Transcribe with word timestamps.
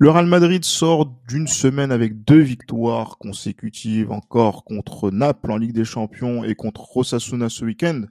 Le 0.00 0.10
Real 0.10 0.26
Madrid 0.26 0.64
sort 0.64 1.06
d'une 1.28 1.48
semaine 1.48 1.90
avec 1.90 2.22
deux 2.22 2.38
victoires 2.38 3.18
consécutives 3.18 4.12
encore 4.12 4.62
contre 4.62 5.10
Naples 5.10 5.50
en 5.50 5.56
Ligue 5.56 5.72
des 5.72 5.84
Champions 5.84 6.44
et 6.44 6.54
contre 6.54 6.96
Osasuna 6.96 7.48
ce 7.48 7.64
week-end 7.64 8.02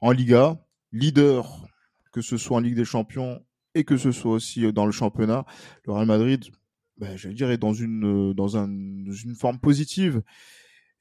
en 0.00 0.12
Liga. 0.12 0.64
Leader, 0.92 1.66
que 2.12 2.20
ce 2.20 2.36
soit 2.36 2.58
en 2.58 2.60
Ligue 2.60 2.76
des 2.76 2.84
Champions 2.84 3.40
et 3.74 3.82
que 3.82 3.96
ce 3.96 4.12
soit 4.12 4.30
aussi 4.30 4.72
dans 4.72 4.86
le 4.86 4.92
championnat, 4.92 5.44
le 5.84 5.92
Real 5.92 6.06
Madrid, 6.06 6.44
ben, 6.98 7.16
je 7.16 7.30
dirais, 7.30 7.58
dans 7.58 7.72
une, 7.72 8.32
dans, 8.34 8.56
un, 8.56 8.68
dans 8.68 9.12
une 9.12 9.34
forme 9.34 9.58
positive. 9.58 10.22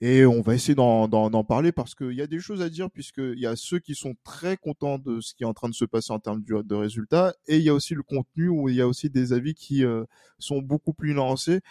Et 0.03 0.25
on 0.25 0.41
va 0.41 0.55
essayer 0.55 0.73
d'en 0.73 1.43
parler 1.43 1.71
parce 1.71 1.93
qu'il 1.93 2.13
y 2.13 2.23
a 2.23 2.27
des 2.27 2.39
choses 2.39 2.63
à 2.63 2.69
dire 2.69 2.89
puisqu'il 2.89 3.37
y 3.37 3.45
a 3.45 3.55
ceux 3.55 3.77
qui 3.77 3.93
sont 3.93 4.15
très 4.23 4.57
contents 4.57 4.97
de 4.97 5.21
ce 5.21 5.35
qui 5.35 5.43
est 5.43 5.45
en 5.45 5.53
train 5.53 5.69
de 5.69 5.75
se 5.75 5.85
passer 5.85 6.11
en 6.11 6.19
termes 6.19 6.43
de 6.43 6.75
résultats 6.75 7.35
et 7.47 7.57
il 7.57 7.63
y 7.63 7.69
a 7.69 7.73
aussi 7.75 7.93
le 7.93 8.01
contenu 8.01 8.49
où 8.49 8.67
il 8.67 8.75
y 8.75 8.81
a 8.81 8.87
aussi 8.87 9.11
des 9.11 9.31
avis 9.31 9.53
qui 9.53 9.85
euh, 9.85 10.03
sont 10.39 10.59
beaucoup 10.59 10.93
plus 10.93 11.13
nuancés. 11.13 11.61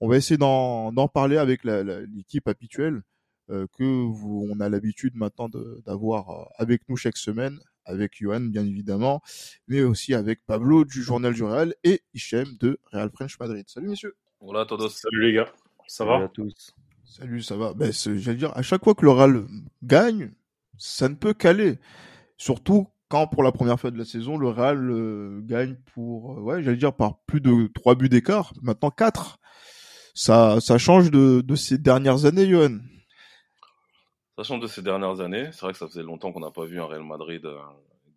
On 0.00 0.08
va 0.08 0.16
essayer 0.16 0.38
d'en 0.38 1.08
parler 1.08 1.36
avec 1.36 1.62
l'équipe 1.62 2.48
habituelle 2.48 3.02
euh, 3.50 3.66
que 3.76 3.84
vous, 3.84 4.48
on 4.50 4.60
a 4.60 4.70
l'habitude 4.70 5.14
maintenant 5.14 5.50
d'avoir 5.84 6.30
euh, 6.30 6.44
avec 6.56 6.88
nous 6.88 6.96
chaque 6.96 7.18
semaine, 7.18 7.60
avec 7.84 8.12
Johan 8.18 8.40
bien 8.40 8.64
évidemment, 8.64 9.20
mais 9.68 9.82
aussi 9.82 10.14
avec 10.14 10.40
Pablo 10.46 10.86
du 10.86 11.02
Journal 11.02 11.34
du 11.34 11.44
Real 11.44 11.74
et 11.84 12.00
Hichem 12.14 12.56
de 12.60 12.78
Real 12.92 13.10
French 13.10 13.38
Madrid. 13.38 13.64
Salut 13.68 13.88
messieurs. 13.88 14.16
Voilà 14.40 14.64
todos. 14.64 14.88
Salut 14.88 15.20
les 15.20 15.34
gars. 15.34 15.52
Ça 15.86 16.06
va? 16.06 16.24
à 16.24 16.28
tous. 16.28 16.74
Salut, 17.06 17.42
ça 17.42 17.56
va? 17.56 17.74
Ben, 17.74 17.92
j'allais 17.92 18.38
dire, 18.38 18.56
à 18.56 18.62
chaque 18.62 18.82
fois 18.82 18.94
que 18.94 19.04
le 19.04 19.10
Real 19.10 19.46
gagne, 19.82 20.32
ça 20.78 21.08
ne 21.08 21.14
peut 21.14 21.34
qu'aller. 21.34 21.78
Surtout 22.38 22.88
quand, 23.08 23.26
pour 23.26 23.42
la 23.42 23.52
première 23.52 23.78
fois 23.78 23.90
de 23.90 23.98
la 23.98 24.04
saison, 24.04 24.38
le 24.38 24.48
Real 24.48 24.90
euh, 24.90 25.40
gagne 25.42 25.76
pour, 25.92 26.32
euh, 26.32 26.40
ouais, 26.40 26.62
j'allais 26.62 26.78
dire, 26.78 26.94
par 26.94 27.18
plus 27.26 27.40
de 27.40 27.68
trois 27.74 27.94
buts 27.94 28.08
d'écart. 28.08 28.52
Maintenant, 28.62 28.90
quatre. 28.90 29.38
Ça, 30.14 30.60
ça 30.60 30.78
change 30.78 31.10
de, 31.10 31.54
ces 31.54 31.76
dernières 31.76 32.24
années, 32.24 32.48
Johan. 32.48 32.78
Ça 34.38 34.44
change 34.44 34.60
de 34.60 34.66
ces 34.66 34.82
dernières 34.82 35.20
années. 35.20 35.50
C'est 35.52 35.60
vrai 35.60 35.72
que 35.72 35.78
ça 35.78 35.86
faisait 35.86 36.02
longtemps 36.02 36.32
qu'on 36.32 36.40
n'a 36.40 36.50
pas 36.50 36.64
vu 36.64 36.80
un 36.80 36.86
Real 36.86 37.04
Madrid 37.04 37.44
euh, 37.44 37.58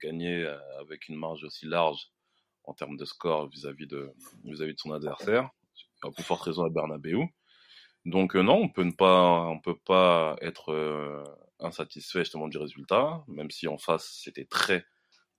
gagner 0.02 0.48
avec 0.80 1.10
une 1.10 1.16
marge 1.16 1.44
aussi 1.44 1.66
large 1.66 2.10
en 2.64 2.74
termes 2.74 2.98
de 2.98 3.06
score 3.06 3.50
vis-à-vis 3.50 3.88
de, 3.88 4.12
vis-à-vis 4.46 4.74
de 4.74 4.80
son 4.80 4.94
adversaire. 4.94 5.50
À 6.04 6.12
plus 6.12 6.24
forte 6.24 6.44
raison 6.44 6.64
à 6.64 6.70
Bernabeu. 6.70 7.20
Donc 8.08 8.38
euh, 8.38 8.42
non, 8.42 8.56
on 8.56 8.70
peut 8.70 8.84
ne 8.84 8.94
pas, 8.94 9.48
on 9.48 9.60
peut 9.60 9.76
pas 9.76 10.38
être 10.42 10.72
euh, 10.72 11.22
insatisfait 11.60 12.20
justement 12.20 12.48
du 12.48 12.58
résultat, 12.58 13.22
même 13.28 13.52
si 13.52 13.68
en 13.68 13.78
face 13.78 14.22
c'était 14.24 14.46
très, 14.46 14.86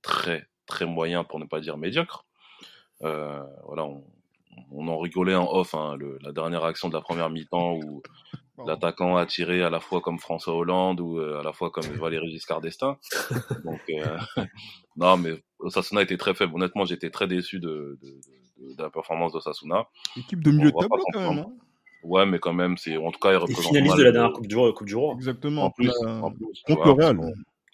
très, 0.03 0.47
très 0.67 0.85
moyen 0.85 1.25
pour 1.25 1.41
ne 1.41 1.47
pas 1.47 1.61
dire 1.61 1.79
médiocre. 1.79 2.27
Euh, 3.03 3.43
voilà, 3.65 3.87
on, 3.87 4.05
on, 4.71 4.87
en 4.87 4.99
rigolait 4.99 5.35
en 5.35 5.51
off, 5.51 5.75
hein, 5.75 5.97
le, 5.97 6.19
la 6.21 6.33
dernière 6.33 6.63
action 6.65 6.91
de 6.91 6.95
la 6.95 7.01
première 7.01 7.31
mi-temps 7.31 7.77
où 7.77 8.03
l'attaquant 8.67 9.17
a 9.17 9.25
tiré 9.25 9.63
à 9.63 9.71
la 9.71 9.81
fois 9.81 10.03
comme 10.03 10.19
François 10.19 10.55
Hollande 10.55 11.01
ou 11.01 11.21
à 11.21 11.43
la 11.43 11.55
fois 11.55 11.71
comme 11.71 11.87
Valéry 11.87 12.31
Giscard 12.31 12.61
d'Estaing. 12.61 12.99
Donc 13.65 13.81
non, 14.97 15.17
mais 15.17 15.43
Osasuna 15.59 16.03
était 16.03 16.19
très 16.19 16.35
faible. 16.35 16.55
Honnêtement, 16.55 16.85
j'étais 16.85 17.09
très 17.09 17.29
déçu 17.29 17.61
de, 17.61 17.99
de, 18.03 18.21
de, 18.59 18.75
de 18.75 18.83
la 18.83 18.91
performance 18.91 19.33
d'Osasuna. 19.33 19.87
Équipe 20.17 20.45
de 20.45 20.51
milieu 20.51 20.71
de 20.71 20.77
tableau 20.77 21.05
quand 21.15 21.35
même. 21.35 21.39
Hein 21.47 21.53
Ouais, 22.03 22.27
mais 22.27 22.39
quand 22.39 22.53
même, 22.53 22.77
c'est 22.77 22.97
en 22.97 23.11
tout 23.11 23.19
cas, 23.19 23.33
il 23.33 23.37
représente. 23.37 23.65
finaliste 23.65 23.97
de 23.97 24.03
la 24.05 24.13
dernière 24.13 24.33
Coupe 24.33 24.47
du, 24.47 24.57
Coupe 24.57 24.87
du 24.87 24.95
Roi. 24.95 25.15
Exactement. 25.15 25.65
En 25.65 25.71
plus, 25.71 25.91
en 26.05 26.31
plus 26.31 26.47
contre 26.67 26.85
le 26.87 26.93
Real. 26.93 27.21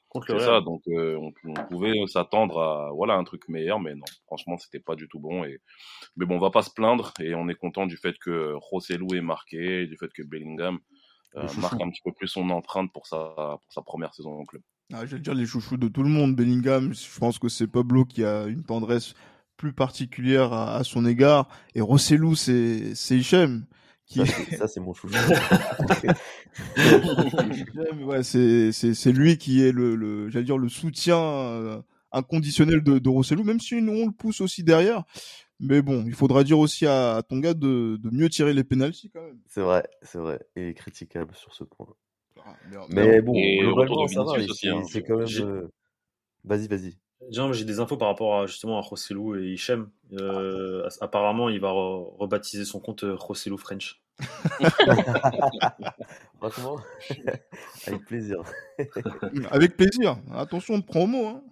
Contre 0.09 0.33
le 0.33 0.39
Real. 0.39 0.47
ça, 0.47 0.61
donc 0.61 0.83
euh, 0.89 1.17
on, 1.17 1.33
on, 1.45 1.65
pouvait 1.67 1.93
s'attendre 2.07 2.61
à 2.61 2.91
voilà 2.93 3.15
un 3.15 3.25
truc 3.25 3.49
meilleur, 3.49 3.81
mais 3.81 3.95
non, 3.95 4.05
franchement, 4.27 4.57
c'était 4.59 4.81
pas 4.81 4.95
du 4.95 5.09
tout 5.09 5.19
bon. 5.19 5.45
Et 5.45 5.61
mais 6.17 6.25
bon, 6.25 6.37
on 6.37 6.41
va 6.41 6.51
pas 6.51 6.63
se 6.63 6.71
plaindre 6.71 7.13
et 7.21 7.35
on 7.35 7.49
est 7.49 7.55
content 7.55 7.87
du 7.87 7.97
fait 7.97 8.17
que 8.19 8.55
Rossellou 8.55 9.15
est 9.15 9.21
marqué, 9.21 9.83
et 9.83 9.87
du 9.87 9.97
fait 9.97 10.13
que 10.13 10.23
Bellingham 10.23 10.79
euh, 11.37 11.47
marque 11.61 11.81
un 11.81 11.91
petit 11.91 12.03
peu 12.03 12.13
plus 12.13 12.29
son 12.29 12.49
empreinte 12.51 12.93
pour 12.93 13.07
sa 13.07 13.35
pour 13.37 13.73
sa 13.73 13.83
première 13.83 14.15
saison 14.15 14.39
au 14.39 14.45
club. 14.45 14.63
Ah, 14.93 15.05
je 15.05 15.17
vais 15.17 15.21
dire 15.21 15.35
les 15.35 15.47
chouchous 15.47 15.77
de 15.77 15.89
tout 15.89 16.03
le 16.03 16.11
monde. 16.11 16.35
Bellingham, 16.35 16.95
je 16.95 17.19
pense 17.19 17.39
que 17.39 17.49
c'est 17.49 17.67
Pablo 17.67 18.05
qui 18.05 18.25
a 18.25 18.45
une 18.45 18.65
tendresse 18.65 19.15
plus 19.57 19.73
particulière 19.73 20.53
à, 20.53 20.77
à 20.77 20.85
son 20.85 21.05
égard. 21.07 21.49
Et 21.75 21.81
Rossellou, 21.81 22.35
c'est 22.35 22.95
c'est 22.95 23.19
Hichem. 23.19 23.67
Ça, 24.07 24.69
c'est 24.69 24.81
mon 24.81 24.95
chouchou. 24.95 25.17
ouais, 28.05 28.23
c'est 28.23 29.13
lui 29.13 29.39
qui 29.39 29.63
est 29.63 29.73
le, 29.73 29.97
le 29.97 30.29
j'allais 30.29 30.45
dire 30.45 30.59
le 30.59 30.69
soutien 30.69 31.19
euh, 31.19 31.83
inconditionnel 32.13 32.83
de, 32.83 32.99
de 32.99 33.09
Rossellou, 33.09 33.45
même 33.45 33.61
si 33.61 33.81
nous 33.81 33.93
on 33.93 34.07
le 34.07 34.13
pousse 34.13 34.41
aussi 34.41 34.63
derrière. 34.63 35.05
Mais 35.61 35.83
bon, 35.83 36.05
il 36.07 36.15
faudra 36.15 36.45
dire 36.45 36.59
aussi 36.59 36.87
à, 36.87 37.23
ton 37.29 37.39
gars 37.39 37.55
de, 37.55 37.97
de 37.97 38.11
mieux 38.11 38.29
tirer 38.29 38.53
les 38.53 38.65
pénalties 38.65 39.11
quand 39.11 39.23
même. 39.23 39.39
C'est 39.49 39.61
vrai, 39.61 39.89
c'est 40.03 40.19
vrai, 40.19 40.41
et 40.57 40.75
critiquable 40.75 41.35
sur 41.35 41.55
ce 41.55 41.65
point. 41.65 41.87
Ah, 42.45 42.57
mais 42.91 43.23
bon, 43.23 43.33
globalement 43.33 44.07
ça 44.09 44.23
va. 44.23 44.33
Hein. 44.33 44.83
C'est 44.87 45.03
quand 45.03 45.19
même. 45.19 45.29
Euh, 45.41 45.69
vas-y, 46.45 46.69
vas-y 46.69 46.99
j'ai 47.31 47.65
des 47.65 47.81
infos 47.81 47.97
par 47.97 48.09
rapport 48.09 48.41
à, 48.41 48.47
justement 48.47 48.79
à 48.79 48.81
Rossellou 48.81 49.37
et 49.37 49.53
Hichem. 49.53 49.89
Euh, 50.13 50.89
apparemment, 51.01 51.49
il 51.49 51.61
va 51.61 51.71
rebaptiser 51.71 52.65
son 52.65 52.81
compte 52.81 53.05
euh, 53.05 53.15
Rossellou 53.15 53.57
French. 53.57 54.01
Franchement, 56.39 56.77
avec 57.87 58.05
plaisir. 58.05 58.39
avec 59.51 59.77
plaisir. 59.77 60.19
Attention 60.33 60.79
de 60.79 60.85
promo. 60.85 61.27
Hein. 61.27 61.43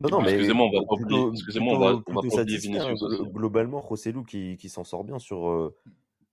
Non, 0.00 0.10
non, 0.10 0.22
mais 0.22 0.32
excusez-moi, 0.32 0.66
on 0.66 0.80
va 0.80 0.84
pas 0.86 0.94
oublier, 0.94 1.28
excusez-moi, 1.32 1.74
on 1.74 1.78
va, 1.78 1.86
on 2.06 2.14
va 2.14 2.28
pas 2.28 2.42
oublier 2.42 2.58
Vinicius 2.58 3.02
hein, 3.02 3.06
aussi. 3.06 3.22
Globalement, 3.30 3.80
Rossellou 3.80 4.24
qui, 4.24 4.56
qui 4.56 4.68
s'en 4.68 4.84
sort 4.84 5.04
bien 5.04 5.18
sur, 5.18 5.48
euh, 5.48 5.74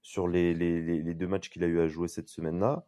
sur 0.02 0.28
les, 0.28 0.54
les, 0.54 0.82
les, 0.82 1.14
deux 1.14 1.28
matchs 1.28 1.50
qu'il 1.50 1.64
a 1.64 1.68
eu 1.68 1.80
à 1.80 1.88
jouer 1.88 2.08
cette 2.08 2.28
semaine-là. 2.28 2.86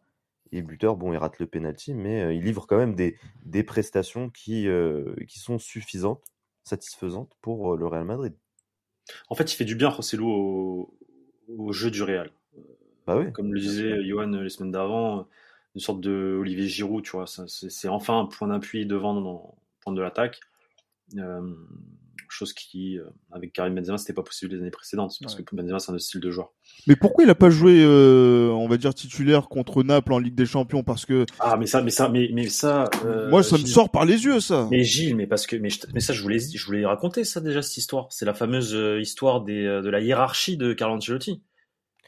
Et 0.52 0.62
buteur, 0.62 0.96
bon, 0.96 1.12
il 1.12 1.16
rate 1.16 1.38
le 1.38 1.46
penalty, 1.46 1.94
mais 1.94 2.22
euh, 2.22 2.32
il 2.32 2.44
livre 2.44 2.66
quand 2.66 2.76
même 2.76 2.94
des, 2.94 3.18
des 3.44 3.64
prestations 3.64 4.30
qui, 4.30 4.68
euh, 4.68 5.14
qui 5.26 5.38
sont 5.38 5.58
suffisantes, 5.58 6.22
satisfaisantes 6.62 7.32
pour 7.40 7.74
euh, 7.74 7.76
le 7.76 7.86
Real 7.86 8.04
Madrid. 8.04 8.34
En 9.28 9.34
fait, 9.34 9.52
il 9.52 9.56
fait 9.56 9.64
du 9.64 9.74
bien, 9.74 9.88
Rossellou, 9.88 10.28
au, 10.30 10.98
au 11.48 11.72
jeu 11.72 11.90
du 11.90 12.02
Real. 12.02 12.30
Bah 13.06 13.18
oui, 13.18 13.32
Comme 13.32 13.52
le 13.52 13.60
disait 13.60 14.02
Johan 14.04 14.28
les 14.28 14.48
semaines 14.48 14.72
d'avant, 14.72 15.26
une 15.74 15.80
sorte 15.80 16.00
de 16.00 16.38
Olivier 16.40 16.68
Giroud, 16.68 17.04
tu 17.04 17.10
vois. 17.10 17.26
C'est 17.26 17.88
enfin 17.88 18.20
un 18.20 18.26
point 18.26 18.48
d'appui 18.48 18.86
devant 18.86 19.20
dans 19.20 19.20
le 19.20 19.80
point 19.80 19.92
de 19.92 20.00
l'attaque. 20.00 20.40
Chose 22.34 22.52
qui, 22.52 22.98
euh, 22.98 23.04
avec 23.30 23.52
Karim 23.52 23.76
Benzema, 23.76 23.96
c'était 23.96 24.12
pas 24.12 24.24
possible 24.24 24.54
les 24.54 24.60
années 24.60 24.72
précédentes, 24.72 25.14
parce 25.20 25.36
que 25.36 25.42
Benzema, 25.54 25.78
c'est 25.78 25.92
un 25.92 25.94
autre 25.94 26.02
style 26.02 26.20
de 26.20 26.32
joueur. 26.32 26.50
Mais 26.88 26.96
pourquoi 26.96 27.22
il 27.22 27.30
a 27.30 27.36
pas 27.36 27.48
joué, 27.48 27.84
euh, 27.84 28.50
on 28.50 28.66
va 28.66 28.76
dire, 28.76 28.92
titulaire 28.92 29.48
contre 29.48 29.84
Naples 29.84 30.12
en 30.12 30.18
Ligue 30.18 30.34
des 30.34 30.44
Champions? 30.44 30.82
Parce 30.82 31.06
que. 31.06 31.26
Ah, 31.38 31.56
mais 31.56 31.66
ça, 31.66 31.80
mais 31.80 31.92
ça, 31.92 32.08
mais, 32.08 32.30
mais 32.32 32.48
ça. 32.48 32.90
Euh, 33.04 33.30
Moi, 33.30 33.44
ça 33.44 33.56
me 33.56 33.64
sort 33.64 33.88
par 33.88 34.04
les 34.04 34.24
yeux, 34.24 34.40
ça. 34.40 34.66
Mais 34.70 34.82
Gilles, 34.82 35.14
mais 35.14 35.28
parce 35.28 35.46
que, 35.46 35.54
mais, 35.54 35.68
mais 35.92 36.00
ça, 36.00 36.12
je 36.12 36.22
voulais, 36.22 36.40
je 36.40 36.66
voulais 36.66 36.84
raconter 36.84 37.22
ça 37.22 37.40
déjà, 37.40 37.62
cette 37.62 37.76
histoire. 37.76 38.08
C'est 38.10 38.24
la 38.24 38.34
fameuse 38.34 38.76
histoire 39.00 39.42
des, 39.42 39.62
de 39.62 39.88
la 39.88 40.00
hiérarchie 40.00 40.56
de 40.56 40.72
Carlo 40.72 40.96
Ancelotti. 40.96 41.40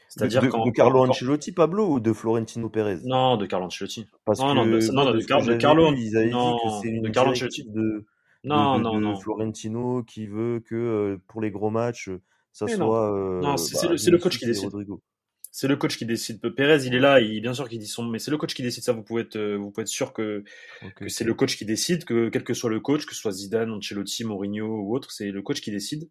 C'est-à-dire 0.09 0.41
de, 0.41 0.47
quand, 0.47 0.65
de 0.65 0.71
Carlo 0.71 1.05
Ancelotti, 1.05 1.53
Pablo, 1.53 1.87
ou 1.87 1.99
de 2.01 2.11
Florentino 2.11 2.69
Pérez? 2.69 2.97
Non, 3.05 3.37
de 3.37 3.45
Carlo 3.45 3.67
Ancelotti. 3.67 4.07
Parce 4.25 4.39
non, 4.39 4.49
que, 4.49 4.55
non, 4.55 4.65
de, 4.65 4.91
non, 4.91 5.11
de, 5.11 5.55
Carlo, 5.55 5.93
de 5.93 8.05
C'est 8.43 8.49
une 8.49 8.53
de 8.53 8.55
non, 8.55 8.77
de, 8.77 8.83
non, 8.83 8.99
non. 8.99 9.15
Florentino 9.19 10.03
qui 10.03 10.27
veut 10.27 10.61
que 10.65 11.19
pour 11.27 11.41
les 11.41 11.51
gros 11.51 11.69
matchs, 11.69 12.09
ça 12.53 12.65
Mais 12.65 12.75
soit. 12.75 13.39
Non, 13.41 13.57
c'est 13.57 13.87
bah, 13.87 13.93
le, 13.93 14.11
le, 14.11 14.17
coach 14.17 14.39
qui 14.39 14.45
décide. 14.45 14.69
C'est 15.51 15.67
le 15.67 15.75
coach 15.75 15.97
qui 15.97 16.05
décide. 16.05 16.39
Pérez, 16.55 16.85
il 16.85 16.93
est 16.93 16.99
là, 16.99 17.19
il, 17.19 17.41
bien 17.41 17.53
sûr 17.53 17.67
qu'il 17.67 17.79
dit 17.79 17.87
son, 17.87 18.03
mais 18.05 18.19
c'est 18.19 18.29
le 18.29 18.37
coach 18.37 18.53
qui 18.53 18.61
décide 18.61 18.83
ça. 18.83 18.93
Vous 18.93 19.01
pouvez 19.01 19.23
être, 19.23 19.39
vous 19.39 19.71
pouvez 19.71 19.81
être 19.81 19.87
sûr 19.87 20.13
que, 20.13 20.43
okay, 20.83 21.05
que 21.05 21.09
c'est 21.09 21.23
le 21.23 21.33
coach 21.33 21.57
qui 21.57 21.65
décide, 21.65 22.05
que 22.05 22.29
quel 22.29 22.43
que 22.43 22.53
soit 22.53 22.69
le 22.69 22.79
coach, 22.79 23.07
que 23.07 23.15
ce 23.15 23.21
soit 23.21 23.31
Zidane, 23.31 23.71
Ancelotti, 23.71 24.23
Mourinho 24.23 24.67
ou 24.67 24.95
autre, 24.95 25.11
c'est 25.11 25.31
le 25.31 25.41
coach 25.41 25.61
qui 25.61 25.71
décide. 25.71 26.09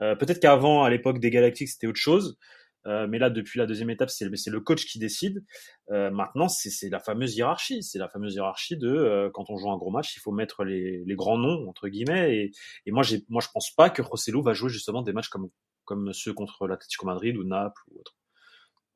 Euh, 0.00 0.14
Peut-être 0.14 0.38
qu'avant, 0.38 0.84
à 0.84 0.90
l'époque 0.90 1.18
des 1.18 1.30
Galactiques, 1.30 1.70
c'était 1.70 1.88
autre 1.88 1.98
chose. 1.98 2.38
Euh, 2.86 3.06
mais 3.06 3.18
là, 3.18 3.30
depuis 3.30 3.58
la 3.58 3.66
deuxième 3.66 3.90
étape, 3.90 4.10
c'est 4.10 4.26
le 4.28 4.60
coach 4.60 4.86
qui 4.86 4.98
décide. 4.98 5.44
Euh, 5.90 6.10
maintenant, 6.10 6.48
c'est 6.48 6.88
la 6.88 7.00
fameuse 7.00 7.36
hiérarchie. 7.36 7.82
C'est 7.82 7.98
la 7.98 8.08
fameuse 8.08 8.34
hiérarchie 8.34 8.76
de 8.76 8.88
euh, 8.88 9.30
quand 9.32 9.50
on 9.50 9.56
joue 9.56 9.70
un 9.70 9.76
gros 9.76 9.90
match, 9.90 10.16
il 10.16 10.20
faut 10.20 10.32
mettre 10.32 10.64
les, 10.64 11.02
les 11.04 11.14
grands 11.14 11.38
noms 11.38 11.68
entre 11.68 11.88
guillemets. 11.88 12.36
Et, 12.36 12.52
et 12.86 12.92
moi, 12.92 13.02
moi, 13.28 13.42
je 13.42 13.48
pense 13.52 13.70
pas 13.70 13.90
que 13.90 14.02
Rosselló 14.02 14.42
va 14.42 14.52
jouer 14.52 14.70
justement 14.70 15.02
des 15.02 15.12
matchs 15.12 15.28
comme 15.28 15.48
comme 15.84 16.12
ceux 16.14 16.32
contre 16.32 16.66
l'Atlético 16.66 17.06
Madrid 17.06 17.36
ou 17.36 17.44
Naples 17.44 17.80
ou 17.90 18.00
autre. 18.00 18.16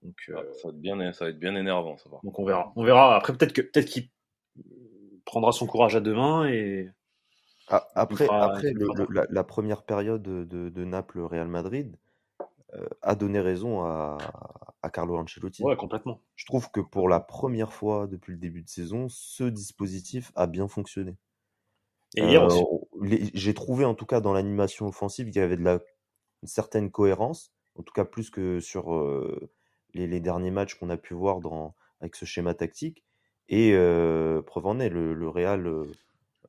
Donc, 0.03 0.17
ah, 0.29 0.41
ça 0.55 0.69
va 0.69 0.75
être 0.75 0.81
bien, 0.81 1.13
ça 1.13 1.25
va 1.25 1.31
être 1.31 1.39
bien 1.39 1.55
énervant, 1.55 1.97
ça 1.99 2.09
va. 2.09 2.19
Donc 2.23 2.39
on 2.39 2.45
verra, 2.45 2.73
on 2.77 2.85
verra. 2.85 3.17
Après, 3.17 3.37
peut-être 3.37 3.53
que 3.53 3.63
peut-être 3.63 3.87
qu'il 3.87 4.11
prendra 5.25 5.53
son 5.53 5.67
courage 5.67 5.97
à 5.97 6.01
deux 6.01 6.15
mains 6.15 6.49
et. 6.49 6.89
Ah, 7.71 7.87
après, 7.95 8.27
après 8.31 8.73
la, 9.11 9.27
la, 9.29 9.45
première 9.45 9.83
période 9.83 10.23
de, 10.23 10.71
de 10.71 10.85
Naples-Real 10.87 11.49
Madrid, 11.49 11.95
euh, 11.97 12.08
a 13.03 13.15
donné 13.15 13.41
raison 13.41 13.83
à, 13.83 14.19
à, 14.83 14.91
Carlo 14.91 15.17
Ancelotti. 15.17 15.63
Ouais, 15.63 15.77
complètement. 15.77 16.21
Je 16.37 16.45
trouve 16.45 16.71
que 16.71 16.81
pour 16.81 17.09
la 17.09 17.21
première 17.21 17.73
fois 17.73 18.07
depuis 18.07 18.33
le 18.33 18.39
début 18.39 18.63
de 18.63 18.69
saison, 18.69 19.07
ce 19.09 19.45
dispositif 19.45 20.33
a 20.35 20.47
bien 20.47 20.69
fonctionné. 20.69 21.17
Et 22.17 22.23
hier 22.23 22.45
aussi. 22.45 22.63
Euh, 22.63 23.31
j'ai 23.35 23.55
trouvé 23.55 23.85
en 23.85 23.95
tout 23.95 24.07
cas 24.07 24.21
dans 24.21 24.33
l'animation 24.33 24.87
offensive 24.87 25.27
qu'il 25.27 25.41
y 25.41 25.45
avait 25.45 25.57
de 25.57 25.63
la 25.63 25.81
une 26.43 26.49
certaine 26.49 26.91
cohérence, 26.91 27.53
en 27.75 27.83
tout 27.83 27.93
cas 27.93 28.05
plus 28.05 28.31
que 28.31 28.61
sur 28.61 28.95
euh, 28.95 29.51
les, 29.95 30.07
les, 30.07 30.21
derniers 30.21 30.51
matchs 30.51 30.75
qu'on 30.75 30.91
a 30.91 30.97
pu 30.97 31.15
voir 31.15 31.41
dans, 31.41 31.75
avec 32.01 32.17
ce 32.17 32.25
schéma 32.25 32.55
tactique. 32.55 33.05
Et 33.49 33.73
euh, 33.75 34.43
preuve 34.43 34.67
en 34.67 34.79
est, 34.79 34.89
le, 34.89 35.15
le 35.15 35.29
Real 35.29 35.67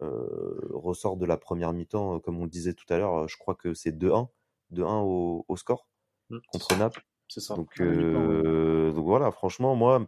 euh, 0.01 0.69
ressort 0.73 1.17
de 1.17 1.25
la 1.25 1.37
première 1.37 1.73
mi-temps, 1.73 2.19
comme 2.19 2.39
on 2.39 2.43
le 2.43 2.49
disait 2.49 2.73
tout 2.73 2.85
à 2.89 2.97
l'heure, 2.97 3.27
je 3.27 3.37
crois 3.37 3.55
que 3.55 3.73
c'est 3.73 3.91
2-1, 3.97 4.27
2-1 4.73 5.03
au, 5.03 5.45
au, 5.47 5.57
score. 5.57 5.87
Mmh. 6.29 6.37
contre 6.51 6.77
Naples. 6.77 7.01
C'est 7.27 7.41
ça. 7.41 7.55
Donc, 7.55 7.79
euh, 7.79 8.91
donc 8.91 9.05
voilà, 9.05 9.31
franchement, 9.31 9.75
moi, 9.75 10.07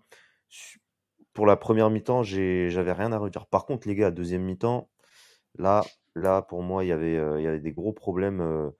pour 1.33 1.45
la 1.45 1.55
première 1.55 1.89
mi-temps, 1.89 2.23
j'avais 2.23 2.93
rien 2.93 3.11
à 3.11 3.17
redire. 3.17 3.45
Par 3.47 3.65
contre, 3.65 3.87
les 3.87 3.95
gars, 3.95 4.11
deuxième 4.11 4.43
mi-temps, 4.43 4.89
là, 5.57 5.83
là, 6.15 6.41
pour 6.41 6.63
moi, 6.63 6.83
il 6.83 6.87
y 6.87 6.91
avait, 6.91 7.17
euh, 7.17 7.39
il 7.39 7.43
y 7.43 7.47
avait 7.47 7.59
des 7.59 7.73
gros 7.73 7.93
problèmes. 7.93 8.71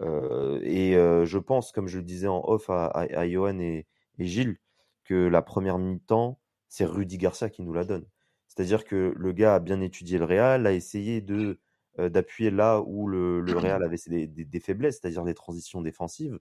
Euh, 0.00 0.60
et 0.62 0.92
je 0.94 1.38
pense, 1.38 1.72
comme 1.72 1.88
je 1.88 1.98
le 1.98 2.04
disais 2.04 2.28
en 2.28 2.42
off 2.46 2.70
à, 2.70 2.86
à, 2.86 3.28
Johan 3.28 3.58
et, 3.58 3.86
et, 4.18 4.24
Gilles, 4.24 4.58
que 5.04 5.14
la 5.14 5.42
première 5.42 5.78
mi-temps, 5.78 6.40
c'est 6.68 6.84
Rudy 6.84 7.18
Garcia 7.18 7.50
qui 7.50 7.62
nous 7.62 7.72
la 7.72 7.84
donne. 7.84 8.06
C'est-à-dire 8.46 8.84
que 8.84 9.12
le 9.16 9.32
gars 9.32 9.56
a 9.56 9.60
bien 9.60 9.80
étudié 9.80 10.18
le 10.18 10.24
Real, 10.24 10.66
a 10.66 10.72
essayé 10.72 11.20
de 11.20 11.58
d'appuyer 11.98 12.50
là 12.50 12.80
où 12.80 13.08
le, 13.08 13.40
le 13.40 13.58
Real 13.58 13.82
avait 13.82 13.96
des, 14.06 14.26
des, 14.26 14.44
des 14.44 14.60
faiblesses, 14.60 15.00
c'est-à-dire 15.00 15.24
des 15.24 15.34
transitions 15.34 15.82
défensives. 15.82 16.38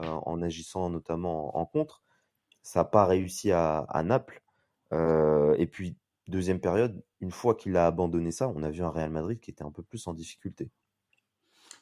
Euh, 0.00 0.20
en 0.26 0.42
agissant 0.42 0.90
notamment 0.90 1.56
en, 1.58 1.66
contre. 1.66 2.02
Ça 2.62 2.80
n'a 2.80 2.84
pas 2.84 3.04
réussi 3.04 3.50
à, 3.52 4.02
Naples. 4.04 4.42
Euh, 4.92 5.54
et 5.58 5.66
puis, 5.66 5.96
deuxième 6.28 6.60
période, 6.60 7.02
une 7.20 7.32
fois 7.32 7.56
qu'il 7.56 7.76
a 7.76 7.86
abandonné 7.86 8.30
ça, 8.30 8.48
on 8.48 8.62
a 8.62 8.70
vu 8.70 8.82
un 8.82 8.90
Real 8.90 9.10
Madrid 9.10 9.40
qui 9.40 9.50
était 9.50 9.64
un 9.64 9.72
peu 9.72 9.82
plus 9.82 10.06
en 10.06 10.14
difficulté. 10.14 10.70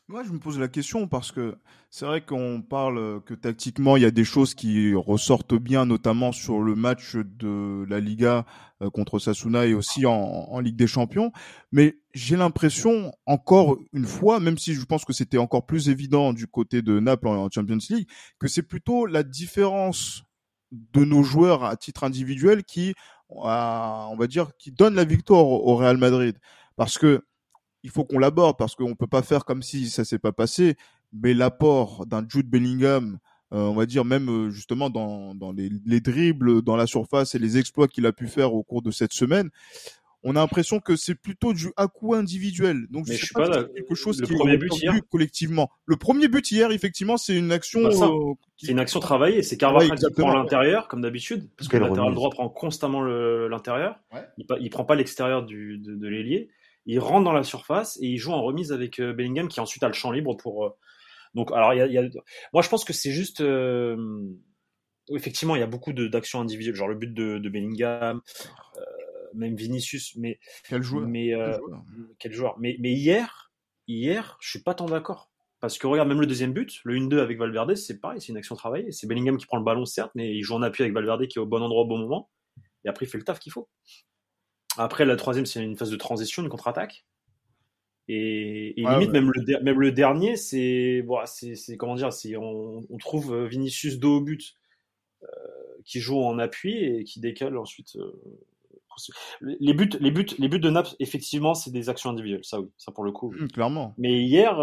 Moi, 0.09 0.23
je 0.23 0.31
me 0.31 0.39
pose 0.39 0.57
la 0.61 0.69
question 0.69 1.09
parce 1.09 1.33
que 1.33 1.57
c'est 1.91 2.07
vrai 2.07 2.25
qu'on 2.25 2.63
parle 2.63 3.21
que 3.25 3.35
tactiquement, 3.35 3.97
il 3.97 4.05
y 4.05 4.07
a 4.07 4.13
des 4.13 4.23
choses 4.23 4.55
qui 4.55 4.95
ressortent 4.95 5.57
bien, 5.57 5.85
notamment 5.85 6.31
sur 6.31 6.61
le 6.61 6.77
match 6.77 7.17
de 7.17 7.85
la 7.89 7.99
Liga 7.99 8.47
euh, 8.83 8.91
contre 8.91 9.19
Sasuna 9.19 9.67
et 9.67 9.75
aussi 9.75 10.07
en, 10.07 10.13
en 10.13 10.61
Ligue 10.61 10.77
des 10.77 10.87
Champions. 10.87 11.33
Mais 11.73 11.99
j'ai 12.15 12.37
l'impression, 12.37 13.13
encore 13.27 13.79
une 13.93 14.07
fois, 14.07 14.39
même 14.39 14.59
si 14.59 14.75
je 14.75 14.85
pense 14.85 15.05
que 15.05 15.13
c'était 15.13 15.39
encore 15.39 15.67
plus 15.67 15.89
évident 15.89 16.33
du 16.33 16.47
côté 16.47 16.83
de 16.83 17.01
Naples 17.01 17.27
en 17.27 17.51
Champions 17.51 17.79
League, 17.91 18.09
que 18.39 18.47
c'est 18.47 18.63
plutôt 18.63 19.07
la 19.07 19.25
différence 19.25 20.23
de 20.71 21.05
nos 21.05 21.25
joueurs 21.25 21.65
à 21.65 21.77
titre 21.77 22.05
individuel 22.05 22.63
qui, 22.63 22.95
on 23.29 24.17
va 24.17 24.27
dire, 24.29 24.53
qui 24.57 24.71
donne 24.71 24.95
la 24.95 25.05
victoire 25.05 25.47
au 25.47 25.75
Real 25.75 25.97
Madrid. 25.97 26.39
Parce 26.77 26.97
que 26.97 27.25
il 27.83 27.91
faut 27.91 28.05
qu'on 28.05 28.19
l'aborde 28.19 28.57
parce 28.59 28.75
qu'on 28.75 28.95
peut 28.95 29.07
pas 29.07 29.23
faire 29.23 29.45
comme 29.45 29.63
si 29.63 29.89
ça 29.91 30.05
s'est 30.05 30.19
pas 30.19 30.33
passé. 30.33 30.77
Mais 31.13 31.35
l'apport 31.35 32.07
d'un 32.07 32.27
Jude 32.29 32.49
Bellingham, 32.49 33.19
euh, 33.53 33.59
on 33.59 33.75
va 33.75 33.87
dire 33.87 34.05
même 34.05 34.29
euh, 34.29 34.51
justement 34.51 34.91
dans, 34.91 35.35
dans 35.35 35.53
les, 35.53 35.71
les, 35.85 36.01
dribbles 36.01 36.63
dans 36.63 36.77
la 36.77 36.87
surface 36.87 37.35
et 37.35 37.39
les 37.39 37.59
exploits 37.59 37.87
qu'il 37.87 38.05
a 38.07 38.13
pu 38.13 38.27
faire 38.27 38.55
au 38.55 38.65
cours 38.65 38.83
de 38.83 38.91
cette 38.91 39.13
semaine, 39.13 39.51
on 40.25 40.35
a 40.35 40.41
l'impression 40.41 40.81
que 40.81 40.97
c'est 40.97 41.15
plutôt 41.15 41.53
du 41.53 41.69
à 41.77 41.87
coup 41.87 42.15
individuel. 42.15 42.89
Donc 42.91 43.07
je, 43.07 43.13
suis 43.13 43.33
pas, 43.33 43.65
quelque 43.65 43.95
chose 43.95 44.21
qui 44.21 44.35
premier 44.35 44.57
but 44.57 44.77
hier. 44.77 44.95
collectivement. 45.09 45.71
Le 45.85 45.95
premier 45.95 46.27
but 46.27 46.51
hier, 46.51 46.73
effectivement, 46.73 47.17
c'est 47.17 47.37
une 47.37 47.53
action. 47.53 47.83
Bah, 47.83 47.91
euh, 48.03 48.35
c'est 48.57 48.73
une 48.73 48.81
action 48.81 48.99
travaillée. 48.99 49.45
C'est 49.45 49.57
Carvajal 49.57 49.97
qui 49.97 50.11
prend 50.11 50.35
l'intérieur 50.35 50.89
comme 50.89 51.03
d'habitude, 51.03 51.49
parce 51.57 51.69
que 51.69 51.77
le 51.77 51.87
latéral 51.87 52.15
droit 52.15 52.31
prend 52.31 52.49
constamment 52.49 53.03
l'intérieur. 53.03 54.01
Il, 54.39 54.47
il 54.61 54.71
prend 54.71 54.85
pas 54.85 54.97
l'extérieur 54.97 55.47
de, 55.47 55.77
de 55.77 56.09
l'ailier 56.09 56.51
il 56.87 57.01
rentre 57.01 57.25
dans 57.25 57.33
la 57.33 57.43
surface 57.43 57.99
et 58.01 58.07
il 58.07 58.19
joue 58.19 58.33
en 58.33 58.43
remise 58.43 58.73
avec 58.73 59.01
euh, 59.01 59.13
Bellingham 59.13 59.49
qui 59.49 59.61
ensuite 59.61 59.83
a 59.83 59.89
le 59.89 59.95
champ 59.95 60.13
libre 60.13 60.37
pour. 60.37 60.65
Euh, 60.65 60.71
donc, 61.35 61.53
alors, 61.53 61.75
il 61.75 61.93
y 61.93 61.99
a, 61.99 62.03
moi, 62.53 62.63
je 62.63 62.69
pense 62.69 62.85
que 62.85 62.93
c'est 62.93 63.11
juste. 63.11 63.41
Euh, 63.41 64.25
effectivement, 65.11 65.57
il 65.57 65.61
y 65.61 65.63
a 65.63 65.67
beaucoup 65.67 65.93
d'actions 65.93 66.41
individuelles, 66.41 66.77
genre 66.77 66.89
le 66.89 66.95
but 66.95 67.13
de, 67.13 67.39
de 67.39 67.49
Bellingham, 67.49 68.23
même 69.35 69.57
Vinicius, 69.57 70.17
mais. 70.17 70.39
Quel 70.69 70.83
joueur 70.83 71.07
Mais, 71.07 71.33
quel 72.19 72.33
joueur, 72.33 72.59
Mais, 72.59 72.77
mais 72.81 72.93
hier, 72.93 73.53
hier, 73.87 74.39
je 74.41 74.49
suis 74.49 74.63
pas 74.63 74.75
tant 74.75 74.87
d'accord. 74.87 75.31
Parce 75.61 75.79
que 75.79 75.87
regarde, 75.87 76.09
même 76.09 76.21
le 76.21 76.27
deuxième 76.27 76.53
but, 76.53 76.81
le 76.85 76.97
1-2 76.97 77.19
avec 77.19 77.39
Valverde, 77.39 77.75
c'est 77.75 77.99
pareil, 77.99 78.21
c'est 78.21 78.29
une 78.29 78.37
action 78.37 78.55
travaillée. 78.57 78.93
C'est 78.93 79.07
Bellingham 79.07 79.37
qui 79.37 79.47
prend 79.47 79.57
le 79.57 79.65
ballon, 79.65 79.85
certes, 79.85 80.13
mais 80.15 80.35
il 80.35 80.43
joue 80.43 80.55
en 80.55 80.63
appui 80.63 80.83
avec 80.83 80.95
Valverde 80.95 81.27
qui 81.27 81.39
est 81.39 81.43
au 81.43 81.47
bon 81.47 81.63
endroit 81.63 81.83
au 81.83 81.87
bon 81.87 81.99
moment. 81.99 82.31
Et 82.85 82.89
après, 82.89 83.07
il 83.07 83.09
fait 83.09 83.19
le 83.19 83.25
taf 83.25 83.41
qu'il 83.41 83.53
faut. 83.53 83.69
Après, 84.77 85.05
la 85.05 85.17
troisième, 85.17 85.47
c'est 85.47 85.63
une 85.63 85.77
phase 85.77 85.91
de 85.91 85.97
transition, 85.97 86.43
une 86.43 86.49
contre-attaque. 86.49 87.05
Et, 88.09 88.75
limite, 88.77 89.11
Même, 89.11 89.33
le, 89.35 89.63
même 89.63 89.81
le 89.81 89.91
dernier, 89.91 90.37
c'est. 90.37 91.03
Bon, 91.03 91.19
c'est 91.27 91.77
comment 91.77 91.97
dire 91.97 92.11
on, 92.39 92.87
on, 92.89 92.99
trouve 92.99 93.35
euh, 93.35 93.47
Vinicius 93.49 93.99
dos 93.99 94.19
au 94.19 94.21
but 94.21 94.55
euh, 95.25 95.27
qui 95.85 95.99
joue 95.99 96.21
en 96.21 96.39
appui 96.39 96.77
et 96.85 97.03
qui 97.03 97.19
décale 97.19 97.59
ensuite. 97.59 97.97
Euh, 97.97 98.13
les 99.41 99.75
buts, 99.75 99.91
les 100.01 100.11
buts, 100.11 100.27
les 100.39 100.49
buts 100.49 100.61
de 100.61 100.71
Naples, 100.71 100.95
effectivement, 101.01 101.55
c'est 101.55 101.73
des 101.73 101.89
actions 101.89 102.11
individuelles. 102.11 102.45
Ça, 102.45 102.61
oui, 102.61 102.69
ça 102.79 102.93
pour 102.93 103.05
le 103.05 103.11
coup. 103.11 103.33
Mmh, 103.33 103.49
clairement. 103.49 103.93
Mais 103.99 104.23
hier, 104.23 104.57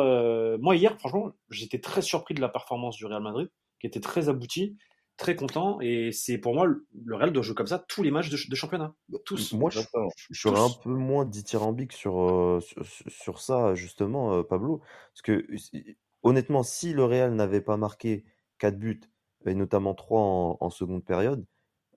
moi, 0.59 0.75
hier, 0.75 0.97
franchement, 0.97 1.33
j'étais 1.49 1.79
très 1.79 2.01
surpris 2.01 2.33
de 2.33 2.41
la 2.41 2.49
performance 2.49 2.95
du 2.95 3.05
Real 3.05 3.21
Madrid, 3.21 3.49
qui 3.79 3.87
était 3.87 3.99
très 3.99 4.29
aboutie 4.29 4.77
très 5.17 5.35
content 5.35 5.79
et 5.81 6.11
c'est 6.11 6.37
pour 6.37 6.53
moi 6.55 6.65
le 6.65 7.15
Real 7.15 7.31
doit 7.31 7.43
jouer 7.43 7.55
comme 7.55 7.67
ça 7.67 7.79
tous 7.79 8.03
les 8.03 8.11
matchs 8.11 8.29
de, 8.29 8.55
championnat. 8.55 8.93
Tous. 9.25 9.53
moi 9.53 9.69
je, 9.69 9.79
serais 10.31 10.59
un 10.59 10.69
peu 10.81 10.89
moins 10.89 11.25
dithyrambique 11.25 11.93
sur, 11.93 12.21
euh, 12.21 12.59
sur, 13.07 13.39
ça 13.39 13.75
justement 13.75 14.33
euh, 14.33 14.43
Pablo 14.43 14.81
parce 15.13 15.21
que 15.21 15.45
honnêtement 16.23 16.63
si 16.63 16.93
le 16.93 17.05
Real 17.05 17.33
n'avait 17.33 17.61
pas 17.61 17.77
marqué 17.77 18.25
4 18.57 18.77
buts 18.77 19.01
et 19.45 19.53
notamment 19.53 19.93
3 19.93 20.57
en, 20.59 20.69
seconde 20.69 21.03
période 21.05 21.45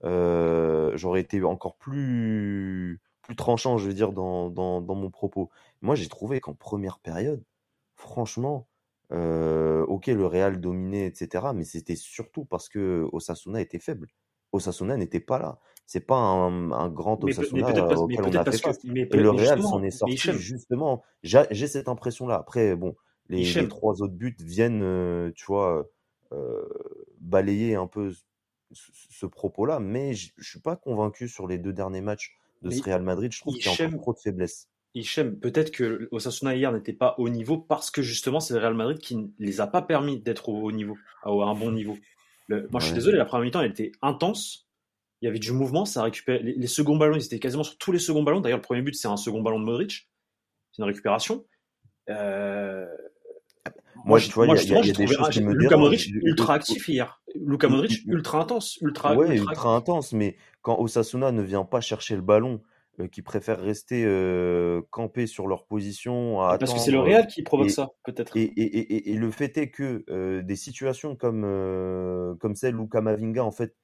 euh, 0.04 0.92
j'aurais 0.96 1.20
été 1.20 1.42
encore 1.42 1.76
plus 1.76 3.00
plus 3.22 3.36
tranchant 3.36 3.78
je 3.78 3.86
veux 3.86 3.94
dire 3.94 4.12
dans, 4.12 4.50
dans, 4.50 4.80
dans 4.82 4.94
mon 4.94 5.10
propos. 5.10 5.50
Moi 5.80 5.94
j'ai 5.94 6.08
trouvé 6.08 6.40
qu'en 6.40 6.54
première 6.54 6.98
période 6.98 7.42
franchement 7.94 8.68
euh, 9.12 9.84
ok, 9.86 10.06
le 10.08 10.26
Real 10.26 10.60
dominait, 10.60 11.06
etc. 11.06 11.46
Mais 11.54 11.64
c'était 11.64 11.96
surtout 11.96 12.44
parce 12.44 12.68
que 12.68 13.06
Osasuna 13.12 13.60
était 13.60 13.78
faible. 13.78 14.08
Osasuna 14.52 14.96
n'était 14.96 15.20
pas 15.20 15.38
là. 15.38 15.58
C'est 15.86 16.00
pas 16.00 16.16
un, 16.16 16.88
grand 16.88 17.22
Osasuna 17.22 17.68
auquel 17.96 18.20
on 18.22 18.34
a 18.34 18.44
fait 18.44 18.58
face. 18.58 18.84
Et 18.84 19.04
le 19.16 19.30
Real 19.30 19.62
s'en 19.62 19.82
est 19.82 19.90
sorti 19.90 20.16
justement. 20.16 21.04
J'ai 21.22 21.66
cette 21.66 21.88
impression-là. 21.88 22.36
Après, 22.36 22.74
bon, 22.74 22.96
les, 23.28 23.68
trois 23.68 24.02
autres 24.02 24.14
buts 24.14 24.36
viennent, 24.40 24.82
euh, 24.82 25.30
tu 25.34 25.46
vois, 25.46 25.88
euh, 26.32 26.64
balayer 27.20 27.76
un 27.76 27.86
peu 27.86 28.12
ce, 28.72 29.26
propos-là. 29.26 29.78
Mais 29.78 30.14
je 30.14 30.32
suis 30.40 30.60
pas 30.60 30.74
convaincu 30.74 31.28
sur 31.28 31.46
les 31.46 31.58
deux 31.58 31.72
derniers 31.72 32.00
matchs 32.00 32.36
de 32.62 32.70
ce 32.70 32.82
Real 32.82 33.02
Madrid. 33.02 33.30
Je 33.30 33.40
trouve 33.40 33.54
qu'il 33.54 33.66
y 33.66 33.68
a 33.68 33.86
encore 33.86 34.00
trop 34.00 34.12
de 34.14 34.18
faiblesse. 34.18 34.68
Hichem, 34.96 35.38
peut-être 35.38 35.72
que 35.72 36.08
Osasuna 36.10 36.56
hier 36.56 36.72
n'était 36.72 36.94
pas 36.94 37.14
au 37.18 37.28
niveau 37.28 37.58
parce 37.58 37.90
que 37.90 38.00
justement 38.00 38.40
c'est 38.40 38.54
le 38.54 38.60
Real 38.60 38.72
Madrid 38.72 38.98
qui 38.98 39.16
ne 39.16 39.26
les 39.38 39.60
a 39.60 39.66
pas 39.66 39.82
permis 39.82 40.20
d'être 40.20 40.48
au 40.48 40.62
haut 40.62 40.72
niveau, 40.72 40.96
à 41.22 41.28
un 41.28 41.54
bon 41.54 41.70
niveau. 41.70 41.98
moi 42.48 42.80
je 42.80 42.86
suis 42.86 42.94
désolé, 42.94 43.18
la 43.18 43.26
première 43.26 43.44
mi-temps 43.44 43.60
elle 43.60 43.70
était 43.70 43.92
intense, 44.00 44.66
il 45.20 45.26
y 45.26 45.28
avait 45.28 45.38
du 45.38 45.52
mouvement, 45.52 45.84
ça 45.84 46.02
récupérait 46.02 46.42
les, 46.42 46.54
les, 46.54 46.66
seconds 46.66 46.96
ballons, 46.96 47.14
ils 47.14 47.24
étaient 47.24 47.38
quasiment 47.38 47.62
sur 47.62 47.76
tous 47.76 47.92
les 47.92 47.98
seconds 47.98 48.22
ballons. 48.22 48.40
D'ailleurs 48.40 48.58
le 48.58 48.62
premier 48.62 48.80
but 48.80 48.94
c'est 48.94 49.06
un 49.06 49.18
second 49.18 49.42
ballon 49.42 49.60
de 49.60 49.66
Modric, 49.66 50.08
c'est 50.72 50.82
une 50.82 50.88
récupération. 50.88 51.44
Euh... 52.08 52.86
Moi, 54.04 54.18
je, 54.18 54.30
vois, 54.30 54.46
il 54.46 54.50
y, 54.50 54.74
a, 54.74 54.80
des 54.80 55.06
choses 55.06 55.28
qui 55.30 55.42
me 55.42 55.52
Luka 55.52 55.76
Modric 55.76 56.08
ultra 56.22 56.54
actif 56.54 56.88
hier. 56.88 57.20
Luka 57.34 57.68
Modric 57.68 58.04
ultra 58.06 58.40
intense, 58.40 58.78
ultra, 58.80 59.14
ouais, 59.14 59.36
ultra, 59.36 59.52
ultra 59.52 59.74
intense. 59.74 60.12
Mais 60.12 60.36
quand 60.62 60.78
Osasuna 60.78 61.32
ne 61.32 61.42
vient 61.42 61.64
pas 61.64 61.80
chercher 61.80 62.14
le 62.14 62.22
ballon 62.22 62.62
euh, 63.00 63.08
qui 63.08 63.22
préfèrent 63.22 63.60
rester 63.60 64.04
euh, 64.04 64.80
campés 64.90 65.26
sur 65.26 65.46
leur 65.46 65.66
position. 65.66 66.40
À 66.42 66.58
Parce 66.58 66.72
que 66.72 66.78
c'est 66.78 66.90
le 66.90 66.98
attendre, 66.98 67.12
Real 67.12 67.26
qui 67.26 67.42
provoque 67.42 67.66
et- 67.66 67.70
ça, 67.70 67.90
peut-être. 68.04 68.36
Et, 68.36 68.42
et, 68.42 68.62
et, 68.62 68.94
et- 68.96 69.10
et 69.12 69.14
le 69.16 69.30
fait 69.30 69.56
est 69.58 69.70
que 69.70 70.04
euh, 70.10 70.42
des 70.42 70.56
situations 70.56 71.16
comme, 71.16 71.42
euh, 71.44 72.34
comme 72.36 72.54
celle 72.54 72.76
où 72.78 72.86
Kamavinga 72.86 73.44
en 73.44 73.52
fait 73.52 73.74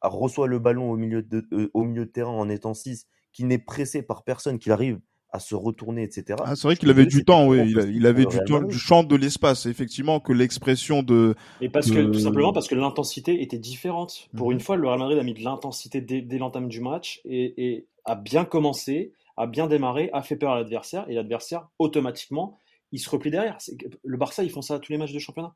a- 0.00 0.08
reçoit 0.08 0.46
le 0.46 0.58
ballon 0.58 0.90
au 0.90 0.96
milieu 0.96 1.22
de, 1.22 1.46
euh, 1.52 1.70
au 1.74 1.84
milieu 1.84 2.06
de 2.06 2.10
terrain 2.10 2.30
en 2.32 2.48
étant 2.48 2.74
6, 2.74 3.06
qui 3.32 3.44
n'est 3.44 3.58
pressé 3.58 4.02
par 4.02 4.22
personne, 4.24 4.58
qu'il 4.58 4.72
arrive 4.72 4.98
à 5.32 5.38
se 5.38 5.54
retourner, 5.54 6.02
etc. 6.02 6.36
Ah, 6.44 6.56
c'est 6.56 6.66
vrai 6.66 6.74
qu'il 6.76 6.90
avait 6.90 7.06
du 7.06 7.24
temps, 7.24 7.46
oui. 7.46 7.60
Il, 7.92 8.04
avait 8.08 8.24
du 8.24 8.38
temps, 8.48 8.60
du 8.62 8.76
champ 8.76 9.04
de 9.04 9.14
l'espace. 9.14 9.66
Effectivement, 9.66 10.18
que 10.18 10.32
l'expression 10.32 11.04
de. 11.04 11.36
Et 11.60 11.68
parce 11.68 11.88
que, 11.88 12.00
tout 12.06 12.18
simplement 12.18 12.52
parce 12.52 12.66
que 12.66 12.74
l'intensité 12.74 13.40
était 13.40 13.56
différente. 13.58 14.28
Pour 14.36 14.48
Mhm. 14.48 14.54
une 14.54 14.60
fois, 14.60 14.74
le 14.74 14.88
Real 14.88 14.98
Madrid 14.98 15.18
a 15.18 15.22
mis 15.22 15.34
de 15.34 15.44
l'intensité 15.44 16.00
dès, 16.00 16.20
dès 16.20 16.38
l'entame 16.38 16.66
du 16.66 16.80
match 16.80 17.20
et, 17.24 17.54
et 17.64 17.86
a 18.04 18.14
bien 18.16 18.44
commencé, 18.44 19.12
a 19.36 19.46
bien 19.46 19.66
démarré, 19.66 20.10
a 20.12 20.22
fait 20.22 20.36
peur 20.36 20.52
à 20.52 20.56
l'adversaire 20.56 21.08
et 21.08 21.14
l'adversaire, 21.14 21.68
automatiquement, 21.78 22.58
il 22.92 22.98
se 22.98 23.08
replie 23.08 23.30
derrière. 23.30 23.58
Le 24.04 24.16
Barça, 24.16 24.42
ils 24.44 24.50
font 24.50 24.62
ça 24.62 24.74
à 24.74 24.78
tous 24.78 24.92
les 24.92 24.98
matchs 24.98 25.12
de 25.12 25.18
championnat. 25.18 25.54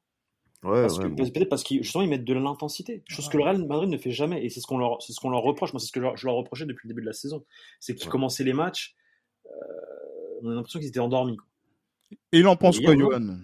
Ouais, 0.62 0.80
Parce 0.82 0.96
ouais, 0.98 1.04
que, 1.04 1.08
bon. 1.08 1.30
Peut-être 1.30 1.48
parce 1.50 1.62
qu'ils 1.62 1.82
justement, 1.82 2.02
ils 2.04 2.08
mettent 2.08 2.24
de 2.24 2.32
l'intensité. 2.32 3.02
Chose 3.08 3.28
que 3.28 3.36
le 3.36 3.42
Real 3.44 3.66
Madrid 3.66 3.90
ne 3.90 3.98
fait 3.98 4.12
jamais. 4.12 4.42
Et 4.44 4.48
c'est 4.48 4.60
ce 4.60 4.66
qu'on 4.66 4.78
leur, 4.78 5.02
c'est 5.02 5.12
ce 5.12 5.20
qu'on 5.20 5.28
leur 5.28 5.42
reproche. 5.42 5.72
Moi, 5.74 5.80
c'est 5.80 5.86
ce 5.88 5.92
que 5.92 6.00
je 6.00 6.04
leur, 6.04 6.16
je 6.16 6.26
leur 6.26 6.36
reprochais 6.36 6.64
depuis 6.64 6.88
le 6.88 6.94
début 6.94 7.02
de 7.02 7.06
la 7.06 7.12
saison. 7.12 7.44
C'est 7.80 7.94
qu'ils 7.94 8.06
Ouais. 8.06 8.12
commençaient 8.12 8.44
les 8.44 8.54
matchs, 8.54 8.94
euh, 9.46 9.50
on 10.42 10.48
a 10.50 10.54
l'impression 10.54 10.78
qu'ils 10.78 10.88
étaient 10.88 11.00
endormis. 11.00 11.36
quoi. 11.36 11.46
Et 12.32 12.38
il 12.38 12.46
en 12.46 12.56
pense 12.56 12.78
Et 12.78 12.82
quoi, 12.84 12.96
Johan? 12.96 13.36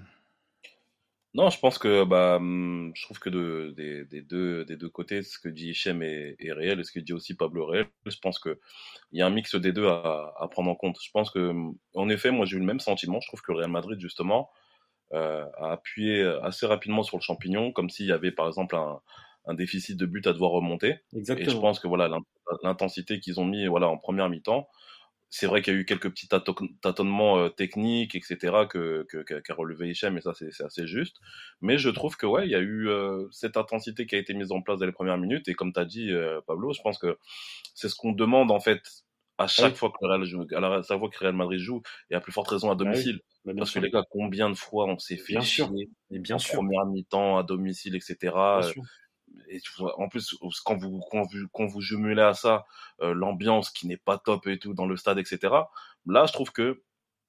Non, 1.33 1.49
je 1.49 1.61
pense 1.61 1.79
que 1.79 2.03
bah, 2.05 2.37
hum, 2.37 2.91
je 2.97 3.03
trouve 3.05 3.21
que 3.21 3.31
de, 3.31 3.73
des, 3.77 4.05
des 4.05 4.21
deux, 4.21 4.65
des 4.65 4.77
deux 4.77 4.89
côtés, 4.89 5.23
ce 5.23 5.39
que 5.39 5.49
dit 5.49 5.69
Hichem 5.71 6.03
est, 6.03 6.35
est 6.41 6.53
réel 6.53 6.81
et 6.81 6.85
ce 6.85 6.91
que 6.91 6.99
dit 6.99 7.13
aussi 7.13 7.35
Pablo 7.37 7.69
est 7.69 7.73
réel. 7.73 7.87
Je 8.07 8.17
pense 8.21 8.41
que 8.41 8.59
il 9.13 9.21
y 9.21 9.23
a 9.23 9.27
un 9.27 9.31
mix 9.31 9.55
des 9.55 9.73
deux 9.73 9.87
à, 9.87 10.35
à 10.39 10.49
prendre 10.49 10.71
en 10.71 10.75
compte. 10.75 10.97
Je 11.03 11.11
pense 11.13 11.31
que, 11.31 11.53
en 11.95 12.09
effet, 12.09 12.33
moi 12.33 12.47
j'ai 12.47 12.57
eu 12.57 12.61
le 12.61 12.67
même 12.67 12.81
sentiment. 12.81 13.21
Je 13.21 13.29
trouve 13.29 13.43
que 13.43 13.53
le 13.53 13.59
Real 13.59 13.71
Madrid, 13.71 14.01
justement, 14.01 14.51
euh, 15.15 15.47
a 15.59 15.73
appuyé 15.73 16.23
assez 16.43 16.67
rapidement 16.67 17.03
sur 17.05 17.17
le 17.19 17.23
champignon, 17.23 17.73
comme 17.73 17.91
s'il 17.91 18.07
y 18.07 18.13
avait 18.13 18.33
par 18.33 18.49
exemple 18.49 18.77
un, 18.77 19.01
un 19.47 19.55
déficit 19.55 19.97
de 19.99 20.07
but 20.07 20.27
à 20.27 20.33
devoir 20.33 20.53
remonter. 20.53 20.99
Et 21.37 21.49
je 21.49 21.57
Exactement. 21.57 21.61
pense 21.61 21.81
que 21.81 21.89
voilà 21.89 22.09
l'in- 22.09 22.21
l'intensité 22.63 23.21
qu'ils 23.21 23.41
ont 23.41 23.47
mis 23.47 23.67
voilà 23.67 23.89
en 23.89 23.99
première 23.99 24.29
mi-temps, 24.31 24.69
c'est 25.31 25.47
vrai 25.47 25.63
qu'il 25.63 25.75
y 25.75 25.77
a 25.77 25.81
eu 25.81 25.85
quelques 25.85 26.11
petits 26.11 26.27
tâto- 26.27 26.57
tâtonnements 26.83 27.39
euh, 27.39 27.49
techniques, 27.49 28.15
etc. 28.17 28.67
que 28.67 29.07
qu'a 29.41 29.55
relevé 29.55 29.91
Hichem, 29.91 30.17
et 30.19 30.21
ça 30.21 30.35
c'est 30.35 30.51
assez 30.63 30.87
juste. 30.87 31.17
Mais 31.61 31.79
je 31.79 31.89
trouve 31.91 32.17
que 32.17 32.27
ouais, 32.27 32.47
il 32.47 32.51
y 32.51 32.55
a 32.57 32.61
eu 32.61 32.89
euh, 32.89 33.27
cette 33.31 33.57
intensité 33.57 34.07
qui 34.07 34.17
a 34.17 34.19
été 34.19 34.35
mise 34.35 34.53
en 34.53 34.61
place 34.63 34.79
dans 34.81 34.87
les 34.87 34.93
premières 34.93 35.19
minutes, 35.19 35.49
et 35.49 35.55
comme 35.55 35.73
tu 35.73 35.81
as 35.81 35.85
dit 35.85 36.11
euh, 36.13 36.41
Pablo, 36.47 36.73
je 36.73 36.83
pense 36.83 36.99
que 36.99 37.17
c'est 37.75 37.89
ce 37.89 37.95
qu'on 37.97 38.13
demande 38.13 38.51
en 38.51 38.61
fait 38.61 38.83
à 39.39 39.47
chaque 39.47 39.73
oui. 39.73 39.79
fois 39.79 39.91
que 39.91 40.05
Real 40.07 40.25
joue, 40.25 40.47
à 40.55 40.61
la- 40.61 40.83
chaque 40.83 40.99
fois 40.99 41.09
que 41.09 41.19
Real 41.19 41.35
Madrid 41.35 41.59
joue, 41.61 41.83
et 42.11 42.15
à 42.15 42.21
plus 42.21 42.33
forte 42.33 42.49
raison 42.49 42.71
à 42.71 42.75
Bah 42.75 42.77
domicile. 42.85 43.21
Bah, 43.45 43.53
Parce 43.59 43.71
que 43.71 43.79
sûr. 43.79 43.83
les 43.83 43.91
gars, 43.91 44.05
combien 44.11 44.51
de 44.51 44.55
fois 44.55 44.87
on 44.87 44.99
s'est 44.99 45.17
fait 45.17 45.33
Bien 45.33 45.41
sûr. 45.41 45.67
chier 45.67 45.89
Et 46.11 46.19
bien 46.19 46.37
en 46.37 46.39
sûr. 46.39 46.57
première 46.57 46.87
mi-temps, 46.87 47.39
à 47.39 47.43
domicile, 47.43 47.97
etc. 47.97 48.61
Bien 48.61 48.63
sûr. 48.63 48.83
Et 49.49 49.61
en 49.97 50.09
plus, 50.09 50.37
quand 50.65 50.77
vous, 50.77 51.01
quand 51.11 51.23
vous, 51.23 51.49
quand 51.53 51.67
vous 51.67 51.81
jumelez 51.81 52.23
à 52.23 52.35
ça 52.35 52.67
euh, 53.01 53.13
l'ambiance 53.15 53.71
qui 53.71 53.87
n'est 53.87 53.97
pas 53.97 54.19
top 54.19 54.47
et 54.47 54.59
tout 54.59 54.75
dans 54.75 54.87
le 54.87 54.97
stade, 54.97 55.19
etc. 55.19 55.55
Là, 56.07 56.27
je 56.27 56.33
trouve 56.33 56.53
que 56.53 56.83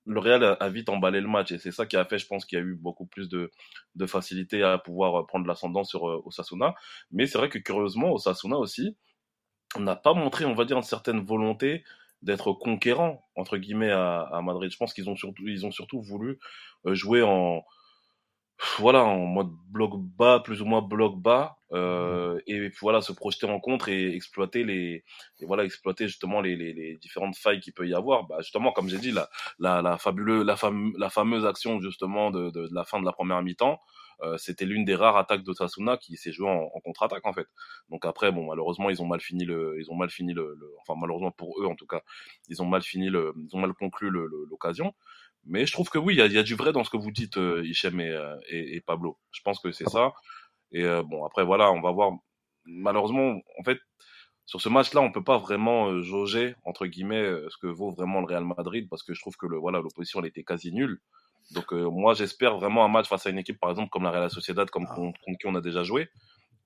le 0.05 0.19
Real 0.19 0.57
a, 0.59 0.69
vite 0.69 0.89
emballé 0.89 1.21
le 1.21 1.27
match 1.27 1.51
et 1.51 1.59
c'est 1.59 1.71
ça 1.71 1.85
qui 1.85 1.95
a 1.95 2.05
fait, 2.05 2.17
je 2.17 2.25
pense, 2.25 2.45
qu'il 2.45 2.57
y 2.57 2.61
a 2.61 2.65
eu 2.65 2.75
beaucoup 2.75 3.05
plus 3.05 3.29
de, 3.29 3.51
de 3.95 4.05
facilité 4.07 4.63
à 4.63 4.77
pouvoir 4.77 5.21
euh, 5.21 5.25
prendre 5.25 5.45
l'ascendant 5.45 5.83
sur 5.83 6.09
euh, 6.09 6.21
Osasuna. 6.25 6.75
Mais 7.11 7.27
c'est 7.27 7.37
vrai 7.37 7.49
que 7.49 7.59
curieusement, 7.59 8.11
Osasuna 8.11 8.57
aussi 8.57 8.97
n'a 9.77 9.95
pas 9.95 10.13
montré, 10.13 10.45
on 10.45 10.53
va 10.53 10.65
dire, 10.65 10.77
une 10.77 10.83
certaine 10.83 11.23
volonté 11.23 11.83
d'être 12.21 12.53
conquérant 12.53 13.27
entre 13.35 13.57
guillemets 13.57 13.91
à, 13.91 14.41
Madrid. 14.43 14.71
Je 14.71 14.77
pense 14.77 14.93
qu'ils 14.93 15.09
ont 15.09 15.15
surtout, 15.15 15.47
ils 15.47 15.65
ont 15.65 15.71
surtout 15.71 16.01
voulu 16.01 16.39
jouer 16.85 17.23
en 17.23 17.63
voilà, 18.79 19.03
en 19.03 19.17
mode 19.25 19.49
bloc 19.69 19.93
bas, 19.97 20.39
plus 20.43 20.61
ou 20.61 20.65
moins 20.65 20.81
bloc 20.81 21.17
bas, 21.19 21.57
euh, 21.73 22.39
et 22.47 22.69
puis 22.69 22.77
voilà, 22.81 23.01
se 23.01 23.11
projeter 23.11 23.47
en 23.47 23.59
contre 23.59 23.89
et 23.89 24.13
exploiter 24.15 24.63
les, 24.63 25.03
et 25.39 25.45
voilà, 25.45 25.63
exploiter 25.63 26.07
justement 26.07 26.41
les, 26.41 26.55
les, 26.55 26.73
les 26.73 26.97
différentes 26.97 27.35
failles 27.35 27.59
qu'il 27.59 27.73
peut 27.73 27.87
y 27.87 27.93
avoir. 27.95 28.25
Bah, 28.27 28.37
justement, 28.41 28.71
comme 28.71 28.87
j'ai 28.89 28.99
dit, 28.99 29.11
la, 29.11 29.29
la, 29.59 29.81
la 29.81 29.97
fabuleuse, 29.97 30.45
la, 30.45 30.55
fame, 30.57 30.93
la 30.97 31.09
fameuse 31.09 31.45
action 31.45 31.81
justement 31.81 32.29
de, 32.29 32.51
de, 32.51 32.67
de 32.67 32.73
la 32.75 32.83
fin 32.85 32.99
de 32.99 33.05
la 33.05 33.11
première 33.13 33.41
mi-temps, 33.41 33.79
euh, 34.23 34.37
c'était 34.37 34.65
l'une 34.65 34.85
des 34.85 34.93
rares 34.95 35.17
attaques 35.17 35.43
d'Osasuna 35.43 35.97
qui 35.97 36.15
s'est 36.15 36.31
jouée 36.31 36.49
en, 36.49 36.69
en 36.73 36.79
contre-attaque 36.81 37.25
en 37.25 37.33
fait. 37.33 37.47
Donc 37.89 38.05
après, 38.05 38.31
bon, 38.31 38.45
malheureusement, 38.47 38.89
ils 38.91 39.01
ont 39.01 39.07
mal 39.07 39.19
fini 39.21 39.45
le, 39.45 39.77
ils 39.79 39.89
ont 39.91 39.95
mal 39.95 40.11
fini 40.11 40.33
le, 40.33 40.53
le 40.59 40.67
enfin 40.81 40.93
malheureusement 40.99 41.31
pour 41.31 41.59
eux 41.61 41.65
en 41.65 41.75
tout 41.75 41.87
cas, 41.87 42.01
ils 42.47 42.61
ont 42.61 42.65
mal 42.67 42.83
fini 42.83 43.09
le, 43.09 43.33
ils 43.37 43.55
ont 43.55 43.59
mal 43.59 43.73
conclu 43.73 44.09
le- 44.11 44.27
le- 44.27 44.45
l'occasion. 44.49 44.93
Mais 45.45 45.65
je 45.65 45.71
trouve 45.71 45.89
que 45.89 45.97
oui, 45.97 46.13
il 46.13 46.17
y 46.17 46.21
a, 46.21 46.27
il 46.27 46.33
y 46.33 46.37
a 46.37 46.43
du 46.43 46.55
vrai 46.55 46.71
dans 46.71 46.83
ce 46.83 46.89
que 46.89 46.97
vous 46.97 47.11
dites, 47.11 47.37
euh, 47.37 47.65
Hichem 47.65 47.99
et, 47.99 48.09
euh, 48.09 48.35
et, 48.49 48.75
et 48.75 48.81
Pablo. 48.81 49.17
Je 49.31 49.41
pense 49.41 49.59
que 49.59 49.71
c'est 49.71 49.89
ça. 49.89 50.13
Et 50.71 50.83
euh, 50.83 51.03
bon, 51.03 51.25
après, 51.25 51.43
voilà, 51.43 51.71
on 51.71 51.81
va 51.81 51.91
voir. 51.91 52.11
Malheureusement, 52.65 53.39
en 53.59 53.63
fait, 53.63 53.79
sur 54.45 54.61
ce 54.61 54.69
match-là, 54.69 55.01
on 55.01 55.11
peut 55.11 55.23
pas 55.23 55.37
vraiment 55.39 55.87
euh, 55.89 56.01
jauger, 56.03 56.55
entre 56.63 56.85
guillemets, 56.85 57.23
ce 57.49 57.57
que 57.57 57.67
vaut 57.67 57.91
vraiment 57.91 58.19
le 58.21 58.27
Real 58.27 58.45
Madrid, 58.45 58.87
parce 58.89 59.01
que 59.03 59.13
je 59.13 59.21
trouve 59.21 59.35
que 59.35 59.47
le, 59.47 59.57
voilà, 59.57 59.79
l'opposition, 59.79 60.19
elle 60.19 60.27
était 60.27 60.43
quasi 60.43 60.71
nulle. 60.71 60.99
Donc, 61.51 61.71
moi, 61.71 62.13
j'espère 62.13 62.57
vraiment 62.57 62.85
un 62.85 62.87
match 62.87 63.07
face 63.07 63.25
à 63.25 63.29
une 63.29 63.39
équipe, 63.39 63.59
par 63.59 63.71
exemple, 63.71 63.89
comme 63.89 64.03
la 64.03 64.11
Real 64.11 64.29
Sociedad, 64.29 64.69
comme 64.69 64.85
Ah. 64.89 64.95
contre, 64.95 65.19
contre 65.21 65.37
qui 65.39 65.47
on 65.47 65.55
a 65.55 65.61
déjà 65.61 65.83
joué, 65.83 66.07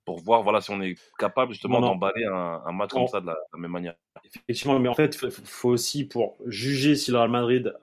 pour 0.03 0.20
voir, 0.22 0.44
voilà, 0.44 0.62
si 0.62 0.70
on 0.70 0.82
est 0.82 0.96
capable, 1.17 1.53
justement, 1.53 1.79
d'emballer 1.79 2.25
un, 2.25 2.62
un 2.65 2.72
match 2.74 2.94
Non. 2.94 3.00
comme 3.00 3.08
ça 3.08 3.22
de 3.22 3.25
la, 3.27 3.34
de 3.34 3.39
la 3.53 3.60
même 3.60 3.72
manière. 3.72 3.96
Effectivement, 4.24 4.77
mais 4.79 4.89
en 4.89 4.94
fait, 4.94 5.17
il 5.24 5.32
faut 5.32 5.70
aussi, 5.70 6.03
pour 6.05 6.38
juger 6.46 6.96
si 6.96 7.10
le 7.12 7.17
Real 7.17 7.32
Madrid 7.32 7.74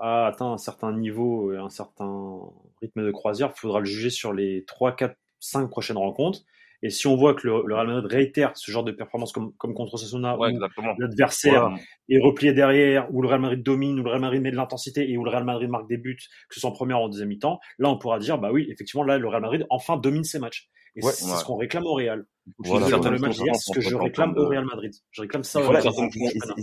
a 0.00 0.26
atteint 0.26 0.52
un 0.52 0.58
certain 0.58 0.92
niveau 0.92 1.52
et 1.52 1.56
un 1.58 1.68
certain 1.68 2.40
rythme 2.80 3.04
de 3.04 3.10
croisière, 3.10 3.52
il 3.56 3.58
faudra 3.58 3.80
le 3.80 3.86
juger 3.86 4.10
sur 4.10 4.32
les 4.32 4.64
3, 4.66 4.96
4, 4.96 5.16
5 5.40 5.68
prochaines 5.68 5.96
rencontres. 5.98 6.40
Et 6.82 6.90
si 6.90 7.06
on 7.06 7.16
voit 7.16 7.34
que 7.34 7.46
le, 7.48 7.62
le 7.66 7.74
Real 7.74 7.86
Madrid 7.86 8.04
réitère 8.12 8.52
ce 8.54 8.70
genre 8.70 8.84
de 8.84 8.92
performance 8.92 9.32
comme, 9.32 9.54
comme 9.56 9.72
contre 9.72 9.94
Osasuna, 9.94 10.36
Ouais, 10.38 10.52
l'adversaire 10.98 11.70
est 12.10 12.18
replié 12.20 12.52
derrière, 12.52 13.08
où 13.14 13.22
le 13.22 13.28
Real 13.28 13.40
Madrid 13.40 13.62
domine, 13.62 13.98
où 13.98 14.02
le 14.02 14.10
Real 14.10 14.20
Madrid 14.20 14.42
met 14.42 14.50
de 14.50 14.56
l'intensité 14.56 15.10
et 15.10 15.16
où 15.16 15.24
le 15.24 15.30
Real 15.30 15.44
Madrid 15.44 15.70
marque 15.70 15.88
des 15.88 15.96
buts, 15.96 16.16
que 16.48 16.54
ce 16.54 16.60
soit 16.60 16.68
en 16.70 16.74
première 16.74 17.00
ou 17.00 17.04
en 17.04 17.08
deuxième 17.08 17.28
mi-temps, 17.28 17.58
là 17.78 17.88
on 17.88 17.96
pourra 17.98 18.18
dire, 18.18 18.38
bah 18.38 18.50
oui, 18.52 18.66
effectivement, 18.70 19.04
là 19.04 19.16
le 19.18 19.26
Real 19.26 19.40
Madrid 19.40 19.64
enfin 19.70 19.96
domine 19.96 20.22
ses 20.24 20.38
matchs. 20.38 20.68
Et 20.96 21.04
Ouais. 21.04 21.12
c'est 21.12 21.24
ce 21.24 21.44
qu'on 21.44 21.56
réclame 21.56 21.84
au 21.86 21.94
Real. 21.94 22.26
Voilà, 22.58 22.86
c'est 23.32 23.54
ce 23.54 23.72
que 23.72 23.80
je 23.80 23.96
réclame 23.96 24.34
au 24.36 24.46
Real 24.48 24.64
Madrid. 24.66 24.92
Je 25.10 25.22
réclame 25.22 25.44
ça 25.44 25.60
au 25.60 25.68
Real 25.70 25.82
Madrid. 25.84 26.10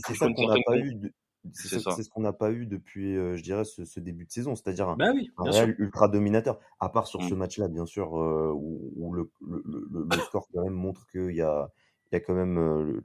c'est- 0.05 0.13
ça 0.15 0.27
qu'on 0.31 0.47
n'a 0.47 0.55
pas 0.65 0.77
eu. 0.77 1.13
C'est 1.51 1.67
ça- 1.79 1.91
ça. 1.91 2.01
ce 2.03 2.09
qu'on 2.09 2.21
n'a 2.21 2.31
pas 2.33 2.51
eu 2.51 2.65
depuis, 2.65 3.17
euh, 3.17 3.35
je 3.35 3.43
dirais, 3.43 3.65
ce, 3.65 3.83
ce 3.85 3.99
début 3.99 4.25
de 4.25 4.31
saison, 4.31 4.55
c'est-à-dire 4.55 4.87
un, 4.89 4.95
Bah 4.97 5.11
oui, 5.13 5.29
un. 5.37 5.43
Real 5.43 5.75
ultra 5.77 6.07
dominateur. 6.07 6.59
À 6.79 6.89
part 6.89 7.07
sur 7.07 7.21
ce 7.23 7.33
Mm. 7.33 7.37
match-là, 7.37 7.67
bien 7.67 7.85
sûr, 7.85 8.17
euh, 8.17 8.51
où, 8.55 8.91
où 8.95 9.13
le, 9.13 9.29
le, 9.45 9.61
le, 9.65 10.05
le 10.09 10.19
score 10.21 10.47
quand 10.53 10.63
même 10.63 10.73
montre 10.73 11.05
qu'il 11.07 11.35
y 11.35 11.41
a, 11.41 11.69
il 12.11 12.15
y 12.15 12.17
a 12.17 12.19
quand 12.21 12.33
même 12.33 12.57
euh, 12.57 13.03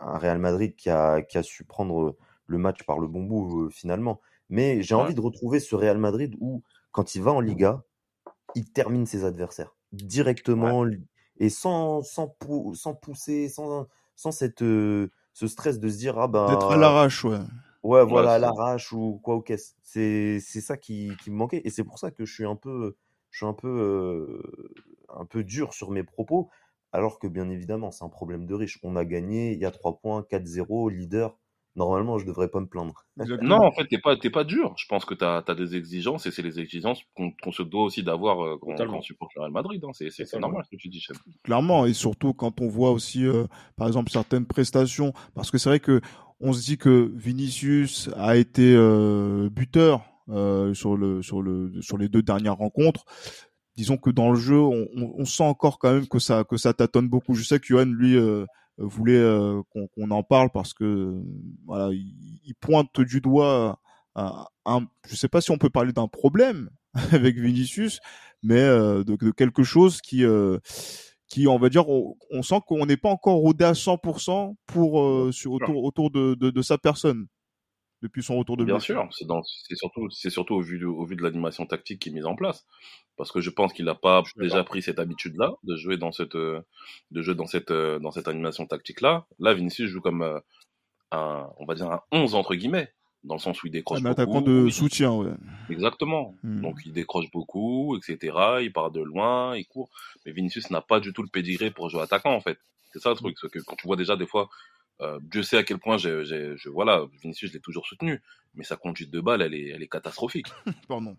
un 0.00 0.18
Real 0.18 0.38
Madrid 0.38 0.74
qui 0.76 0.90
a, 0.90 1.22
qui 1.22 1.38
a 1.38 1.42
su 1.42 1.64
prendre 1.64 2.16
le 2.46 2.58
match 2.58 2.82
par 2.84 2.98
le 2.98 3.06
bon 3.08 3.22
bout 3.24 3.70
finalement. 3.70 4.20
Mais 4.50 4.82
j'ai 4.82 4.94
Ouais. 4.94 5.00
envie 5.02 5.14
de 5.14 5.20
retrouver 5.20 5.60
ce 5.60 5.74
Real 5.74 5.98
Madrid 5.98 6.34
où, 6.40 6.62
quand 6.92 7.14
il 7.14 7.22
va 7.22 7.32
en 7.32 7.40
Liga, 7.40 7.84
il 8.54 8.70
termine 8.70 9.06
ses 9.06 9.24
adversaires 9.24 9.74
directement 9.92 10.84
et 11.38 11.48
sans, 11.50 12.02
sans, 12.02 12.28
pou- 12.28 12.74
sans 12.74 12.94
pousser, 12.94 13.48
sans, 13.48 13.86
sans 14.16 14.30
cette, 14.32 14.60
ce 14.60 15.46
stress 15.46 15.78
de 15.80 15.88
se 15.88 15.96
dire 15.98 16.18
ah 16.18 16.28
ben 16.28 16.46
D'être 16.48 16.72
à 16.72 16.76
l'arrache, 16.76 17.24
ouais. 17.24 17.38
Ouais, 17.82 18.04
voilà, 18.04 18.32
à 18.32 18.38
l'arrache 18.38 18.92
ou 18.92 19.20
quoi 19.22 19.36
au 19.36 19.40
caisse. 19.40 19.76
C'est 19.82 20.40
c'est 20.40 20.60
ça 20.60 20.76
qui, 20.76 21.12
qui 21.22 21.30
me 21.30 21.36
manquait 21.36 21.62
et 21.64 21.70
c'est 21.70 21.84
pour 21.84 21.98
ça 21.98 22.10
que 22.10 22.24
je 22.24 22.32
suis 22.32 22.44
un 22.44 22.56
peu 22.56 22.96
je 23.30 23.38
suis 23.38 23.46
un 23.46 23.52
peu 23.52 23.68
euh, 23.68 24.82
un 25.08 25.24
peu 25.24 25.44
dur 25.44 25.72
sur 25.74 25.90
mes 25.90 26.02
propos 26.02 26.50
alors 26.92 27.18
que 27.18 27.26
bien 27.26 27.50
évidemment, 27.50 27.90
c'est 27.90 28.04
un 28.04 28.08
problème 28.08 28.46
de 28.46 28.54
riche. 28.54 28.78
On 28.82 28.96
a 28.96 29.04
gagné, 29.04 29.52
il 29.52 29.58
y 29.58 29.66
a 29.66 29.70
3 29.70 29.98
points, 29.98 30.24
4-0, 30.30 30.90
leader. 30.90 31.36
Normalement, 31.76 32.18
je 32.18 32.26
devrais 32.26 32.48
pas 32.48 32.58
me 32.60 32.66
plaindre. 32.66 33.06
Non, 33.42 33.58
en 33.58 33.70
fait, 33.70 33.86
t'es 33.86 33.98
pas, 33.98 34.16
t'es 34.16 34.30
pas 34.30 34.42
dur. 34.42 34.74
Je 34.76 34.86
pense 34.88 35.04
que 35.04 35.14
t'as 35.14 35.44
as 35.46 35.54
des 35.54 35.76
exigences 35.76 36.26
et 36.26 36.30
c'est 36.30 36.42
les 36.42 36.58
exigences 36.58 37.02
qu'on 37.14 37.52
se 37.52 37.62
doit 37.62 37.84
aussi 37.84 38.02
d'avoir 38.02 38.42
euh, 38.42 38.56
quand, 38.60 38.74
quand 38.74 38.94
on 38.94 39.02
supporte 39.02 39.32
le 39.36 39.42
Real 39.42 39.52
Madrid. 39.52 39.84
Hein. 39.84 39.90
C'est 39.92 40.40
normal 40.40 40.64
ce 40.64 40.70
que 40.70 40.80
tu 40.80 40.88
dis, 40.88 41.00
chef. 41.00 41.16
clairement 41.44 41.86
et 41.86 41.92
surtout 41.92 42.32
quand 42.32 42.60
on 42.60 42.68
voit 42.68 42.90
aussi 42.90 43.24
euh, 43.24 43.46
par 43.76 43.86
exemple 43.86 44.10
certaines 44.10 44.46
prestations 44.46 45.12
parce 45.34 45.50
que 45.50 45.58
c'est 45.58 45.68
vrai 45.68 45.80
que 45.80 46.00
on 46.40 46.52
se 46.52 46.64
dit 46.64 46.78
que 46.78 47.10
Vinicius 47.14 48.10
a 48.16 48.36
été 48.36 48.74
euh, 48.74 49.48
buteur 49.50 50.04
euh, 50.28 50.74
sur 50.74 50.96
le 50.96 51.22
sur 51.22 51.42
le 51.42 51.72
sur 51.80 51.98
les 51.98 52.08
deux 52.08 52.22
dernières 52.22 52.56
rencontres. 52.56 53.04
Disons 53.76 53.96
que 53.96 54.10
dans 54.10 54.30
le 54.30 54.38
jeu 54.38 54.58
on, 54.58 54.88
on, 54.96 55.24
sent 55.24 55.44
encore 55.44 55.78
quand 55.78 55.92
même 55.92 56.08
que 56.08 56.18
ça 56.18 56.44
tâtonne 56.76 57.08
beaucoup. 57.08 57.34
Je 57.34 57.44
sais 57.44 57.60
que 57.60 57.66
Johan 57.66 57.84
lui 57.84 58.16
euh, 58.16 58.44
voulait 58.76 59.22
qu'on 59.72 60.10
en 60.10 60.22
parle 60.22 60.50
parce 60.50 60.74
que 60.74 61.22
voilà 61.66 61.90
il, 61.92 62.54
pointe 62.60 63.00
du 63.00 63.20
doigt 63.20 63.80
un, 64.16 64.86
je 65.08 65.14
sais 65.14 65.28
pas 65.28 65.40
si 65.40 65.52
on 65.52 65.58
peut 65.58 65.70
parler 65.70 65.92
d'un 65.92 66.08
problème 66.08 66.70
avec 67.12 67.36
Vinicius 67.36 68.00
mais 68.42 68.60
euh, 68.60 69.04
de, 69.04 69.30
quelque 69.30 69.62
chose 69.62 70.00
qui 70.00 70.24
qui, 71.28 71.46
on 71.46 71.58
va 71.58 71.68
dire, 71.68 71.88
on, 71.88 72.16
on 72.30 72.42
sent 72.42 72.60
qu'on 72.66 72.86
n'est 72.86 72.96
pas 72.96 73.10
encore 73.10 73.36
rodé 73.36 73.64
à 73.64 73.74
100% 73.74 74.54
pour 74.66 75.00
euh, 75.02 75.30
sur, 75.32 75.52
autour, 75.52 75.84
autour 75.84 76.10
de, 76.10 76.34
de, 76.34 76.50
de, 76.50 76.62
sa 76.62 76.78
personne 76.78 77.26
depuis 78.02 78.22
son 78.22 78.36
retour 78.38 78.56
de 78.56 78.64
Bien 78.64 78.74
blessure. 78.76 79.00
sûr, 79.02 79.08
c'est 79.12 79.26
dans, 79.26 79.42
c'est 79.44 79.76
surtout, 79.76 80.08
c'est 80.10 80.30
surtout 80.30 80.54
au 80.54 80.60
vu 80.60 80.78
de, 80.78 80.86
au 80.86 81.04
vu 81.04 81.16
de 81.16 81.22
l'animation 81.22 81.66
tactique 81.66 82.00
qui 82.00 82.08
est 82.10 82.12
mise 82.12 82.26
en 82.26 82.36
place, 82.36 82.64
parce 83.16 83.32
que 83.32 83.40
je 83.40 83.50
pense 83.50 83.72
qu'il 83.72 83.84
n'a 83.86 83.94
pas 83.94 84.22
déjà 84.36 84.64
pris 84.64 84.82
cette 84.82 84.98
habitude-là 84.98 85.52
de 85.64 85.76
jouer 85.76 85.96
dans 85.96 86.12
cette, 86.12 86.36
euh, 86.36 86.62
de 87.10 87.22
jouer 87.22 87.34
dans 87.34 87.46
cette, 87.46 87.70
euh, 87.72 87.98
dans 87.98 88.10
cette 88.12 88.28
animation 88.28 88.66
tactique-là. 88.66 89.26
Là, 89.38 89.54
Vinicius 89.54 89.90
joue 89.90 90.00
comme 90.00 90.22
euh, 90.22 90.38
un, 91.10 91.48
on 91.58 91.66
va 91.66 91.74
dire 91.74 91.90
un 91.90 92.02
11 92.12 92.34
entre 92.34 92.54
guillemets, 92.54 92.92
dans 93.24 93.34
le 93.34 93.40
sens 93.40 93.62
où 93.62 93.66
il 93.66 93.70
décroche 93.70 93.98
Un 93.98 94.02
beaucoup. 94.02 94.12
attaquant 94.20 94.40
de 94.40 94.66
il- 94.66 94.72
soutien, 94.72 95.12
ouais. 95.12 95.30
Exactement. 95.70 96.34
Hmm. 96.42 96.60
Donc 96.62 96.80
il 96.86 96.92
décroche 96.92 97.30
beaucoup, 97.32 97.96
etc. 97.96 98.36
Il 98.62 98.72
part 98.72 98.90
de 98.90 99.00
loin, 99.00 99.56
il 99.56 99.66
court. 99.66 99.90
Mais 100.24 100.32
Vinicius 100.32 100.70
n'a 100.70 100.80
pas 100.80 101.00
du 101.00 101.12
tout 101.12 101.22
le 101.22 101.28
pédigré 101.28 101.70
pour 101.70 101.88
jouer 101.90 102.00
attaquant 102.02 102.32
en 102.34 102.40
fait. 102.40 102.58
C'est 102.92 103.00
ça 103.00 103.10
le 103.10 103.16
truc, 103.16 103.36
c'est 103.40 103.50
que 103.50 103.58
quand 103.60 103.76
tu 103.76 103.86
vois 103.86 103.96
déjà 103.96 104.16
des 104.16 104.26
fois, 104.26 104.48
euh, 105.00 105.18
Dieu 105.22 105.42
sait 105.42 105.56
à 105.58 105.62
quel 105.62 105.78
point 105.78 105.98
j'ai, 105.98 106.24
je 106.24 106.68
voilà, 106.70 107.04
Vinicius 107.22 107.50
je 107.50 107.54
l'ai 107.56 107.60
toujours 107.60 107.86
soutenu, 107.86 108.20
mais 108.54 108.64
sa 108.64 108.76
conduite 108.76 109.10
de 109.10 109.20
balle 109.20 109.42
elle 109.42 109.54
est, 109.54 109.68
elle 109.68 109.82
est 109.82 109.88
catastrophique. 109.88 110.46
Pardon. 110.88 111.16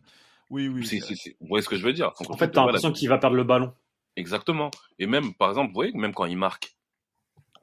Oui, 0.50 0.68
oui. 0.68 0.86
C'est, 0.86 1.00
c'est, 1.00 1.16
c'est- 1.16 1.36
vous 1.42 1.48
voyez 1.48 1.62
ce 1.64 1.70
que 1.70 1.76
je 1.78 1.84
veux 1.86 1.94
dire? 1.94 2.12
En 2.28 2.36
fait, 2.38 2.50
t'as 2.50 2.62
l'impression 2.64 2.92
qu'il 2.92 3.08
va 3.08 3.18
perdre 3.20 3.36
le 3.36 3.44
ballon. 3.44 3.72
Exactement. 4.16 4.72
Et 4.98 5.06
même 5.06 5.34
par 5.36 5.50
exemple, 5.50 5.68
vous 5.70 5.76
voyez, 5.76 5.92
même 5.94 6.14
quand 6.14 6.26
il 6.26 6.38
marque, 6.38 6.74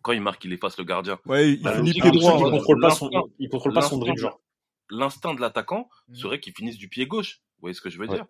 quand 0.07 0.13
il 0.13 0.21
marque, 0.23 0.45
il 0.45 0.53
efface 0.53 0.79
le 0.79 0.85
gardien. 0.85 1.19
Ouais, 1.27 1.55
il 1.55 1.63
Bah, 1.63 1.75
finit 1.75 1.91
pied 1.93 2.03
hein, 2.05 2.11
droit. 2.11 2.33
logique, 2.35 2.47
il 2.47 2.51
contrôle 2.59 2.81
pas 2.81 2.91
son, 2.91 3.09
L'instinct- 3.09 3.33
il 3.41 3.49
contrôle 3.49 3.73
pas 3.75 3.83
son 3.83 3.99
l'instinct 3.99 4.13
dribble. 4.15 4.35
L'instinct 4.91 5.35
de 5.35 5.41
l'attaquant 5.41 5.89
Mhm. 6.09 6.15
serait 6.15 6.39
qu'il 6.41 6.53
finisse 6.55 6.79
du 6.79 6.89
pied 6.89 7.07
gauche. 7.07 7.41
Vous 7.57 7.63
voyez 7.63 7.75
ce 7.75 7.81
que 7.81 7.91
je 7.91 7.99
veux 7.99 8.07
Ouais. 8.09 8.15
dire? 8.15 8.27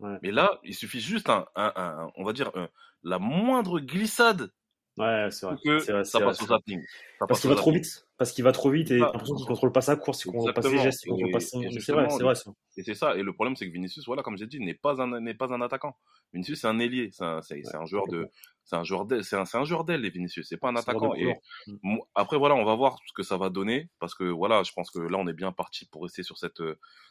Ouais. 0.00 0.18
Mais 0.22 0.32
là, 0.32 0.58
il 0.64 0.74
suffit 0.74 1.00
juste 1.00 1.28
un, 1.30 1.46
un, 1.54 1.72
un- 1.76 2.10
on 2.16 2.24
va 2.24 2.32
dire, 2.32 2.50
un- 2.56 2.68
la 3.04 3.18
moindre 3.20 3.78
glissade 3.80 4.50
Ouais, 5.00 5.30
c'est 5.30 5.46
vrai. 5.46 5.56
que 5.64 5.78
ça 6.04 6.20
passe 6.20 6.42
au 6.42 6.46
zapping. 6.46 6.80
Parce 7.26 7.40
qu'il 7.40 7.50
va 7.50 7.56
trop 7.56 7.72
vite. 7.72 8.06
Parce 8.18 8.32
qu'il 8.32 8.44
va 8.44 8.52
trop 8.52 8.70
vite 8.70 8.90
et 8.90 8.98
t'as 8.98 9.06
ça. 9.06 9.12
l'impression 9.12 9.34
qu'il 9.34 9.46
contrôle 9.46 9.72
pas 9.72 9.80
sa 9.80 9.96
course, 9.96 10.24
il 10.24 10.30
contrôle 10.32 10.52
pas 10.52 10.62
ses 10.62 10.78
gestes, 10.78 11.04
il 11.06 11.10
contrôle 11.10 11.30
pas 11.30 11.38
Et- 11.38 11.40
son. 11.40 11.62
et 11.62 11.80
C'est 11.80 11.92
vrai, 11.92 12.06
c'est 12.10 12.22
vrai. 12.22 12.34
ça. 12.34 12.50
Et 12.76 12.82
c'est 12.82 12.94
ça. 12.94 13.16
Et 13.16 13.22
le 13.22 13.32
problème, 13.32 13.56
c'est 13.56 13.66
que 13.66 13.72
Vinicius, 13.72 14.04
voilà, 14.06 14.22
comme 14.22 14.36
j'ai 14.36 14.46
dit, 14.46 14.60
n'est 14.60 14.74
pas 14.74 15.00
un, 15.00 15.20
n'est 15.20 15.34
pas 15.34 15.52
un 15.52 15.60
attaquant. 15.62 15.96
Vinicius, 16.32 16.60
c'est 16.60 16.66
un 16.66 16.78
ailier. 16.78 17.10
C'est 17.12 17.24
un, 17.24 17.40
c'est, 17.42 17.62
c'est 17.64 17.76
un 17.76 17.86
joueur 17.86 18.06
de, 18.08 18.28
c'est 18.64 18.76
un 18.76 18.84
joueur 18.84 19.04
d'aile. 19.06 19.24
C'est 19.24 19.36
un, 19.36 19.44
un 19.52 19.64
joueur 19.64 19.84
d'aile, 19.84 20.02
les 20.02 20.10
Vinicius. 20.10 20.46
C'est 20.48 20.58
pas 20.58 20.68
un 20.68 20.76
attaquant. 20.76 21.14
Et 21.14 21.34
moi, 21.82 22.06
après, 22.14 22.36
voilà, 22.38 22.54
on 22.54 22.64
va 22.64 22.74
voir 22.74 22.98
ce 23.06 23.12
que 23.14 23.22
ça 23.22 23.36
va 23.36 23.48
donner. 23.50 23.88
Parce 23.98 24.14
que, 24.14 24.24
voilà, 24.24 24.62
je 24.62 24.72
pense 24.72 24.90
que 24.90 25.00
là, 25.00 25.16
on 25.18 25.26
est 25.26 25.32
bien 25.34 25.52
parti 25.52 25.86
pour 25.86 26.02
rester 26.02 26.22
sur 26.22 26.36
cette, 26.38 26.62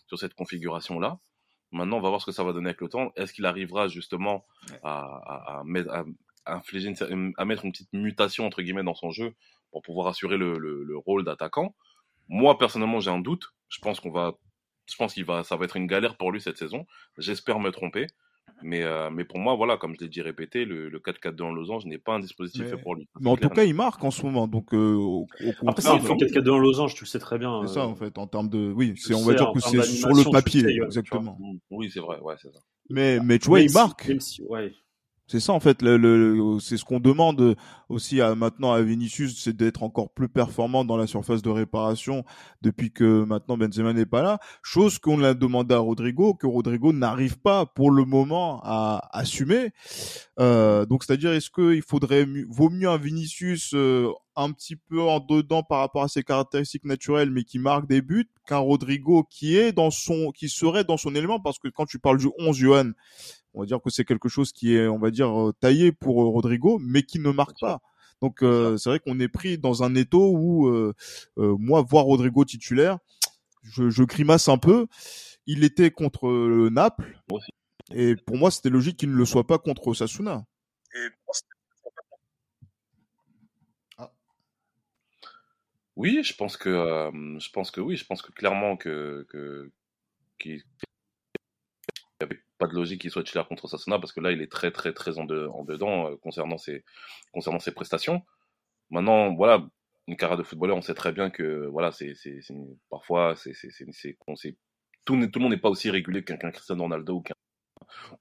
sur 0.08 0.18
cette 0.20 0.34
configuration-là. 0.36 1.18
Maintenant, 1.72 1.98
on 1.98 2.02
va 2.02 2.10
voir 2.10 2.20
ce 2.22 2.26
que 2.28 2.32
ça 2.32 2.44
va 2.44 2.52
donner 2.54 2.70
avec 2.70 2.82
le 2.82 2.90
temps. 2.90 3.12
Est-ce 3.16 3.32
qu'il 3.34 3.46
arrivera 3.46 3.88
justement 3.88 4.46
à, 4.84 5.60
à, 5.60 5.60
à 5.60 6.04
infliger 6.56 6.94
une, 7.10 7.34
à 7.38 7.46
mettre 7.46 7.66
une 7.66 7.72
petite 7.72 7.92
mutation, 7.94 8.46
entre 8.46 8.62
guillemets, 8.62 8.84
dans 8.84 8.96
son 8.96 9.12
jeu 9.12 9.34
pour 9.72 9.82
pouvoir 9.82 10.08
assurer 10.08 10.38
le, 10.38 10.58
le, 10.58 10.84
le 10.84 10.98
rôle 10.98 11.24
d'attaquant? 11.24 11.76
Moi, 12.28 12.58
personnellement, 12.58 13.00
j'ai 13.00 13.12
un 13.12 13.20
doute. 13.20 13.54
Je 13.70 13.80
pense 13.80 14.00
qu'on 14.00 14.12
va, 14.12 14.34
je 14.88 14.96
pense 14.96 15.14
qu'il 15.14 15.26
va, 15.26 15.44
ça 15.44 15.56
va 15.56 15.66
être 15.66 15.78
une 15.78 15.88
galère 15.88 16.16
pour 16.18 16.32
lui 16.32 16.42
cette 16.42 16.58
saison. 16.58 16.86
J'espère 17.18 17.60
me 17.60 17.72
tromper. 17.72 18.08
Mais, 18.64 18.82
euh, 18.84 19.10
mais 19.12 19.26
pour 19.26 19.38
moi, 19.40 19.56
voilà, 19.56 19.78
comme 19.78 19.94
je 19.96 20.04
l'ai 20.04 20.10
dit 20.10 20.22
répété, 20.24 20.66
le, 20.66 20.90
le 20.90 21.00
4-4-2 21.00 21.42
en 21.44 21.52
losange 21.52 21.86
n'est 21.86 22.00
pas 22.00 22.14
un 22.16 22.20
dispositif 22.20 22.64
Mais- 22.64 22.70
fait 22.70 22.78
pour 22.78 22.96
lui. 22.96 23.04
Ça, 23.14 23.20
Mais 23.22 23.30
en 23.30 23.38
tout 23.38 23.48
cas, 23.50 23.64
il 23.64 23.76
marque 23.76 24.04
en 24.04 24.10
ce 24.12 24.24
moment. 24.26 24.48
Donc, 24.48 24.74
euh, 24.74 24.94
au, 24.96 25.22
au 25.22 25.28
Après, 25.70 25.84
contraire, 25.84 25.94
s'il 26.00 26.02
fait 26.02 26.40
4-4-2 26.42 26.50
en 26.50 26.58
losange, 26.58 26.96
tu 26.96 27.04
le 27.04 27.08
sais 27.08 27.20
très 27.20 27.38
bien. 27.38 27.62
c'est 27.68 27.76
ça 27.76 27.82
euh, 27.82 27.84
en 27.88 27.96
fait, 27.96 28.18
en 28.18 28.26
termes 28.28 28.50
de. 28.50 28.72
Oui, 28.76 28.96
c'est, 28.98 29.14
on 29.14 29.24
va 29.24 29.36
dire 29.36 29.52
que 29.54 29.60
c'est 29.60 29.82
sur 29.84 30.10
le 30.10 30.30
papier, 30.32 30.62
sais, 30.64 30.74
exactement. 30.84 31.38
Mm, 31.40 31.58
Oui, 31.70 31.92
c'est 31.94 32.00
vrai, 32.00 32.20
ouais, 32.22 32.36
c'est 32.42 32.52
ça. 32.52 32.60
Mais, 32.90 33.20
mais 33.24 33.38
tu 33.38 33.48
vois, 33.50 33.60
même 33.60 33.66
il 33.68 33.70
si- 33.70 33.76
marque. 33.76 34.08
même 34.08 34.20
si- 34.20 34.42
ouais. 34.44 34.74
C'est 35.32 35.40
ça 35.40 35.54
en 35.54 35.60
fait, 35.60 35.84
le, 35.84 36.58
c'est 36.60 36.76
ce 36.76 36.84
qu'on 36.84 37.00
demande 37.00 37.56
aussi 37.88 38.20
à, 38.20 38.34
maintenant 38.34 38.72
à 38.72 38.82
Vinicius, 38.82 39.40
c'est 39.40 39.56
d'être 39.56 39.84
encore 39.84 40.10
plus 40.10 40.28
performant 40.28 40.84
dans 40.86 40.98
la 40.98 41.06
surface 41.06 41.44
de 41.44 41.52
réparation 41.52 42.26
depuis 42.64 42.92
que 42.92 43.26
maintenant 43.26 43.56
Benzema 43.56 43.94
n'est 43.94 44.08
pas 44.08 44.24
là. 44.24 44.40
Chose 44.64 44.98
qu'on 44.98 45.22
a 45.22 45.36
demandé 45.36 45.76
à 45.76 45.78
Rodrigo, 45.78 46.34
que 46.34 46.48
Rodrigo 46.48 46.94
n'arrive 46.94 47.38
pas 47.38 47.68
pour 47.68 47.92
le 47.92 48.06
moment 48.06 48.60
à 48.64 49.08
assumer. 49.14 49.70
Euh, 50.40 50.88
donc 50.88 51.04
c'est-à-dire 51.04 51.32
est-ce 51.34 51.52
qu'il 51.52 51.84
faudrait 51.84 52.26
vaut 52.50 52.72
mieux 52.72 52.90
un 52.90 52.98
Vinicius 52.98 53.76
euh, 53.76 54.12
un 54.36 54.52
petit 54.52 54.78
peu 54.78 55.02
en 55.02 55.20
dedans 55.20 55.64
par 55.64 55.80
rapport 55.80 56.04
à 56.04 56.08
ses 56.08 56.24
caractéristiques 56.24 56.86
naturelles, 56.86 57.30
mais 57.30 57.44
qui 57.44 57.60
marque 57.60 57.88
des 57.88 58.02
buts, 58.02 58.30
qu'un 58.48 58.58
Rodrigo 58.58 59.28
qui 59.30 59.58
est 59.58 59.74
dans 59.74 59.92
son, 59.92 60.32
qui 60.32 60.50
serait 60.50 60.86
dans 60.86 60.98
son 60.98 61.14
élément, 61.14 61.40
parce 61.40 61.60
que 61.60 61.68
quand 61.68 61.86
tu 61.86 62.00
parles 62.00 62.18
du 62.18 62.30
11 62.40 62.56
Johan, 62.56 62.92
on 63.54 63.62
va 63.62 63.66
dire 63.66 63.82
que 63.82 63.90
c'est 63.90 64.06
quelque 64.06 64.30
chose 64.30 64.52
qui 64.52 64.76
est, 64.76 64.88
on 64.88 65.00
va 65.00 65.12
dire, 65.12 65.30
euh, 65.30 65.54
taillé 65.60 65.92
pour 65.92 66.22
euh, 66.24 66.28
Rodrigo, 66.28 66.80
mais 66.82 67.04
qui 67.04 67.20
ne 67.20 67.32
marque 67.32 67.60
pas. 67.60 67.80
Donc 68.22 68.44
euh, 68.44 68.78
c'est 68.78 68.90
vrai 68.90 69.00
qu'on 69.00 69.20
est 69.20 69.30
pris 69.30 69.58
dans 69.58 69.84
un 69.84 69.96
étau 69.96 70.32
où 70.36 70.68
euh, 70.68 70.94
euh, 71.38 71.56
moi 71.58 71.82
voir 71.82 72.06
Rodrigo 72.06 72.44
titulaire, 72.46 73.00
je, 73.64 73.90
je 73.90 74.04
grimace 74.04 74.50
un 74.50 74.58
peu. 74.58 74.88
Il 75.46 75.64
était 75.64 75.92
contre 75.92 76.28
euh, 76.28 76.70
Naples. 76.70 77.18
Et 77.94 78.16
pour 78.16 78.38
moi 78.38 78.52
c'était 78.52 78.70
logique 78.70 78.98
qu'il 78.98 79.12
ne 79.12 79.16
le 79.16 79.26
soit 79.26 79.48
pas 79.48 79.58
contre 79.58 79.94
Sasuna. 79.94 80.44
Oui, 85.96 86.22
je 86.24 86.34
pense 86.34 86.56
que, 86.56 86.70
euh, 86.70 87.40
je 87.40 87.50
pense 87.52 87.72
que 87.72 87.82
oui, 87.82 87.98
je 87.98 88.06
pense 88.06 88.22
que 88.22 88.32
clairement 88.32 88.78
que, 88.78 89.28
que, 89.30 89.70
qu'il 92.20 92.28
n'y 92.28 92.34
avait 92.34 92.44
pas 92.58 92.68
de 92.68 92.74
logique 92.76 93.02
qu'il 93.02 93.12
soit 93.12 93.24
titulaire 93.24 93.48
contre 93.48 93.68
Sasuna 93.68 94.00
parce 94.00 94.12
que 94.14 94.20
là, 94.20 94.32
il 94.32 94.42
est 94.42 94.52
très, 94.52 94.72
très, 94.72 94.94
très 94.94 95.18
en, 95.20 95.26
de- 95.26 95.48
en 95.48 95.64
dedans 95.64 96.12
euh, 96.12 96.18
concernant 96.18 96.58
ses, 96.58 96.84
concernant 97.34 97.60
ses 97.60 97.72
prestations. 97.72 98.24
Maintenant, 98.90 99.34
voilà, 99.36 99.68
une 100.08 100.18
carrière 100.18 100.38
de 100.38 100.44
footballeur, 100.44 100.78
on 100.78 100.82
sait 100.82 100.94
très 100.96 101.12
bien 101.14 101.30
que, 101.30 101.68
voilà, 101.68 101.92
c'est, 101.92 102.14
parfois, 102.90 103.36
c'est, 103.36 103.54
tout, 105.06 105.16
le 105.16 105.40
monde 105.40 105.52
n'est 105.52 105.58
pas 105.58 105.70
aussi 105.70 105.90
régulier 105.92 106.24
qu'un, 106.24 106.38
qu'un 106.38 106.52
Cristiano 106.52 106.84
Ronaldo 106.84 107.16
ou 107.18 107.22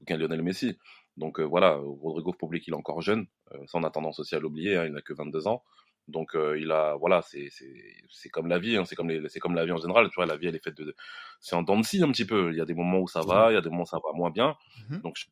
qu'un, 0.07 0.17
Lionel 0.17 0.43
Messi. 0.43 0.79
Donc, 1.17 1.41
euh, 1.41 1.45
voilà, 1.45 1.77
Rodrigo 1.77 2.33
Pobli, 2.33 2.63
il 2.67 2.73
est 2.73 2.77
encore 2.77 3.03
jeune, 3.03 3.27
euh, 3.53 3.59
ça 3.67 3.79
on 3.79 3.85
a 3.85 3.91
tendance 3.91 4.21
aussi 4.21 4.35
à 4.37 4.39
l'oublier, 4.41 4.77
hein, 4.77 4.87
il 4.87 4.93
n'a 4.93 5.03
que 5.03 5.13
22 5.15 5.49
ans. 5.49 5.65
Donc 6.09 6.35
euh, 6.35 6.59
il 6.59 6.73
a 6.73 6.94
voilà 6.97 7.23
c'est 7.23 7.49
c'est 7.51 7.73
c'est 8.11 8.29
comme 8.31 8.49
la 8.49 8.59
vie 8.59 8.77
hein, 8.77 8.85
c'est 8.87 8.97
comme 8.97 9.11
les 9.11 9.29
c'est 9.29 9.40
comme 9.40 9.55
la 9.55 9.64
vie 9.66 9.73
en 9.73 9.77
général 9.79 10.09
tu 10.09 10.14
vois 10.16 10.27
la 10.27 10.37
vie 10.37 10.49
elle 10.49 10.57
est 10.57 10.64
faite 10.64 10.77
de 10.79 10.94
c'est 11.40 11.55
en 11.57 11.62
dents 11.62 11.79
de 11.79 11.85
scie 11.85 12.03
un 12.03 12.11
petit 12.12 12.25
peu. 12.27 12.51
Il 12.53 12.57
y 12.59 12.61
a 12.61 12.64
des 12.64 12.75
moments 12.75 13.01
où 13.01 13.09
ça 13.09 13.23
va 13.23 13.51
il 13.53 13.55
y 13.55 13.59
a 13.59 13.61
des 13.61 13.71
moments 13.71 13.83
où 13.85 13.87
ça 13.87 13.99
va 14.05 14.12
moins 14.14 14.31
bien. 14.31 14.57
Mhm. 14.90 15.01
donc 15.03 15.16
je, 15.18 15.27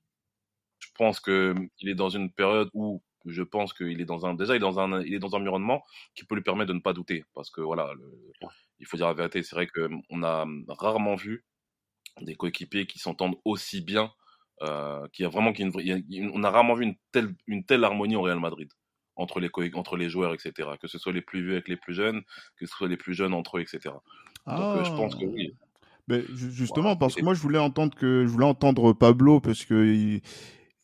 je 0.81 0.89
pense 0.97 1.21
que 1.21 1.55
il 1.81 1.89
est 1.89 1.95
dans 1.95 2.09
une 2.11 2.31
période 2.33 2.71
où 2.75 3.03
je 3.27 3.43
pense 3.43 3.73
qu'il 3.73 4.01
est 4.01 4.05
dans 4.05 4.25
un 4.27 4.35
déjà 4.35 4.55
il 4.55 4.59
est 4.59 4.61
dans 4.61 4.79
un 4.81 5.03
il 5.03 5.15
est 5.15 5.19
dans 5.19 5.35
un 5.35 5.41
environnement 5.41 5.83
qui 6.15 6.25
peut 6.25 6.35
lui 6.37 6.43
permettre 6.43 6.69
de 6.69 6.75
ne 6.75 6.81
pas 6.81 6.93
douter. 6.93 7.25
Parce 7.35 7.51
que 7.51 7.61
voilà 7.61 7.93
le- 7.95 8.33
il 8.79 8.87
faut 8.87 8.97
dire 8.97 9.07
la 9.09 9.15
vérité 9.15 9.43
c'est 9.43 9.57
vrai 9.57 9.67
que 9.67 9.89
on 10.11 10.23
a 10.23 10.47
rarement 10.69 11.17
vu 11.17 11.45
des 12.21 12.35
coéquipiers 12.35 12.87
qui 12.87 12.99
s'entendent 12.99 13.37
aussi 13.45 13.81
bien 13.83 14.13
euh, 14.63 15.07
qui 15.13 15.25
a 15.25 15.29
vraiment 15.29 15.53
qui 15.53 15.65
on 15.65 16.45
a 16.45 16.51
rarement 16.51 16.75
vu 16.75 16.85
une 16.85 16.97
telle 17.13 17.35
une 17.47 17.65
telle 17.65 17.85
harmonie 17.85 18.17
au 18.17 18.23
Real 18.23 18.41
Madrid 18.41 18.71
entre 19.17 19.41
les 19.41 19.51
entre 19.75 19.97
les 19.97 20.09
joueurs 20.09 20.35
etc 20.35 20.69
que 20.81 20.89
ce 20.89 20.99
soit 20.99 21.13
les 21.13 21.23
plus 21.23 21.43
vieux 21.43 21.53
avec 21.53 21.69
les 21.69 21.77
plus 21.77 21.95
jeunes 21.95 22.23
que 22.57 22.67
ce 22.67 22.73
soit 22.75 22.89
les 22.89 22.97
plus 22.97 23.15
jeunes 23.15 23.35
entre 23.35 23.59
eux 23.59 23.61
etc 23.61 23.95
donc 24.47 24.77
euh, 24.77 24.85
je 24.85 24.91
pense 24.93 25.15
que 25.17 25.25
oui. 25.25 25.55
Mais 26.09 26.23
ju- 26.33 26.53
justement, 26.53 26.83
Voilà, 26.83 26.97
parce 26.97 27.17
que 27.17 27.23
moi 27.25 27.35
je 27.35 27.41
voulais 27.41 27.59
entendre 27.59 27.93
que 27.97 28.23
je 28.25 28.31
voulais 28.31 28.45
entendre 28.47 28.93
Pablo 28.93 29.41
parce 29.41 29.65
que 29.65 29.75
il, 29.93 30.21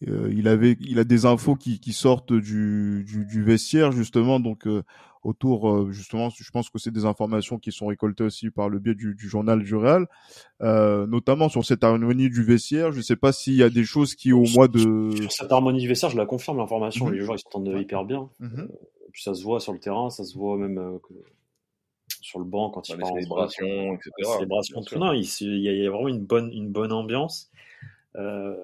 euh, 0.09 0.33
il 0.37 0.49
avait, 0.49 0.77
il 0.81 0.99
a 0.99 1.05
des 1.05 1.27
infos 1.27 1.55
qui, 1.57 1.81
qui 1.81 1.93
sortent 1.93 2.33
du, 2.33 3.05
du, 3.07 3.25
du 3.27 3.43
vestiaire 3.43 3.93
justement, 3.93 4.41
donc 4.41 4.67
euh, 4.67 4.83
autour 5.23 5.71
euh, 5.71 5.91
justement, 5.93 6.31
je 6.31 6.51
pense 6.51 6.69
que 6.71 6.79
c'est 6.79 6.91
des 6.91 7.05
informations 7.05 7.59
qui 7.59 7.71
sont 7.73 7.87
récoltées 7.87 8.25
aussi 8.25 8.51
par 8.51 8.69
le 8.69 8.79
biais 8.81 8.95
du, 8.95 9.15
du 9.15 9.29
journal 9.29 9.62
du 9.62 9.75
Real, 9.77 10.07
euh, 10.62 11.07
notamment 11.07 11.49
sur 11.49 11.65
cette 11.65 11.85
harmonie 11.85 12.29
du 12.31 12.43
vestiaire. 12.43 12.91
Je 12.93 13.01
sais 13.01 13.17
pas 13.17 13.33
s'il 13.33 13.55
y 13.55 13.62
a 13.62 13.71
des 13.71 13.85
choses 13.85 14.15
qui 14.15 14.33
au 14.33 14.45
mois 14.55 14.69
de. 14.69 15.11
Sur 15.17 15.31
cette 15.33 15.53
harmonie 15.53 15.81
du 15.81 15.88
vestiaire, 15.88 16.11
je 16.11 16.17
la 16.17 16.27
confirme, 16.27 16.59
l'information. 16.59 17.07
Mhm. 17.07 17.12
Les 17.15 17.21
joueurs, 17.21 17.37
ils 17.37 17.43
s'entendent 17.43 17.73
hyper 17.81 18.05
bien. 18.05 18.29
Mhm. 18.41 18.69
Et 19.07 19.11
puis 19.12 19.23
ça 19.23 19.35
se 19.35 19.43
voit 19.45 19.61
sur 19.61 19.73
le 19.73 19.79
terrain, 19.79 20.11
ça 20.11 20.25
se 20.25 20.37
voit 20.37 20.57
même 20.57 20.79
euh, 20.79 20.99
que- 21.07 21.15
sur 22.21 22.38
le 22.38 22.45
banc 22.45 22.71
quand 22.71 22.88
ils 22.88 22.93
les 22.93 22.99
partent 23.01 23.12
en 23.12 23.17
célébrations 23.49 23.95
etc 23.95 24.11
Bien 24.47 24.83
tout. 24.87 24.99
Non, 24.99 25.12
il, 25.12 25.25
se- 25.27 25.45
il 25.45 25.61
y, 25.61 25.69
a, 25.69 25.73
il 25.73 25.83
y 25.83 25.87
a 25.87 25.91
vraiment 25.91 26.09
une 26.09 26.25
bonne, 26.25 26.51
une 26.53 26.71
bonne 26.71 26.93
ambiance. 26.93 27.51
Euh, 28.17 28.57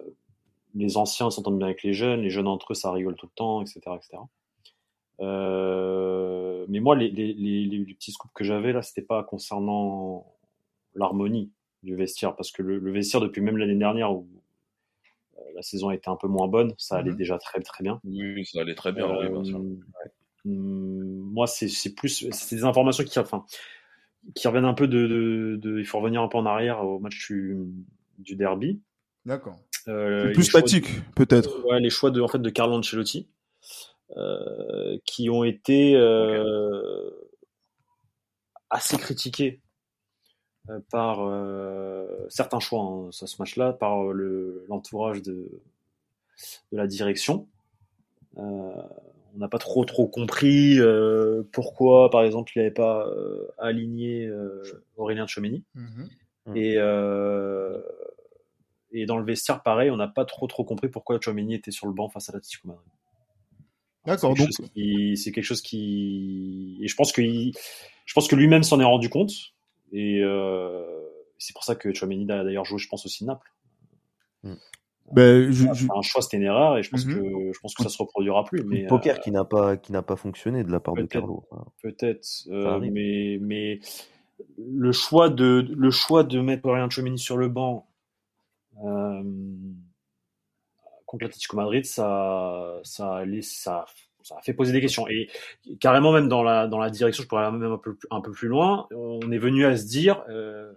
les 0.74 0.96
anciens 0.96 1.30
s'entendent 1.30 1.58
bien 1.58 1.66
avec 1.68 1.82
les 1.82 1.92
jeunes, 1.92 2.20
les 2.22 2.30
jeunes 2.30 2.46
entre 2.48 2.72
eux, 2.72 2.74
ça 2.74 2.90
rigole 2.92 3.16
tout 3.16 3.26
le 3.26 3.32
temps, 3.34 3.62
etc. 3.62 3.80
etc. 3.96 4.18
Euh, 5.20 6.64
mais 6.68 6.80
moi, 6.80 6.94
les, 6.96 7.10
les, 7.10 7.32
les, 7.34 7.64
les 7.64 7.94
petits 7.94 8.12
scoops 8.12 8.32
que 8.34 8.44
j'avais 8.44 8.72
là, 8.72 8.82
c'était 8.82 9.02
pas 9.02 9.22
concernant 9.24 10.26
l'harmonie 10.94 11.50
du 11.82 11.94
vestiaire, 11.96 12.34
parce 12.36 12.50
que 12.52 12.62
le, 12.62 12.78
le 12.78 12.92
vestiaire, 12.92 13.20
depuis 13.20 13.40
même 13.40 13.56
l'année 13.56 13.74
dernière 13.76 14.12
où 14.12 14.28
euh, 15.38 15.40
la 15.54 15.62
saison 15.62 15.90
était 15.90 16.08
un 16.08 16.16
peu 16.16 16.28
moins 16.28 16.48
bonne, 16.48 16.74
ça 16.78 16.96
allait 16.96 17.10
Mhm. 17.12 17.16
déjà 17.16 17.38
très 17.38 17.60
très 17.60 17.82
bien. 17.84 18.00
oui 18.04 18.44
ça 18.44 18.60
allait 18.60 18.74
très 18.74 18.92
bien 18.92 19.08
oui, 19.16 19.28
bien 19.28 19.44
sûr. 19.44 19.58
Euh, 19.58 20.48
hum, 20.50 21.30
moi, 21.32 21.46
c'est 21.46 21.68
c'est 21.68 21.94
plus, 21.94 22.28
c'est 22.30 22.56
des 22.56 22.64
informations 22.64 23.04
qui, 23.04 23.18
enfin, 23.18 23.44
qui 24.34 24.46
reviennent 24.48 24.64
un 24.64 24.74
peu 24.74 24.88
de, 24.88 25.06
de, 25.06 25.56
de- 25.60 25.78
il 25.78 25.84
faut 25.86 25.98
revenir 25.98 26.22
un 26.22 26.28
peu 26.28 26.38
en 26.38 26.46
arrière 26.46 26.84
au 26.84 26.98
match 26.98 27.26
du, 27.30 27.56
du 28.18 28.34
derby. 28.36 28.80
D'accord. 29.24 29.56
Euh, 29.88 30.32
plus 30.32 30.44
statique, 30.44 30.86
peut-être. 31.14 31.64
ouais, 31.66 31.80
les 31.80 31.90
choix 31.90 32.10
de, 32.10 32.20
en 32.20 32.28
fait, 32.28 32.38
de 32.38 32.50
Carlo 32.50 32.74
Ancelotti. 32.76 33.28
euh, 34.16 34.96
qui 35.04 35.28
ont 35.28 35.44
été 35.44 35.94
euh, 35.94 37.10
assez 38.70 38.96
critiqués 38.96 39.60
par 40.90 41.20
euh, 41.22 42.06
certains 42.28 42.60
choix 42.60 42.80
hein, 42.82 43.08
sur 43.10 43.28
ce 43.28 43.36
match-là, 43.40 43.72
par 43.72 44.04
le- 44.04 44.64
l'entourage 44.68 45.22
de, 45.22 45.32
de 46.72 46.76
la 46.76 46.86
direction. 46.86 47.48
Euh, 48.38 48.42
on 49.34 49.38
n'a 49.38 49.48
pas 49.48 49.58
trop 49.58 49.84
trop 49.84 50.06
compris 50.06 50.78
euh, 50.78 51.42
pourquoi, 51.52 52.10
par 52.10 52.22
exemple, 52.22 52.52
il 52.54 52.58
n'avait 52.60 52.70
pas 52.70 53.06
euh, 53.08 53.46
aligné 53.58 54.26
euh, 54.26 54.62
Aurélien 54.96 55.26
Tchouameni. 55.26 55.64
Mhm. 55.74 56.08
Mm. 56.46 56.56
Et, 56.56 56.74
euh, 56.78 57.80
et 58.92 59.06
dans 59.06 59.18
le 59.18 59.24
vestiaire, 59.24 59.62
pareil, 59.62 59.90
on 59.90 59.96
n'a 59.96 60.08
pas 60.08 60.24
trop 60.24 60.46
trop 60.46 60.64
compris 60.64 60.88
pourquoi 60.88 61.18
Chouameni 61.20 61.54
était 61.54 61.70
sur 61.70 61.86
le 61.86 61.92
banc 61.92 62.08
face 62.08 62.28
à 62.28 62.32
l'Atlético 62.32 62.68
Madrid. 62.68 62.86
D'accord, 64.06 64.32
C'est 64.36 64.44
quelque 64.44 64.48
donc 64.48 64.56
chose 64.56 64.70
qui- 64.74 65.16
c'est 65.16 65.32
quelque 65.32 65.44
chose 65.44 65.62
qui, 65.62 66.78
et 66.82 66.88
je 66.88 66.94
pense 66.96 67.12
que 67.12 67.20
il- 67.20 67.52
je 68.06 68.14
pense 68.14 68.26
que 68.28 68.36
lui-même 68.36 68.62
s'en 68.62 68.80
est 68.80 68.84
rendu 68.84 69.08
compte. 69.10 69.32
Et 69.92 70.20
euh, 70.22 70.84
c'est 71.38 71.52
pour 71.54 71.64
ça 71.64 71.74
que 71.74 71.92
Chouameni 71.92 72.30
a 72.30 72.44
d'ailleurs 72.44 72.64
joué, 72.64 72.78
je 72.78 72.88
pense 72.88 73.04
aussi 73.06 73.24
Naples. 73.24 73.50
ben, 75.10 75.50
je, 75.50 75.64
je- 75.72 75.74
C'était 75.74 75.92
un 75.96 76.02
choix, 76.02 76.20
c'était 76.20 76.36
une 76.36 76.42
erreur, 76.42 76.76
et 76.76 76.82
je 76.82 76.90
pense 76.90 77.06
Mhm. 77.06 77.14
que 77.14 77.52
je 77.54 77.58
pense 77.60 77.74
que 77.74 77.82
ça 77.82 77.88
se 77.88 77.96
reproduira 77.98 78.44
plus. 78.44 78.62
Mais 78.64 78.82
Le 78.82 78.88
poker 78.88 79.16
euh, 79.16 79.18
qui 79.20 79.30
n'a 79.30 79.44
pas 79.44 79.76
qui 79.78 79.90
n'a 79.92 80.02
pas 80.02 80.16
fonctionné 80.16 80.64
de 80.64 80.70
la 80.70 80.80
part 80.80 80.94
de. 80.94 81.04
Carlo. 81.04 81.44
Peut-être, 81.82 82.26
euh, 82.50 82.78
mais 82.80 83.38
mais 83.40 83.80
le 84.58 84.92
choix 84.92 85.30
de 85.30 85.66
le 85.70 85.90
choix 85.90 86.24
de 86.24 86.40
mettre 86.40 86.66
Aurélien 86.66 86.88
Tchouameni 86.90 87.18
sur 87.18 87.38
le 87.38 87.48
banc 87.48 87.87
euh, 87.87 87.87
contre 91.06 91.24
l'Atlético 91.24 91.56
Madrid, 91.56 91.84
ça 91.84 92.80
ça 92.82 93.16
a 93.16 93.24
laissé- 93.24 93.62
ça 93.62 93.86
ça 94.22 94.36
a 94.38 94.42
fait 94.42 94.52
poser 94.52 94.72
des 94.72 94.80
questions. 94.80 95.08
Et 95.08 95.28
carrément 95.80 96.12
même 96.12 96.28
dans 96.28 96.42
la 96.42 96.66
dans 96.66 96.78
la 96.78 96.90
direction, 96.90 97.22
je 97.22 97.28
pourrais 97.28 97.44
aller 97.44 97.56
même 97.56 97.72
un 97.72 97.78
peu 97.78 97.94
plus- 97.94 98.08
un 98.10 98.20
peu 98.20 98.30
plus 98.30 98.48
loin, 98.48 98.86
on 98.94 99.30
est 99.32 99.38
venu 99.38 99.64
à 99.64 99.76
se 99.76 99.86
dire 99.86 100.22
euh, 100.28 100.72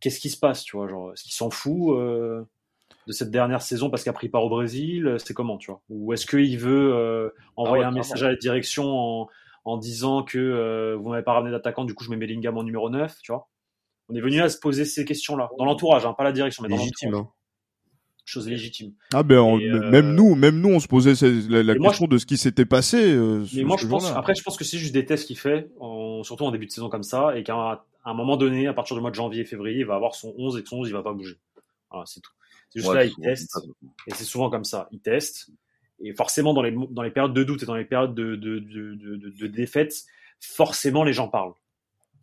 qu'est-ce 0.00 0.20
qui 0.20 0.30
se 0.30 0.38
passe, 0.38 0.62
tu 0.64 0.76
vois, 0.76 0.88
genre 0.88 1.12
est-ce 1.12 1.22
qu'il 1.24 1.32
s'en 1.32 1.50
fout 1.50 1.96
euh, 1.96 2.42
de 3.06 3.12
cette 3.12 3.30
dernière 3.30 3.62
saison 3.62 3.90
parce 3.90 4.02
qu'il 4.04 4.10
a 4.10 4.14
pris 4.14 4.28
part 4.28 4.44
au 4.44 4.48
Brésil, 4.50 5.16
c'est 5.18 5.34
comment, 5.34 5.58
tu 5.58 5.70
vois, 5.70 5.82
ou 5.90 6.12
est-ce 6.12 6.26
qu'il 6.26 6.58
veut 6.58 6.94
euh, 6.94 7.30
envoyer 7.56 7.84
ouais, 7.84 7.88
un 7.88 7.92
message 7.92 8.22
à 8.24 8.28
la 8.30 8.36
direction 8.36 8.84
en 8.86 9.28
en 9.64 9.76
disant 9.78 10.22
que 10.24 10.38
euh, 10.38 10.96
vous 10.96 11.10
m'avez 11.10 11.22
pas 11.24 11.34
ramené 11.34 11.52
d'attaquant, 11.52 11.84
du 11.84 11.94
coup 11.94 12.04
je 12.04 12.10
mets 12.10 12.16
Bellingham 12.16 12.56
en 12.58 12.64
numéro 12.64 12.90
9, 12.90 13.16
tu 13.22 13.32
vois? 13.32 13.48
On 14.08 14.14
est 14.14 14.20
venu 14.20 14.40
à 14.40 14.48
se 14.48 14.58
poser 14.58 14.84
ces 14.84 15.04
questions-là, 15.04 15.50
dans 15.58 15.64
l'entourage, 15.64 16.06
hein, 16.06 16.14
pas 16.14 16.24
la 16.24 16.32
direction, 16.32 16.62
mais 16.62 16.68
dans 16.70 16.76
légitime. 16.76 17.10
l'entourage. 17.10 17.30
hein. 17.30 17.34
Chose 18.24 18.46
légitime. 18.46 18.92
ah 19.14 19.22
ben, 19.22 19.38
on- 19.38 19.58
Et, 19.58 19.64
euh, 19.70 19.90
même 19.90 20.14
nous, 20.14 20.34
même 20.34 20.60
nous, 20.60 20.68
on 20.68 20.80
se 20.80 20.86
posait 20.86 21.14
la, 21.48 21.62
la 21.62 21.72
Et 21.74 21.78
moi, 21.78 21.90
question 21.92 22.06
de 22.06 22.18
ce 22.18 22.26
qui 22.26 22.36
s'était 22.36 22.66
passé. 22.66 22.98
euh, 22.98 23.38
Mais 23.40 23.46
ce- 23.46 23.60
moi, 23.62 23.78
ce 23.78 23.84
je 23.84 23.88
pense, 23.88 24.04
après, 24.10 24.34
je 24.34 24.42
pense 24.42 24.58
que 24.58 24.64
c'est 24.64 24.76
juste 24.76 24.92
des 24.92 25.06
tests 25.06 25.26
qu'il 25.26 25.38
fait, 25.38 25.70
en- 25.80 26.22
surtout 26.24 26.44
en 26.44 26.50
début 26.50 26.66
de 26.66 26.70
saison 26.70 26.90
comme 26.90 27.02
ça, 27.04 27.38
et 27.38 27.42
qu'à 27.42 27.80
un, 28.04 28.14
moment 28.14 28.36
donné, 28.36 28.66
à 28.66 28.74
partir 28.74 28.96
du 28.96 29.00
mois 29.00 29.10
de 29.10 29.14
janvier, 29.14 29.46
février, 29.46 29.78
il 29.80 29.86
va 29.86 29.94
avoir 29.94 30.14
son 30.14 30.34
11 30.36 30.58
et 30.58 30.62
que 30.62 30.68
son 30.68 30.76
11, 30.80 30.88
il 30.88 30.92
va 30.92 31.02
pas 31.02 31.14
bouger. 31.14 31.38
Voilà, 31.90 32.04
c'est 32.04 32.20
tout. 32.20 32.30
C'est 32.68 32.80
juste 32.80 32.90
Ouais, 32.90 32.96
là, 32.96 33.04
il 33.06 33.14
teste, 33.16 33.56
et 34.06 34.10
c'est 34.14 34.24
souvent 34.24 34.50
comme 34.50 34.64
ça. 34.64 34.88
Il 34.92 35.00
teste, 35.00 35.48
et 36.02 36.12
forcément, 36.12 36.52
dans 36.52 36.60
les, 36.62 36.76
dans 36.90 37.02
les 37.02 37.10
périodes 37.10 37.32
de 37.32 37.44
doute 37.44 37.62
et 37.62 37.66
dans 37.66 37.76
les 37.76 37.86
périodes 37.86 38.14
de, 38.14 38.36
de, 38.36 38.58
de, 38.58 38.94
de, 38.94 39.16
de- 39.16 39.30
de 39.30 39.46
défaite, 39.46 40.04
forcément, 40.38 41.02
les 41.02 41.14
gens 41.14 41.28
parlent. 41.28 41.54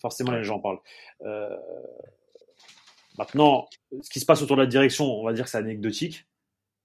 Forcément, 0.01 0.31
les 0.31 0.43
gens 0.43 0.59
parlent. 0.59 0.79
Euh, 1.21 1.55
maintenant, 3.17 3.67
ce 4.01 4.09
qui 4.09 4.19
se 4.19 4.25
passe 4.25 4.41
autour 4.41 4.57
de 4.57 4.61
la 4.61 4.67
direction, 4.67 5.05
on 5.05 5.23
va 5.23 5.33
dire 5.33 5.45
que 5.45 5.49
c'est 5.49 5.57
anecdotique. 5.57 6.25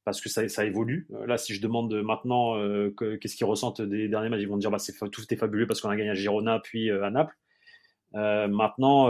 Parce 0.03 0.23
que 0.23 0.31
ça, 0.31 0.49
ça 0.49 0.65
évolue. 0.65 1.07
Euh, 1.13 1.27
Là, 1.27 1.37
si 1.37 1.55
je 1.55 1.61
demande 1.61 1.93
maintenant 2.03 2.57
euh, 2.57 2.91
que- 2.97 3.17
qu'est-ce 3.17 3.37
qu'ils 3.37 3.47
ressentent 3.47 3.83
des 3.83 4.09
derniers 4.09 4.31
matchs, 4.31 4.41
ils 4.41 4.49
vont 4.49 4.57
dire 4.57 4.71
bah, 4.71 4.79
c'est 4.79 4.95
tout 5.11 5.23
est 5.31 5.37
fabuleux 5.37 5.67
parce 5.67 5.83
qu'on 5.83 5.91
a 5.91 5.97
gagné 5.97 6.09
à 6.11 6.15
Girona 6.15 6.59
puis 6.59 6.91
euh, 6.91 7.05
à 7.05 7.11
Naples. 7.11 7.37
Euh, 8.15 8.49
maintenant, 8.49 9.09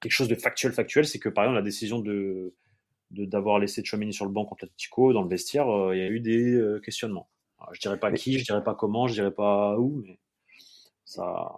quelque 0.00 0.12
chose 0.12 0.28
de 0.28 0.36
factuel, 0.36 0.72
factuel, 0.72 1.04
c'est 1.04 1.18
que 1.18 1.28
par 1.28 1.44
exemple 1.44 1.56
la 1.56 1.62
décision 1.62 1.98
de 1.98 2.54
d'avoir 3.10 3.58
laissé 3.58 3.82
Chouameni 3.84 4.12
sur 4.12 4.24
le 4.26 4.30
banc 4.30 4.44
contre 4.44 4.66
l'Atlético 4.66 5.12
dans 5.12 5.22
le 5.22 5.28
vestiaire, 5.28 5.66
il 5.92 5.98
y 5.98 6.02
a 6.02 6.08
eu 6.08 6.20
des 6.20 6.78
questionnements. 6.84 7.28
Alors, 7.58 7.74
je 7.74 7.80
dirais 7.80 7.98
pas 7.98 8.12
qui, 8.12 8.38
je 8.38 8.44
dirais 8.44 8.62
pas 8.62 8.74
comment, 8.74 9.08
je 9.08 9.14
dirais 9.14 9.30
pas 9.32 9.76
où, 9.78 10.02
mais 10.06 10.18
ça. 11.08 11.50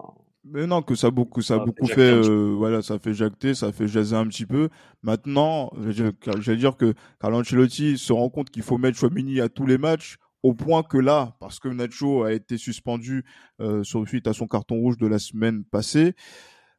Mais 0.44 0.66
non, 0.66 0.80
que 0.80 0.94
ça 0.94 1.08
a 1.08 1.10
beaucoup, 1.10 1.42
ça 1.42 1.54
a 1.54 1.56
Ça 1.58 1.62
a 1.62 1.66
beaucoup 1.66 1.86
fait 1.86 2.12
euh, 2.12 2.54
voilà, 2.56 2.80
ça 2.82 2.98
fait 2.98 3.12
jacter, 3.12 3.54
ça 3.54 3.72
fait 3.72 3.88
jaser 3.88 4.16
un 4.16 4.26
petit 4.26 4.46
peu. 4.46 4.70
Maintenant, 5.02 5.70
j'allais 5.76 6.56
dire 6.56 6.76
que 6.76 6.94
Carlo 7.20 7.40
Ancelotti 7.40 7.98
se 7.98 8.12
rend 8.12 8.30
compte 8.30 8.50
qu'il 8.50 8.62
faut 8.62 8.78
mettre 8.78 8.96
Chouamini 8.96 9.40
à 9.40 9.48
tous 9.48 9.66
les 9.66 9.76
matchs, 9.76 10.16
au 10.42 10.54
point 10.54 10.82
que 10.82 10.96
là, 10.96 11.36
parce 11.40 11.58
que 11.58 11.68
Nacho 11.68 12.22
a 12.22 12.32
été 12.32 12.56
suspendu 12.56 13.24
euh, 13.60 13.82
suite 13.82 14.26
à 14.26 14.32
son 14.32 14.46
carton 14.46 14.76
rouge 14.76 14.96
de 14.96 15.06
la 15.06 15.18
semaine 15.18 15.64
passée, 15.64 16.14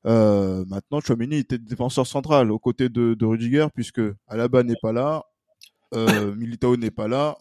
euh, 0.08 0.66
maintenant 0.68 1.00
Chouamini 1.00 1.38
était 1.38 1.60
défenseur 1.60 2.08
central 2.08 2.52
aux 2.52 2.60
côtés 2.60 2.90
de, 2.90 3.14
de 3.14 3.26
Rudiger, 3.26 3.68
puisque 3.76 4.02
Alaba 4.28 4.64
n'est 4.64 4.80
pas 4.82 4.94
là, 4.94 5.24
euh, 5.94 6.34
Militao 6.36 6.78
n'est 6.78 6.90
pas 6.90 7.08
là. 7.08 7.38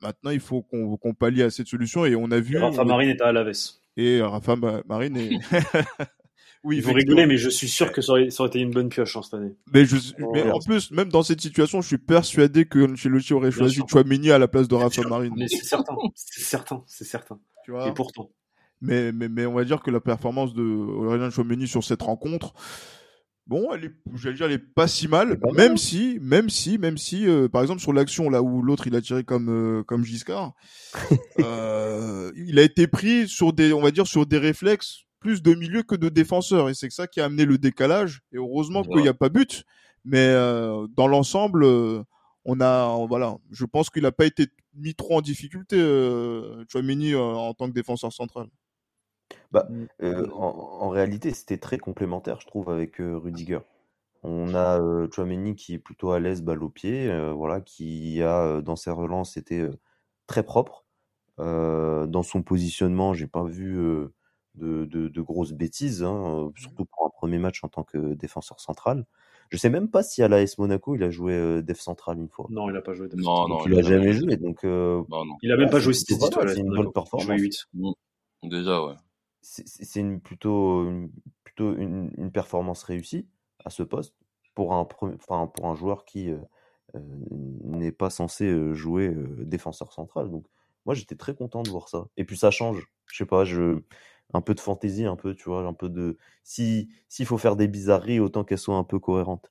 Maintenant, 0.00 0.30
il 0.30 0.38
faut 0.38 0.62
qu'on 0.62 0.96
qu'on 0.96 1.14
pallie 1.14 1.42
à 1.42 1.50
cette 1.50 1.66
solution 1.66 2.04
et 2.04 2.14
on 2.14 2.30
a 2.30 2.38
vu 2.38 2.56
Rafa 2.56 2.84
Marine 2.84 3.08
est 3.08 3.20
à 3.20 3.28
Alaves. 3.28 3.78
Et 3.98 4.22
Rafa 4.22 4.56
Ma- 4.56 4.82
Marine 4.88 5.16
est 5.16 5.30
oui, 5.30 5.38
Ils 6.78 6.82
vont 6.82 6.90
effectivement. 6.90 6.94
rigoler, 6.94 7.26
mais 7.26 7.36
je 7.36 7.48
suis 7.48 7.68
sûr 7.68 7.92
que 7.92 8.00
ça 8.02 8.12
aurait, 8.12 8.30
ça 8.30 8.42
aurait 8.42 8.48
été 8.48 8.58
une 8.60 8.70
bonne 8.72 8.88
pioche 8.88 9.16
hein, 9.16 9.22
cette 9.22 9.34
année. 9.34 9.54
Mais, 9.72 9.84
je, 9.84 9.96
mais 10.18 10.42
Ouais. 10.42 10.50
en 10.50 10.58
plus, 10.58 10.90
même 10.90 11.08
dans 11.08 11.22
cette 11.22 11.40
situation, 11.40 11.80
je 11.80 11.86
suis 11.86 11.98
persuadé 11.98 12.64
que 12.64 12.92
Ancelotti 12.92 13.32
aurait 13.32 13.50
Bien 13.50 13.58
choisi 13.58 13.74
sûr. 13.76 13.88
Chouamini 13.88 14.30
à 14.30 14.38
la 14.38 14.48
place 14.48 14.66
de 14.68 14.74
Bien 14.74 14.84
Rafa 14.84 15.02
sûr. 15.02 15.10
Marine. 15.10 15.34
Mais 15.36 15.48
c'est 15.48 15.64
certain, 15.64 15.94
c'est 16.14 16.42
certain, 16.42 16.82
c'est 16.86 17.04
certain. 17.04 17.38
Tu 17.64 17.70
vois 17.70 17.88
Et 17.88 17.92
pourtant. 17.94 18.30
mais, 18.80 19.12
mais, 19.12 19.28
mais 19.28 19.46
on 19.46 19.54
va 19.54 19.64
dire 19.64 19.82
que 19.82 19.90
la 19.90 20.00
performance 20.00 20.52
de 20.54 20.62
Aurélien 20.62 21.30
Chouameni 21.30 21.68
sur 21.68 21.84
cette 21.84 22.02
rencontre, 22.02 22.54
bon, 23.48 23.72
elle 23.72 23.86
est, 23.86 23.92
j'allais 24.14 24.36
dire, 24.36 24.46
elle 24.46 24.52
est 24.52 24.58
pas 24.58 24.86
si 24.86 25.08
mal, 25.08 25.40
même 25.54 25.76
si, 25.76 26.18
même 26.20 26.48
si, 26.48 26.78
même 26.78 26.96
si, 26.98 27.26
euh, 27.26 27.48
par 27.48 27.62
exemple, 27.62 27.80
sur 27.80 27.92
l'action 27.92 28.30
là 28.30 28.42
où 28.42 28.62
l'autre 28.62 28.86
il 28.86 28.94
a 28.94 29.00
tiré 29.00 29.24
comme, 29.24 29.48
euh, 29.48 29.82
comme 29.82 30.04
Giscard, 30.04 30.52
euh, 31.40 32.30
il 32.36 32.58
a 32.58 32.62
été 32.62 32.86
pris 32.86 33.26
sur 33.28 33.52
des, 33.52 33.72
on 33.72 33.80
va 33.80 33.90
dire, 33.90 34.06
sur 34.06 34.26
des 34.26 34.38
réflexes 34.38 35.04
plus 35.20 35.42
de 35.42 35.54
milieu 35.54 35.82
que 35.82 35.96
de 35.96 36.08
défenseur. 36.08 36.68
Et 36.68 36.74
c'est 36.74 36.90
ça 36.90 37.08
qui 37.08 37.20
a 37.20 37.24
amené 37.24 37.44
le 37.44 37.58
décalage. 37.58 38.20
Et 38.32 38.36
heureusement 38.36 38.84
qu'il 38.84 39.02
n'y 39.02 39.08
a 39.08 39.14
pas 39.14 39.28
but. 39.28 39.64
Mais 40.04 40.28
euh, 40.28 40.86
dans 40.96 41.08
l'ensemble, 41.08 41.66
on 42.44 42.60
a, 42.60 43.06
voilà, 43.06 43.36
je 43.50 43.64
pense 43.64 43.90
qu'il 43.90 44.04
n'a 44.04 44.12
pas 44.12 44.26
été 44.26 44.46
mis 44.74 44.94
trop 44.94 45.16
en 45.16 45.20
difficulté, 45.20 45.76
euh, 45.78 46.64
euh, 46.74 47.34
en 47.34 47.54
tant 47.54 47.68
que 47.68 47.74
défenseur 47.74 48.12
central. 48.12 48.46
Euh, 50.02 50.26
en, 50.32 50.46
en 50.82 50.88
réalité, 50.90 51.32
c'était 51.32 51.58
très 51.58 51.78
complémentaire, 51.78 52.40
je 52.40 52.46
trouve, 52.46 52.68
avec 52.70 53.00
euh, 53.00 53.16
Rudiger. 53.16 53.60
On 54.22 54.54
a 54.54 54.80
euh, 54.80 55.08
Chouameni 55.12 55.54
qui 55.54 55.74
est 55.74 55.78
plutôt 55.78 56.10
à 56.10 56.20
l'aise 56.20 56.42
balle 56.42 56.62
au 56.62 56.68
pied, 56.68 57.08
euh, 57.08 57.32
voilà, 57.32 57.60
qui 57.60 58.22
a 58.22 58.60
dans 58.60 58.76
ses 58.76 58.90
relances 58.90 59.36
été 59.36 59.66
très 60.26 60.42
propre. 60.42 60.84
Euh, 61.38 62.06
dans 62.06 62.24
son 62.24 62.42
positionnement, 62.42 63.14
j'ai 63.14 63.28
pas 63.28 63.44
vu 63.44 63.78
euh, 63.78 64.12
de, 64.56 64.84
de, 64.86 65.06
de 65.08 65.20
grosses 65.22 65.52
bêtises, 65.52 66.02
hein, 66.02 66.46
euh, 66.46 66.50
surtout 66.56 66.84
pour 66.84 67.06
un 67.06 67.10
premier 67.10 67.38
match 67.38 67.62
en 67.62 67.68
tant 67.68 67.84
que 67.84 68.14
défenseur 68.14 68.58
central. 68.60 69.06
Je 69.50 69.56
sais 69.56 69.70
même 69.70 69.88
pas 69.88 70.02
si 70.02 70.22
à 70.22 70.28
l'AS 70.28 70.58
Monaco 70.58 70.94
il 70.96 71.02
a 71.04 71.10
joué 71.10 71.32
euh, 71.34 71.62
def 71.62 71.78
central 71.80 72.18
une 72.18 72.28
fois. 72.28 72.46
Non, 72.50 72.68
il 72.68 72.76
a 72.76 72.82
pas 72.82 72.92
joué. 72.92 73.08
de- 73.08 73.16
Non, 73.16 73.48
Donc 73.48 73.60
non, 73.60 73.66
il 73.66 73.78
a 73.78 73.82
jamais 73.82 74.12
joué, 74.12 74.36
donc 74.36 74.64
euh, 74.64 75.02
Non, 75.08 75.24
non. 75.24 75.36
Il 75.42 75.52
a 75.52 75.56
même 75.56 75.68
Ah, 75.68 75.70
pas 75.70 75.78
joué 75.78 75.92
plutôt 75.94 76.16
City, 76.16 76.30
pas 76.30 76.40
mal, 76.44 76.48
c'est 76.50 76.60
une 76.60 76.68
bonne 76.70 76.86
Il 76.86 76.88
a 76.88 76.92
performance. 76.92 77.26
joué 77.26 77.38
8. 77.38 77.66
Déjà, 78.42 78.84
ouais. 78.84 78.94
C'est 79.40 80.00
une 80.00 80.20
plutôt 80.20 80.84
une, 80.88 81.10
plutôt 81.44 81.74
une, 81.76 82.10
une 82.18 82.30
performance 82.32 82.82
réussie 82.82 83.26
à 83.64 83.70
ce 83.70 83.82
poste 83.82 84.14
pour 84.54 84.74
un 84.74 84.86
enfin 85.14 85.46
pour 85.46 85.66
un 85.66 85.74
joueur 85.74 86.04
qui 86.04 86.30
euh, 86.30 86.36
euh, 86.96 87.00
n'est 87.64 87.92
pas 87.92 88.10
censé 88.10 88.44
euh, 88.46 88.74
jouer 88.74 89.08
euh, 89.08 89.36
défenseur 89.44 89.92
central. 89.92 90.30
Donc 90.30 90.44
moi 90.86 90.94
j'étais 90.94 91.14
très 91.16 91.34
content 91.34 91.62
de 91.62 91.70
voir 91.70 91.88
ça. 91.88 92.06
Et 92.16 92.24
puis 92.24 92.36
ça 92.36 92.50
change. 92.50 92.88
Je 93.06 93.16
sais 93.16 93.26
pas, 93.26 93.44
je 93.44 93.80
un 94.34 94.40
peu 94.42 94.54
de 94.54 94.60
fantaisie, 94.60 95.06
un 95.06 95.16
peu, 95.16 95.34
tu 95.34 95.44
vois, 95.44 95.62
un 95.62 95.72
peu 95.72 95.88
de 95.88 96.18
si 96.44 96.88
s'il 97.08 97.24
faut 97.26 97.38
faire 97.38 97.56
des 97.56 97.68
bizarreries, 97.68 98.20
autant 98.20 98.44
qu'elles 98.44 98.58
soient 98.58 98.76
un 98.76 98.84
peu 98.84 98.98
cohérentes. 98.98 99.50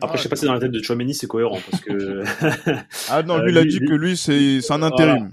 Après, 0.00 0.18
je 0.18 0.22
sais 0.24 0.28
pas 0.28 0.36
si 0.36 0.44
dans 0.46 0.54
la 0.54 0.60
tête 0.60 0.72
de 0.72 0.82
Chouameni, 0.82 1.14
c'est 1.14 1.28
cohérent 1.28 1.58
parce 1.70 1.80
que 1.80 2.22
Ah 3.10 3.22
non, 3.22 3.36
Euh, 3.38 3.42
lui, 3.44 3.52
il 3.52 3.58
a 3.58 3.64
dit 3.64 3.78
lui- 3.78 3.88
que 3.88 3.94
lui, 3.94 4.16
c'est 4.16 4.60
c'est 4.60 4.72
un 4.72 4.82
intérim. 4.82 5.14
voilà, 5.16 5.28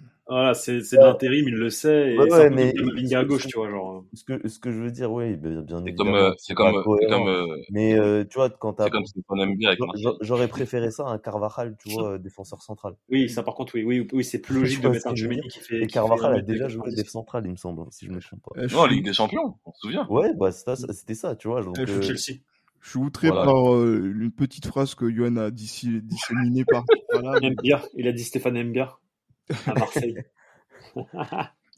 c'est 0.53 0.81
c'est 0.81 0.97
de 0.97 1.01
l'intérim, 1.01 1.45
il 1.47 1.55
le 1.55 1.69
sait. 1.69 2.13
Et 2.13 2.17
Ouais, 2.17 2.49
mais- 2.49 2.73
comme 2.73 2.91
à 3.15 3.23
gauche, 3.25 3.47
tu 3.47 3.57
vois, 3.57 3.69
genre. 3.69 4.05
Ce 4.13 4.23
que 4.23 4.47
ce 4.47 4.59
que 4.59 4.71
je 4.71 4.77
veux 4.81 4.91
dire, 4.91 5.11
oui, 5.11 5.35
bien, 5.35 5.61
bien 5.61 5.83
C'est 5.85 5.93
comme, 5.93 6.13
euh, 6.15 6.31
c'est 6.37 6.53
comme, 6.53 6.83
comme, 6.83 7.27
euh, 7.27 7.45
Mais 7.71 7.93
euh, 7.97 8.23
tu 8.23 8.35
vois, 8.35 8.49
quand 8.49 8.73
t'as 8.73 8.85
c'est 8.85 8.89
comme 8.91 9.91
j'aurais 10.21 10.47
préféré 10.47 10.91
ça 10.91 11.07
à 11.07 11.11
un 11.11 11.17
Carvajal, 11.17 11.75
tu 11.83 11.91
vois, 11.91 12.13
euh, 12.13 12.17
défenseur 12.17 12.61
central. 12.61 12.93
Oui, 13.09 13.29
ça 13.29 13.43
par 13.43 13.55
contre, 13.55 13.73
oui, 13.75 13.83
oui, 13.83 14.07
oui, 14.13 14.23
c'est 14.23 14.39
plus 14.39 14.55
logique 14.61 14.81
de 14.81 14.89
mettre 14.89 15.07
un 15.07 15.15
Chouameni 15.15 15.47
qui 15.49 15.59
fait. 15.59 15.81
Et 15.81 15.87
Carvajal 15.87 16.33
a 16.33 16.37
1m90. 16.39 16.45
déjà 16.45 16.67
joué 16.67 16.91
def 16.95 17.07
central, 17.09 17.43
il 17.45 17.51
me 17.51 17.57
semble, 17.57 17.83
si 17.91 18.05
je 18.05 18.11
me 18.11 18.19
trompe 18.19 18.41
pas. 18.41 18.61
Euh, 18.61 18.67
Non, 18.71 18.85
Ligue 18.85 19.05
des 19.05 19.13
Champions, 19.13 19.55
on 19.65 19.71
se 19.73 19.79
souvient. 19.81 20.07
Ouais, 20.09 20.33
bah 20.35 20.51
c'était 20.51 21.13
ça, 21.15 21.35
tu 21.35 21.47
vois. 21.47 21.61
Donc, 21.61 21.77
euh, 21.79 22.01
Chelsea. 22.01 22.39
Je 22.83 22.89
suis 22.89 22.99
outré 22.99 23.27
Voilà. 23.27 23.45
par 23.45 23.75
euh, 23.75 24.11
une 24.15 24.31
petite 24.31 24.65
phrase 24.65 24.95
que 24.95 25.07
Johan 25.11 25.35
a 25.37 25.51
disséminée 25.51 26.65
par 26.65 26.83
par 27.11 27.21
là. 27.21 27.39
mais- 27.41 27.51
Mbia, 27.51 27.81
il 27.95 28.07
a 28.07 28.11
dit 28.11 28.23
Stéphane 28.23 28.61
Mbia 28.63 28.97
à 29.67 29.73
Marseille. 29.73 30.15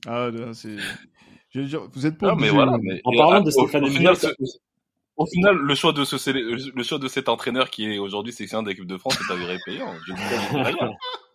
Ah, 0.05 0.29
c'est. 0.53 0.75
Je 1.51 1.59
veux 1.61 1.65
dire, 1.65 1.87
vous 1.93 2.05
êtes 2.05 2.17
pas 2.17 2.27
Non, 2.29 2.35
mais 2.35 2.49
voilà. 2.49 2.73
euh, 2.73 2.77
Mais, 2.81 2.99
En 3.05 3.11
parlant 3.15 3.39
de 3.41 3.47
au- 3.47 3.51
Stéphane 3.51 3.85
ce- 4.15 4.27
au 5.15 5.25
final, 5.27 5.55
le 5.55 5.75
choix 5.75 5.93
de 5.93 6.03
ce, 6.03 6.29
le 6.75 6.83
choix 6.83 6.97
de 6.99 7.07
cet 7.07 7.29
entraîneur 7.29 7.69
qui 7.69 7.85
est 7.85 7.99
aujourd'hui 7.99 8.33
sélectionneur 8.33 8.65
d'équipe 8.65 8.85
de 8.87 8.97
France 8.97 9.17
est 9.21 9.31
avéré 9.31 9.57
payant. 9.65 9.93
Je 10.07 10.13
dis, 10.13 10.19
je 10.21 10.55
dis 10.55 10.61
rien. 10.61 10.91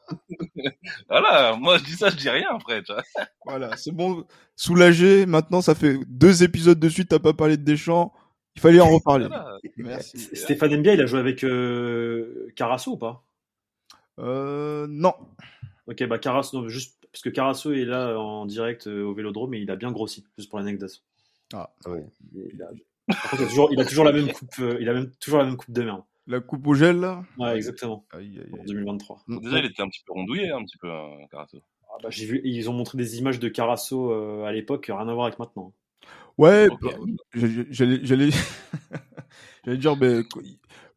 voilà, 1.09 1.57
moi 1.57 1.79
je 1.79 1.85
dis 1.85 1.93
ça, 1.93 2.11
je 2.11 2.17
dis 2.17 2.29
rien 2.29 2.49
après. 2.55 2.83
Tu 2.83 2.93
vois. 2.93 3.03
Voilà, 3.47 3.77
c'est 3.77 3.93
bon, 3.93 4.25
soulagé. 4.57 5.25
Maintenant, 5.27 5.63
ça 5.63 5.75
fait 5.75 5.99
deux 6.09 6.43
épisodes 6.43 6.79
de 6.81 6.89
suite, 6.89 7.09
t'as 7.09 7.19
pas 7.21 7.33
parlé 7.33 7.57
de 7.57 7.63
Deschamps. 7.65 8.13
Il 8.57 8.61
fallait 8.61 8.81
en 8.81 8.89
reparler. 8.91 9.29
Voilà. 9.29 9.57
Merci. 9.77 10.19
Stéphane 10.35 10.77
Mbia, 10.79 10.95
il 10.95 11.01
a 11.01 11.07
joué 11.07 11.21
avec 11.21 11.45
euh, 11.45 12.49
Carasso 12.57 12.93
ou 12.93 12.97
pas? 12.99 13.25
Euh, 14.19 14.87
non. 14.91 15.15
Ok, 15.89 16.07
bah 16.07 16.19
Carasso, 16.19 16.61
non, 16.61 16.69
juste 16.69 16.99
parce 17.11 17.23
que 17.23 17.31
Carasso 17.31 17.73
est 17.73 17.85
là 17.85 18.19
en 18.19 18.47
direct 18.47 18.87
euh, 18.87 19.05
au 19.05 19.15
Vélodrome 19.15 19.55
et 19.55 19.59
il 19.59 19.71
a 19.71 19.77
bien 19.77 19.91
grossi, 19.91 20.25
juste 20.37 20.51
pour 20.51 20.59
l'anecdote. 20.59 21.03
Ah. 21.55 21.71
Ouais. 21.87 22.05
Il 22.35 22.63
a, 22.63 22.69
par 23.09 23.31
contre, 23.31 23.43
il 23.43 23.45
a 23.45 23.49
toujours, 23.49 23.73
il 23.73 23.81
a 23.81 23.85
toujours 23.87 24.05
la 24.05 24.13
même 24.13 24.31
coupe, 24.31 24.51
euh, 24.61 24.77
il 24.81 24.89
a 24.89 24.93
même 24.93 25.11
toujours 25.19 25.39
la 25.39 25.47
même 25.47 25.57
coupe 25.57 25.73
de 25.73 25.83
merde. 25.83 26.03
La 26.27 26.41
coupe 26.41 26.67
au 26.67 26.75
gel, 26.75 27.01
là? 27.01 27.25
Ouais, 27.39 27.57
exactement. 27.57 28.05
Aïe, 28.13 28.39
aïe, 28.39 28.51
En 28.53 28.59
aïe. 28.59 28.67
2023. 28.67 29.25
Déjà, 29.29 29.59
il 29.61 29.65
était 29.65 29.81
un 29.81 29.89
petit 29.89 30.03
peu 30.07 30.13
rondouillé, 30.13 30.51
un 30.51 30.63
petit 30.63 30.77
peu, 30.77 30.91
hein, 30.91 31.27
Carasso. 31.31 31.63
Ah 31.91 31.97
bah, 32.03 32.11
j'ai 32.11 32.27
vu, 32.27 32.43
ils 32.45 32.69
ont 32.69 32.75
montré 32.75 32.99
des 32.99 33.19
images 33.19 33.39
de 33.39 33.49
Carasso 33.49 34.13
euh, 34.13 34.45
à 34.45 34.53
l'époque, 34.53 34.87
rien 34.87 35.09
à 35.09 35.15
voir 35.15 35.27
avec 35.27 35.39
maintenant. 35.39 35.73
Ouais, 36.37 36.69
bah, 36.83 36.91
j'allais 37.33 38.01
j'allais 38.05 39.79
dire, 39.79 39.97
mais 39.97 40.21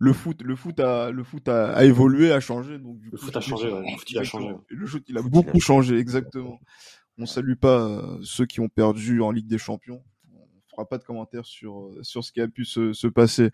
le 0.04 0.14
foot, 0.14 0.42
le 0.42 0.56
foot 0.56 0.80
a, 0.80 1.12
le 1.12 1.24
foot 1.24 1.48
a, 1.48 1.74
a 1.74 1.84
évolué, 1.84 2.32
a 2.32 2.40
changé. 2.40 2.80
Donc 2.80 2.98
du 3.00 3.10
Le 3.12 3.18
coup, 3.18 3.26
foot 3.26 3.36
a 3.38 3.42
changé, 3.42 3.72
ouais. 3.72 3.82
Le 3.92 3.98
foot, 3.98 4.10
il 4.12 4.18
a 4.18 4.24
changé. 4.24 4.48
Et 4.72 4.74
Le 4.76 4.88
foot, 4.88 5.04
il 5.08 5.18
a 5.18 5.22
beaucoup 5.22 5.60
changé, 5.60 5.98
exactement. 5.98 6.60
On 7.20 7.26
salue 7.28 7.54
pas 7.54 7.82
euh, 7.88 8.18
ceux 8.24 8.46
qui 8.48 8.60
ont 8.62 8.70
perdu 8.70 9.22
en 9.22 9.32
Ligue 9.32 9.48
des 9.48 9.60
Champions. 9.60 10.02
On 10.34 10.70
fera 10.72 10.90
pas 10.90 10.98
de 10.98 11.04
commentaires 11.04 11.46
sur 11.46 11.82
euh, 11.82 12.00
sur 12.02 12.24
ce 12.24 12.32
qui 12.32 12.42
a 12.42 12.48
pu 12.48 12.66
se, 12.66 12.94
se 12.94 13.06
passer. 13.08 13.52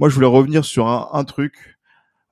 Moi, 0.00 0.08
je 0.08 0.14
voulais 0.16 0.26
revenir 0.26 0.64
sur 0.64 0.88
un, 0.88 1.08
un 1.12 1.24
truc. 1.24 1.78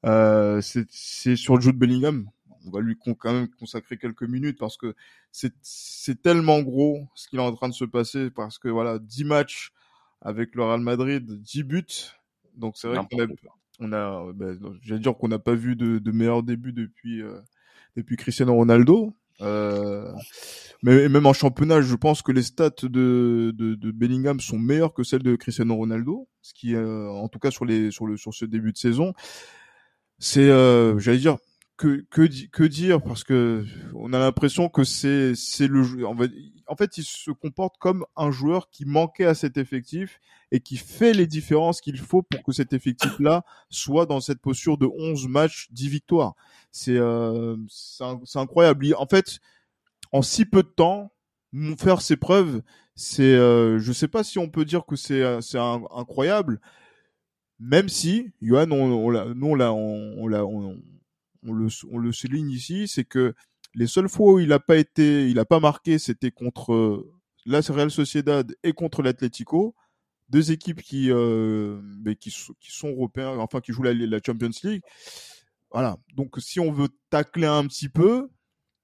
Euh, 0.04 0.60
c'est 0.60 0.86
c'est 0.90 1.36
sur 1.36 1.60
Jude 1.60 1.76
Bellingham. 1.78 2.28
On 2.66 2.70
va 2.70 2.80
lui 2.80 2.96
con- 2.96 3.14
quand 3.14 3.32
même 3.32 3.48
consacrer 3.48 3.96
quelques 3.96 4.22
minutes 4.24 4.58
parce 4.58 4.76
que 4.76 4.94
c'est 5.30 5.52
c'est 5.62 6.20
tellement 6.22 6.60
gros 6.62 7.06
ce 7.14 7.28
qu'il 7.28 7.38
est 7.38 7.42
en 7.42 7.54
train 7.54 7.68
de 7.68 7.74
se 7.74 7.84
passer 7.84 8.30
parce 8.30 8.58
que 8.58 8.68
voilà, 8.68 8.98
10 8.98 9.24
matchs 9.24 9.72
avec 10.20 10.54
le 10.56 10.64
Real 10.64 10.80
Madrid, 10.80 11.24
10 11.42 11.62
buts. 11.64 11.86
Donc 12.56 12.76
c'est 12.76 12.88
vrai 12.88 12.98
qu'on 13.10 13.20
a, 13.20 13.26
on 13.80 13.92
a 13.92 14.26
euh, 14.28 14.32
ben, 14.34 14.58
non, 14.60 14.74
j'allais 14.82 15.00
dire 15.00 15.16
qu'on 15.16 15.28
n'a 15.28 15.38
pas 15.38 15.54
vu 15.54 15.76
de, 15.76 15.98
de 15.98 16.10
meilleur 16.12 16.42
début 16.42 16.72
depuis 16.72 17.22
euh, 17.22 17.40
depuis 17.96 18.16
Cristiano 18.16 18.54
Ronaldo. 18.54 19.14
Euh, 19.40 20.12
mais 20.82 21.08
même 21.08 21.26
en 21.26 21.32
championnat, 21.32 21.80
je 21.80 21.96
pense 21.96 22.22
que 22.22 22.30
les 22.32 22.42
stats 22.42 22.70
de, 22.82 23.52
de, 23.54 23.74
de 23.74 23.90
Bellingham 23.90 24.38
sont 24.40 24.58
meilleures 24.58 24.92
que 24.94 25.02
celles 25.02 25.22
de 25.22 25.34
Cristiano 25.36 25.74
Ronaldo, 25.74 26.28
ce 26.42 26.54
qui, 26.54 26.74
euh, 26.74 27.08
en 27.08 27.28
tout 27.28 27.38
cas 27.38 27.50
sur 27.50 27.64
les 27.64 27.90
sur 27.90 28.06
le 28.06 28.16
sur 28.16 28.34
ce 28.34 28.44
début 28.44 28.72
de 28.72 28.78
saison, 28.78 29.14
c'est, 30.18 30.48
euh, 30.48 30.98
j'allais 30.98 31.18
dire, 31.18 31.38
que 31.76 32.04
que 32.10 32.28
que 32.48 32.64
dire 32.64 33.02
parce 33.02 33.24
que 33.24 33.64
on 33.94 34.12
a 34.12 34.18
l'impression 34.18 34.68
que 34.68 34.84
c'est 34.84 35.34
le 35.60 36.06
en 36.06 36.16
fait, 36.16 36.30
en 36.66 36.76
fait 36.76 36.98
il 36.98 37.04
se 37.04 37.30
comporte 37.30 37.76
comme 37.78 38.04
un 38.16 38.30
joueur 38.30 38.70
qui 38.70 38.84
manquait 38.84 39.24
à 39.24 39.34
cet 39.34 39.56
effectif 39.56 40.20
et 40.50 40.60
qui 40.60 40.76
fait 40.76 41.12
les 41.12 41.26
différences 41.26 41.80
qu'il 41.80 41.98
faut 41.98 42.22
pour 42.22 42.42
que 42.42 42.52
cet 42.52 42.72
effectif 42.72 43.18
là 43.18 43.44
soit 43.70 44.06
dans 44.06 44.20
cette 44.20 44.40
posture 44.40 44.78
de 44.78 44.86
11 44.86 45.28
matchs 45.28 45.68
10 45.72 45.88
victoires. 45.88 46.34
C'est 46.70 46.96
euh, 46.96 47.56
c'est 47.68 48.38
incroyable. 48.38 48.94
En 48.98 49.06
fait 49.06 49.40
en 50.12 50.22
si 50.22 50.44
peu 50.44 50.62
de 50.62 50.68
temps 50.68 51.12
faire 51.78 52.00
ses 52.00 52.16
preuves 52.16 52.62
c'est 52.94 53.22
euh, 53.22 53.78
je 53.78 53.92
sais 53.92 54.08
pas 54.08 54.22
si 54.24 54.38
on 54.38 54.48
peut 54.48 54.64
dire 54.64 54.84
que 54.84 54.96
c'est 54.96 55.22
euh, 55.22 55.40
c'est 55.40 55.58
incroyable 55.58 56.60
même 57.58 57.88
si 57.88 58.30
Johan 58.42 58.70
on, 58.70 58.92
on 58.92 59.34
nous 59.34 59.46
on 59.46 59.54
l'a 59.54 60.44
on, 61.46 61.98
le 61.98 62.12
souligne 62.12 62.50
ici 62.50 62.88
c'est 62.88 63.04
que 63.04 63.34
les 63.74 63.86
seules 63.86 64.08
fois 64.08 64.34
où 64.34 64.38
il 64.38 64.52
a 64.52 64.58
pas 64.58 64.76
été 64.76 65.28
il 65.28 65.38
a 65.38 65.44
pas 65.44 65.60
marqué 65.60 65.98
c'était 65.98 66.30
contre 66.30 66.72
euh, 66.72 67.12
la 67.46 67.60
Real 67.60 67.90
Sociedad 67.90 68.54
et 68.62 68.72
contre 68.72 69.02
l'Atlético. 69.02 69.74
Deux 70.28 70.50
équipes 70.50 70.80
qui 70.80 71.10
euh, 71.10 71.80
sont- 72.28 72.54
qui 72.60 72.70
sont 72.72 72.88
européens 72.88 73.36
enfin 73.38 73.60
qui 73.60 73.72
jouent 73.72 73.82
la, 73.82 73.92
la 73.92 74.18
Champions 74.24 74.50
League. 74.62 74.82
Voilà. 75.70 75.98
Donc 76.14 76.36
si 76.38 76.60
on 76.60 76.72
veut 76.72 76.88
tacler 77.10 77.46
un 77.46 77.66
petit 77.66 77.88
peu 77.88 78.28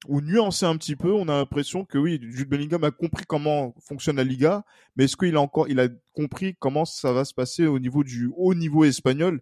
ou 0.07 0.21
nuancer 0.21 0.67
un 0.67 0.77
petit 0.77 0.95
peu, 0.95 1.13
on 1.13 1.29
a 1.29 1.37
l'impression 1.39 1.85
que 1.85 1.99
oui, 1.99 2.21
Jude 2.23 2.49
Bellingham 2.49 2.85
a 2.85 2.91
compris 2.91 3.25
comment 3.27 3.75
fonctionne 3.81 4.17
la 4.17 4.25
Liga, 4.25 4.65
mais 4.97 5.05
est-ce 5.05 5.17
qu'il 5.17 5.35
a 5.37 5.41
encore, 5.41 5.69
il 5.69 5.81
a 5.81 5.89
compris 6.13 6.55
comment 6.59 6.85
ça 6.85 7.13
va 7.13 7.25
se 7.25 7.35
passer 7.35 7.67
au 7.67 7.79
niveau 7.79 8.05
du 8.05 8.31
haut 8.37 8.55
niveau 8.55 8.85
espagnol? 8.85 9.41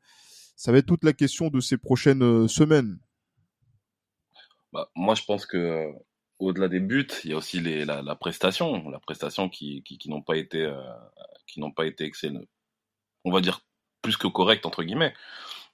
Ça 0.57 0.73
va 0.73 0.79
être 0.79 0.87
toute 0.87 1.05
la 1.05 1.13
question 1.13 1.49
de 1.49 1.61
ces 1.61 1.77
prochaines 1.77 2.23
euh, 2.23 2.49
semaines. 2.49 2.99
Bah, 4.77 4.91
moi, 4.95 5.15
je 5.15 5.25
pense 5.25 5.47
que 5.47 5.57
euh, 5.57 5.93
au-delà 6.39 6.69
des 6.69 6.81
buts, 6.81 7.09
il 7.25 7.31
y 7.31 7.33
a 7.33 7.37
aussi 7.39 7.61
la, 7.61 8.17
prestation, 8.17 8.91
la 8.91 8.99
prestation 9.01 9.49
qui, 9.49 9.83
qui, 9.83 10.11
n'ont 10.11 10.21
pas 10.21 10.37
été, 10.37 10.65
euh, 10.65 10.79
qui 11.47 11.61
n'ont 11.61 11.73
pas 11.73 11.87
été 11.87 12.05
excellentes. 12.05 12.47
On 13.25 13.33
va 13.33 13.41
dire 13.41 13.61
plus 14.03 14.19
que 14.19 14.27
correct 14.27 14.67
entre 14.67 14.83
guillemets. 14.85 15.15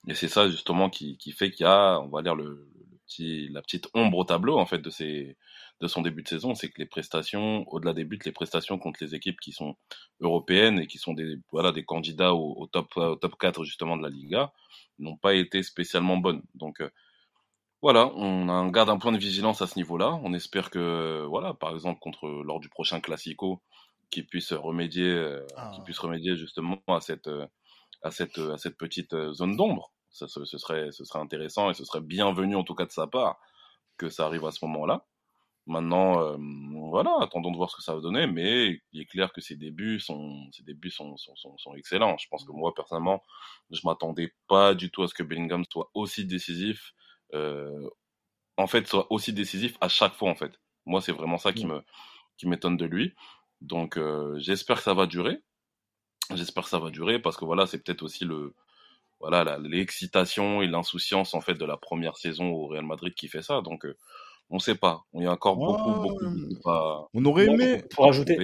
Et 0.07 0.15
c'est 0.15 0.29
ça 0.29 0.49
justement 0.49 0.89
qui, 0.89 1.17
fait 1.37 1.51
qu'il 1.51 1.65
y 1.65 1.69
a, 1.69 1.99
on 1.99 2.09
va 2.09 2.23
dire 2.23 2.37
la 2.37 3.63
petite 3.63 3.89
ombre 3.93 4.19
au 4.19 4.25
tableau 4.25 4.57
en 4.59 4.67
fait 4.67 4.79
de 4.81 5.89
son 5.89 6.03
début 6.03 6.23
de 6.23 6.29
saison, 6.29 6.55
c'est 6.55 6.69
que 6.69 6.79
les 6.79 6.87
prestations, 6.87 7.65
au-delà 7.73 7.93
des 7.93 8.05
buts, 8.05 8.21
les 8.25 8.33
prestations 8.33 8.79
contre 8.79 9.03
les 9.03 9.17
équipes 9.17 9.41
qui 9.41 9.53
sont 9.53 9.77
européennes 10.21 10.79
et 10.79 10.87
qui 10.87 10.99
sont 10.99 11.13
des, 11.13 11.39
candidats 11.87 12.35
au, 12.35 12.69
top, 12.69 12.97
au 12.97 13.17
top 13.17 13.37
4 13.37 13.65
justement 13.65 13.97
de 13.97 14.03
la 14.05 14.11
Liga, 14.11 14.53
n'ont 15.01 15.17
pas 15.17 15.35
été 15.35 15.65
spécialement 15.65 16.17
bonnes. 16.19 16.43
Donc 16.55 16.81
euh, 16.81 16.91
voilà, 17.83 18.07
on 18.15 18.49
a- 18.49 18.53
on 18.63 18.69
garde 18.71 18.91
un 18.91 18.99
point 18.99 19.13
de 19.13 19.19
vigilance 19.19 19.61
à 19.63 19.67
ce 19.67 19.77
niveau-là. 19.79 20.19
On 20.23 20.33
espère 20.35 20.71
que, 20.71 21.25
voilà, 21.29 21.55
par 21.55 21.73
exemple, 21.75 22.01
contre 22.01 22.29
lors 22.29 22.61
du 22.61 22.69
prochain 22.69 23.01
Classico, 23.01 23.61
qu'ils 24.11 24.27
puissent 24.27 24.53
remédier, 24.53 25.05
euh, 25.11 25.47
Ah. 25.57 25.71
qu'ils 25.75 25.83
puissent 25.85 25.99
remédier 25.99 26.37
justement 26.37 26.79
à 26.89 27.01
cette, 27.01 27.29
euh, 27.29 27.47
à 28.03 28.11
cette, 28.11 28.39
euh, 28.39 28.55
à 28.55 28.59
cette 28.59 28.77
petite 28.79 29.15
zone 29.33 29.57
d'ombre. 29.57 29.93
Ça, 30.11 30.29
ce, 30.29 30.45
ce 30.45 30.59
serait, 30.59 30.93
ce 30.93 31.05
serait 31.05 31.21
intéressant 31.21 31.71
et 31.71 31.75
ce 31.75 31.85
serait 31.85 32.01
bienvenu 32.03 32.55
en 32.57 32.65
tout 32.65 32.75
cas 32.75 32.87
de 32.87 32.93
sa 32.93 33.07
part 33.07 33.39
que 33.99 34.11
ça 34.11 34.27
arrive 34.27 34.45
à 34.47 34.53
ce 34.53 34.65
moment-là. 34.67 35.07
Maintenant, 35.67 36.21
euh, 36.21 36.37
voilà, 36.91 37.17
attendons 37.21 37.53
de 37.53 37.57
voir 37.57 37.71
ce 37.71 37.77
que 37.77 37.83
ça 37.83 37.95
va 37.95 38.01
donner, 38.01 38.27
mais 38.27 38.81
il 38.93 39.01
est 39.03 39.07
clair 39.07 39.33
que 39.33 39.41
ses 39.41 39.57
débuts 39.57 40.01
sont, 40.01 40.49
ses 40.53 40.65
débuts 40.65 40.91
sont, 40.91 41.17
sont, 41.17 41.37
sont, 41.37 41.57
sont 41.59 41.75
excellents. 41.75 42.17
Je 42.19 42.27
pense 42.29 42.45
que 42.45 42.53
moi, 42.53 42.75
personnellement, 42.75 43.23
je 43.71 43.81
m'attendais 43.85 44.35
pas 44.49 44.75
du 44.75 44.91
tout 44.91 45.05
à 45.05 45.09
ce 45.09 45.15
que 45.15 45.23
Bellingham 45.23 45.65
soit 45.71 45.91
aussi 45.95 46.25
décisif 46.27 46.95
en 48.57 48.67
fait 48.67 48.87
soit 48.87 49.11
aussi 49.11 49.33
décisif 49.33 49.77
à 49.81 49.89
chaque 49.89 50.15
fois 50.15 50.31
en 50.31 50.35
fait. 50.35 50.53
Moi 50.87 51.01
c'est 51.01 51.13
vraiment 51.13 51.39
ça 51.39 51.53
qui 51.53 51.67
me 51.67 51.81
qui 52.37 52.47
m'étonne 52.49 52.77
de 52.77 52.85
lui. 52.87 53.15
Donc 53.61 53.97
euh, 53.97 54.39
j'espère 54.39 54.79
que 54.79 54.83
ça 54.83 54.95
va 54.95 55.07
durer. 55.07 55.43
J'espère 56.35 56.65
que 56.65 56.71
ça 56.71 56.79
va 56.79 56.91
durer 56.91 57.21
parce 57.21 57.37
que 57.37 57.45
voilà, 57.45 57.67
c'est 57.67 57.79
peut-être 57.83 58.03
aussi 58.03 58.25
le 58.25 58.55
voilà 59.21 59.59
l'excitation 59.59 60.63
et 60.63 60.67
l'insouciance 60.67 61.35
en 61.35 61.41
fait 61.41 61.55
de 61.55 61.65
la 61.65 61.77
première 61.77 62.17
saison 62.17 62.51
au 62.51 62.67
Real 62.67 62.85
Madrid 62.85 63.15
qui 63.15 63.29
fait 63.29 63.43
ça. 63.43 63.61
Donc 63.63 63.85
euh, 63.87 63.97
on 64.51 64.59
sait 64.59 64.75
pas. 64.75 65.05
Il 65.15 65.23
y 65.23 65.27
a 65.27 65.33
encore 65.33 65.57
beaucoup 65.57 65.91
Ouais. 65.91 66.01
beaucoup 66.01 66.69
à, 66.71 67.09
On 67.15 67.25
aurait 67.25 67.47
aimé. 67.47 67.83
Pour 67.91 68.07
ajouter, 68.09 68.37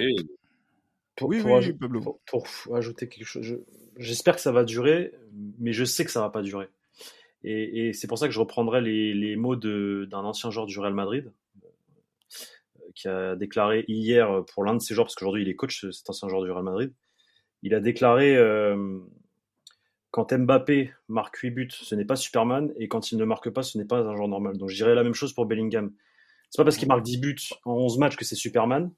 pour, 1.17 1.29
Oui, 1.29 1.41
pour 1.41 1.51
oui, 1.51 1.73
pour- 2.01 2.21
pour 2.31 2.77
ajouter 2.77 3.09
quelque 3.09 3.27
chose, 3.27 3.43
je- 3.43 3.57
j'espère 3.97 4.37
que 4.37 4.41
ça 4.41 4.53
va 4.53 4.65
durer, 4.65 5.13
mais 5.59 5.73
je 5.73 5.85
sais 5.85 6.05
que 6.05 6.11
ça 6.11 6.21
va 6.21 6.31
pas 6.31 6.43
durer. 6.43 6.69
Et, 7.45 7.93
c'est 7.93 8.09
pour 8.09 8.19
ça 8.19 8.27
que 8.27 8.35
je 8.35 8.41
reprendrai 8.41 8.81
les, 8.81 9.37
mots 9.37 9.57
d'un 9.57 10.25
ancien 10.25 10.51
joueur 10.51 10.67
du 10.67 10.79
Real 10.79 10.95
Madrid 10.95 11.33
euh, 11.65 11.69
qui 12.95 13.09
a 13.09 13.37
déclaré 13.37 13.85
hier 13.89 14.45
pour 14.53 14.65
l'un 14.65 14.75
de 14.75 14.81
ses 14.81 14.95
joueurs, 14.95 15.07
parce 15.07 15.15
qu'aujourd'hui 15.15 15.43
il 15.43 15.49
est 15.49 15.55
coach, 15.55 15.89
cet 15.91 16.11
ancien 16.11 16.29
joueur 16.29 16.43
du 16.43 16.51
Real 16.51 16.65
Madrid. 16.65 16.93
Il 17.63 17.75
a 17.75 17.81
déclaré 17.81 18.37
euh, 18.37 18.99
quand 20.11 20.33
Mbappé 20.33 20.93
marque 21.09 21.37
8 21.39 21.51
buts, 21.51 21.69
ce 21.71 21.95
n'est 21.95 22.05
pas 22.05 22.17
Superman, 22.17 22.73
et 22.77 22.89
quand 22.89 23.13
il 23.13 23.19
ne 23.19 23.25
marque 23.25 23.51
pas, 23.51 23.63
ce 23.63 23.79
n'est 23.79 23.85
pas 23.85 23.99
un 23.99 24.17
joueur 24.17 24.29
normal. 24.29 24.59
Donc 24.59 24.69
je 24.69 24.75
dirais 24.75 24.95
la 24.95 25.05
même 25.05 25.15
chose 25.15 25.33
pour 25.33 25.47
Bellingham. 25.47 25.93
C'est 26.51 26.59
pas 26.59 26.65
parce 26.65 26.77
qu'il 26.77 26.89
marque 26.89 27.03
10 27.03 27.19
buts 27.19 27.37
en 27.65 27.75
11 27.75 27.99
matchs 27.99 28.17
que 28.17 28.25
c'est 28.25 28.35
Superman. 28.35 28.91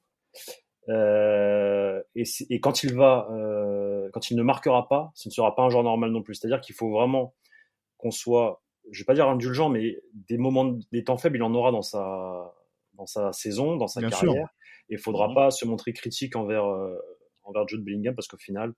Euh, 0.89 2.01
et, 2.15 2.59
quand 2.59 2.83
il 2.83 2.95
va, 2.95 3.27
euh, 3.31 4.09
quand 4.13 4.31
il 4.31 4.37
ne 4.37 4.43
marquera 4.43 4.87
pas, 4.87 5.11
ce 5.15 5.29
ne 5.29 5.31
sera 5.31 5.55
pas 5.55 5.63
un 5.63 5.69
joueur 5.69 5.83
normal 5.83 6.11
non 6.11 6.21
plus. 6.21 6.35
C'est-à-dire 6.35 6.61
qu'il 6.61 6.75
faut 6.75 6.89
vraiment 6.89 7.33
qu'on 8.01 8.11
soit, 8.11 8.61
je 8.91 8.99
vais 9.01 9.05
pas 9.05 9.13
dire 9.13 9.27
indulgent, 9.29 9.69
mais 9.69 9.97
des 10.29 10.37
moments, 10.37 10.77
des 10.91 11.03
temps 11.03 11.17
faibles, 11.17 11.37
il 11.37 11.43
en 11.43 11.53
aura 11.53 11.71
dans 11.71 11.81
sa, 11.81 12.53
dans 12.95 13.05
sa 13.05 13.31
saison, 13.31 13.75
dans 13.77 13.87
sa 13.87 14.01
Bien 14.01 14.09
sûr. 14.09 14.19
carrière. 14.33 14.47
Et 14.89 14.95
il 14.95 14.99
faudra 14.99 15.29
Mhm. 15.29 15.35
pas 15.35 15.51
se 15.51 15.65
montrer 15.65 15.93
critique 15.93 16.35
envers, 16.35 16.65
euh, 16.65 16.97
envers 17.43 17.67
Jude 17.67 17.83
Bellingham 17.83 18.13
parce 18.15 18.27
qu'au 18.27 18.37
final, 18.37 18.73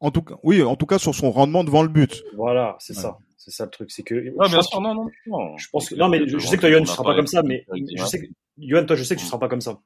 En 0.00 0.10
tout 0.10 0.22
cas, 0.22 0.34
oui, 0.42 0.62
en 0.62 0.76
tout 0.76 0.86
cas 0.86 0.98
sur 0.98 1.14
son 1.14 1.30
rendement 1.30 1.62
devant 1.64 1.82
le 1.82 1.88
but. 1.88 2.24
Voilà, 2.34 2.76
c'est 2.80 2.94
Ouais. 2.96 3.02
ça. 3.02 3.18
C'est 3.36 3.50
ça 3.50 3.64
le 3.64 3.70
truc. 3.70 3.90
C'est 3.90 4.02
que. 4.02 4.14
Non, 4.14 4.44
je 4.44 4.56
pense 4.56 4.68
sûr, 4.68 4.80
non, 4.80 4.94
non, 4.94 5.10
non. 5.26 5.56
Je 5.58 5.68
pense 5.70 5.88
que 5.90 5.94
non, 5.94 6.08
mais 6.08 6.26
je, 6.26 6.38
je 6.38 6.46
sais 6.46 6.56
que 6.56 6.62
toi, 6.62 6.70
Yohan, 6.70 6.80
tu 6.80 6.86
seras 6.88 7.04
pas 7.04 7.14
comme 7.14 7.26
ça, 7.26 7.42
mais 7.42 7.66
je 7.94 8.04
sais 8.04 8.18
que 8.20 8.26
Yohan, 8.58 8.86
toi, 8.86 8.96
je 8.96 9.04
sais 9.04 9.14
que 9.14 9.20
tu 9.20 9.26
seras 9.26 9.38
pas 9.38 9.48
comme 9.48 9.60
ça. 9.60 9.78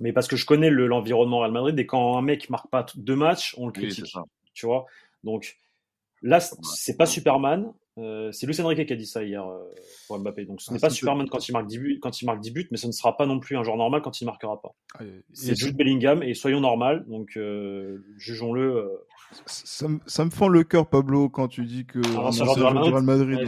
Mais 0.00 0.12
parce 0.12 0.28
que 0.28 0.36
je 0.36 0.46
connais 0.46 0.70
le- 0.70 0.86
l'environnement 0.86 1.40
Real 1.40 1.52
Madrid 1.52 1.78
et 1.78 1.86
quand 1.86 2.16
un 2.16 2.22
mec 2.22 2.48
marque 2.50 2.70
pas 2.70 2.86
deux 2.96 3.16
matchs, 3.16 3.54
on 3.58 3.66
le 3.66 3.72
critique, 3.72 4.12
tu 4.54 4.66
vois. 4.66 4.86
Donc 5.24 5.58
là, 6.22 6.40
c'est 6.40 6.96
pas 6.96 7.06
Superman. 7.06 7.72
Euh, 7.98 8.30
c'est 8.32 8.46
Luis 8.46 8.60
Enrique 8.60 8.86
qui 8.86 8.92
a 8.92 8.96
dit 8.96 9.06
ça 9.06 9.24
hier 9.24 9.44
euh, 9.44 9.58
pour 10.06 10.18
Mbappé. 10.18 10.44
Donc 10.44 10.60
ce 10.60 10.70
Ah, 10.70 10.74
n'est 10.74 10.78
pas 10.78 10.88
Superman 10.90 11.28
quand 11.28 11.48
il 11.48 11.52
marque 11.52 11.66
10 11.66 11.78
buts, 11.78 11.98
quand 12.00 12.22
il 12.22 12.26
marque 12.26 12.40
10 12.40 12.50
buts, 12.52 12.68
mais 12.70 12.76
ce 12.76 12.86
ne 12.86 12.92
sera 12.92 13.16
pas 13.16 13.26
non 13.26 13.40
plus 13.40 13.56
un 13.56 13.64
joueur 13.64 13.76
normal 13.76 14.02
quand 14.02 14.20
il 14.20 14.24
marquera 14.24 14.60
pas. 14.62 14.74
Et 15.04 15.22
C'est 15.32 15.56
Jude 15.58 15.76
Bellingham 15.76 16.22
et 16.22 16.34
soyons 16.34 16.60
normal. 16.60 17.04
Donc 17.08 17.36
euh, 17.36 17.98
jugeons-le. 18.16 18.76
euh, 18.76 18.88
ça, 19.46 19.88
me- 19.88 20.00
ça 20.06 20.24
me 20.24 20.30
fend 20.30 20.48
le 20.48 20.64
cœur, 20.64 20.88
Pablo, 20.88 21.28
quand 21.28 21.48
tu 21.48 21.64
dis 21.64 21.86
que 21.86 21.98
Ah, 22.16 22.28
un 22.28 22.32
c'est 22.32 22.42
un 22.42 22.44
ancien 22.44 22.44
joueur 22.44 22.56
de 22.56 22.60
joueur 22.60 22.84
du 22.84 22.90
Real 22.92 23.02
Madrid. 23.02 23.38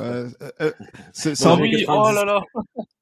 Euh, 0.00 0.28
euh, 0.60 0.72
c'est 1.12 1.46
un, 1.46 1.56
les 1.56 1.62
oui, 1.62 1.70
90. 1.84 1.86
oh 1.88 2.12
là 2.14 2.24
là. 2.24 2.40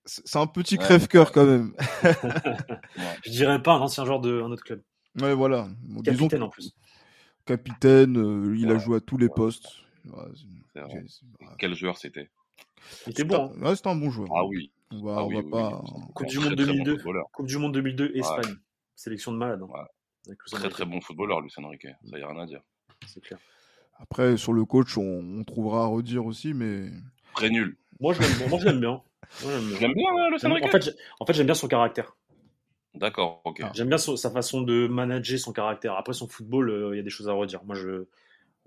c'est 0.04 0.36
un 0.38 0.46
petit 0.46 0.76
Ouais. 0.76 0.84
crève-cœur 0.84 1.32
quand 1.32 1.44
même. 1.44 1.72
Je 3.24 3.30
dirais 3.30 3.62
pas 3.62 3.74
un 3.74 3.80
ancien 3.80 4.04
joueur 4.04 4.20
d'un 4.20 4.50
autre 4.50 4.62
club. 4.64 4.80
Ouais, 5.20 5.34
voilà. 5.34 5.68
Bon, 5.82 6.00
disons 6.02 6.28
Capitaine 6.28 6.38
que- 6.40 6.44
en 6.44 6.48
plus. 6.48 6.72
capitaine, 7.46 8.16
euh, 8.18 8.54
il 8.56 8.70
a 8.70 8.78
joué 8.78 8.96
à 8.98 9.00
tous 9.00 9.16
les 9.16 9.28
postes. 9.28 9.66
Ouais, 10.06 10.84
Quel 11.58 11.74
joueur 11.74 11.96
c'était 11.98 12.30
Il 13.06 13.10
était 13.10 13.22
c'est 13.22 13.24
bon. 13.24 13.46
hein. 13.46 13.52
un- 13.60 13.66
ouais, 13.66 13.76
c'était 13.76 13.88
un 13.88 13.96
bon 13.96 14.10
joueur. 14.10 14.28
Ah 14.34 14.44
oui. 14.44 14.70
On 14.90 15.02
va, 15.04 15.16
Ah 15.18 15.24
on 15.24 15.28
oui, 15.28 15.34
va 15.36 15.40
oui, 15.42 15.50
pas. 15.50 15.82
oui. 15.84 16.00
Coupe 16.14 16.26
du 16.28 16.38
Monde 16.38 16.46
très 16.46 16.56
bon 16.56 16.72
2002. 16.72 16.96
footballeur. 16.96 17.26
Coupe 17.32 17.46
du 17.46 17.58
Monde 17.58 17.72
2002, 17.74 18.04
Ouais. 18.06 18.18
Espagne. 18.18 18.54
Sélection 18.96 19.32
de 19.32 19.36
malade. 19.36 19.60
hein. 19.62 19.84
Très 20.46 20.58
Enrique, 20.58 20.70
très 20.72 20.84
bon 20.84 21.00
footballeur, 21.00 21.40
Luis 21.40 21.52
Enrique. 21.58 21.86
Ça 22.10 22.18
y 22.18 22.22
a 22.22 22.28
rien 22.28 22.38
à 22.40 22.46
dire. 22.46 22.60
C'est 23.06 23.20
clair. 23.20 23.38
Après, 23.98 24.36
sur 24.36 24.52
le 24.52 24.64
coach, 24.64 24.96
on, 24.98 25.02
on 25.40 25.44
trouvera 25.44 25.84
à 25.84 25.86
redire 25.86 26.24
aussi, 26.26 26.54
mais 26.54 26.90
Très 27.34 27.50
nul. 27.50 27.76
Moi, 28.00 28.12
je 28.14 28.20
l'aime 28.20 28.36
bien. 28.38 28.48
Moi, 28.48 28.58
je 28.60 28.64
l'aime 28.66 28.80
bien. 28.80 29.02
Bien, 29.42 29.50
hein, 29.50 30.30
Enrique. 30.44 30.64
En 30.64 30.68
fait, 30.68 30.82
j'ai- 30.84 30.92
en 31.20 31.26
fait, 31.26 31.32
j'aime 31.34 31.46
bien 31.46 31.54
son 31.54 31.68
caractère. 31.68 32.16
D'accord, 32.94 33.42
ok. 33.44 33.60
Ah. 33.62 33.70
J'aime 33.74 33.88
bien 33.88 33.98
son- 33.98 34.16
sa 34.16 34.30
façon 34.30 34.62
de 34.62 34.86
manager 34.88 35.38
son 35.38 35.52
caractère. 35.52 35.94
Après, 35.94 36.12
son 36.14 36.26
football, 36.28 36.70
euh, 36.70 36.94
il 36.94 36.96
y 36.96 37.00
a 37.00 37.02
des 37.02 37.10
choses 37.10 37.28
à 37.28 37.32
redire. 37.32 37.62
Moi, 37.64 37.74
je. 37.76 38.06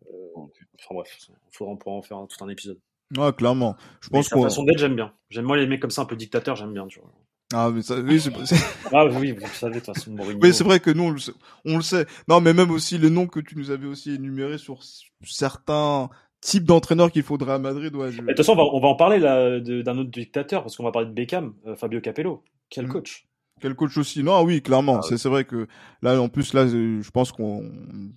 Euh. 0.10 0.42
Enfin 0.80 0.96
bref, 0.96 1.18
on 1.60 1.78
pourra 1.78 1.96
en 1.96 2.02
faire 2.02 2.18
un- 2.18 2.28
tout 2.28 2.44
un 2.44 2.50
épisode. 2.50 2.80
ouais, 3.18 3.34
clairement. 3.34 3.76
Je 4.02 4.10
Mais 4.12 4.20
pense 4.20 4.30
façon 4.30 4.64
d'être, 4.64 4.78
j'aime 4.80 4.96
bien. 4.96 5.14
J'aime 5.30 5.46
moi 5.46 5.58
les 5.58 5.68
mecs 5.68 5.80
comme 5.82 5.92
ça, 5.92 6.02
un 6.02 6.06
peu 6.06 6.16
dictateurs, 6.16 6.56
j'aime 6.56 6.74
bien. 6.74 6.88
Tu 6.88 7.00
vois. 7.00 7.12
Ah, 7.54 7.70
mais 7.70 7.82
ça, 7.82 7.96
oui, 8.00 8.20
c'est 8.22 8.32
Ah 8.94 9.06
oui, 9.08 9.32
vous 9.34 9.42
le 9.42 9.48
savez, 9.48 9.76
de 9.76 9.80
toute 9.86 9.94
façon, 9.94 10.12
Mourinho. 10.12 10.40
oui, 10.42 10.54
c'est 10.54 10.64
vrai 10.64 10.80
que 10.80 10.90
nous, 10.90 11.04
on 11.04 11.10
le, 11.12 11.20
sait, 11.20 11.34
on 11.66 11.76
le 11.78 11.84
sait. 11.84 12.06
Non, 12.30 12.40
mais 12.40 12.54
même 12.54 12.72
aussi 12.72 12.98
les 12.98 13.10
noms 13.10 13.28
que 13.28 13.42
tu 13.42 13.58
nous 13.58 13.72
avais 13.72 13.88
aussi 13.88 14.12
énumérés 14.16 14.58
sur 14.58 14.80
certains 15.26 16.10
types 16.40 16.64
d'entraîneurs 16.64 17.12
qu'il 17.12 17.24
faudrait 17.24 17.54
à 17.54 17.60
Madrid. 17.60 17.94
Ouais, 17.96 18.12
je- 18.12 18.22
De 18.22 18.28
toute 18.28 18.38
façon, 18.38 18.54
on 18.54 18.56
va, 18.56 18.64
on 18.64 18.80
va 18.80 18.88
en 18.88 18.96
parler 18.96 19.20
là 19.20 19.60
d'un 19.60 19.98
autre 19.98 20.10
dictateur, 20.12 20.64
parce 20.64 20.76
qu'on 20.76 20.84
va 20.84 20.92
parler 20.92 21.08
de 21.10 21.14
Beckham, 21.14 21.54
euh, 21.68 21.76
Fabio 21.76 22.00
Capello. 22.02 22.44
Quel 22.70 22.86
Mm. 22.88 22.92
coach 22.92 23.28
Quel 23.62 23.76
coach 23.76 23.96
aussi? 23.98 24.24
Non, 24.24 24.42
oui, 24.44 24.62
clairement. 24.62 24.98
Ah, 24.98 25.02
c'est 25.08 25.18
c'est 25.18 25.30
vrai 25.30 25.46
que 25.46 25.68
là, 26.02 26.20
en 26.20 26.30
plus, 26.30 26.54
là, 26.54 26.62
euh, 26.62 27.02
je 27.02 27.12
pense 27.12 27.32
qu'on, 27.32 27.72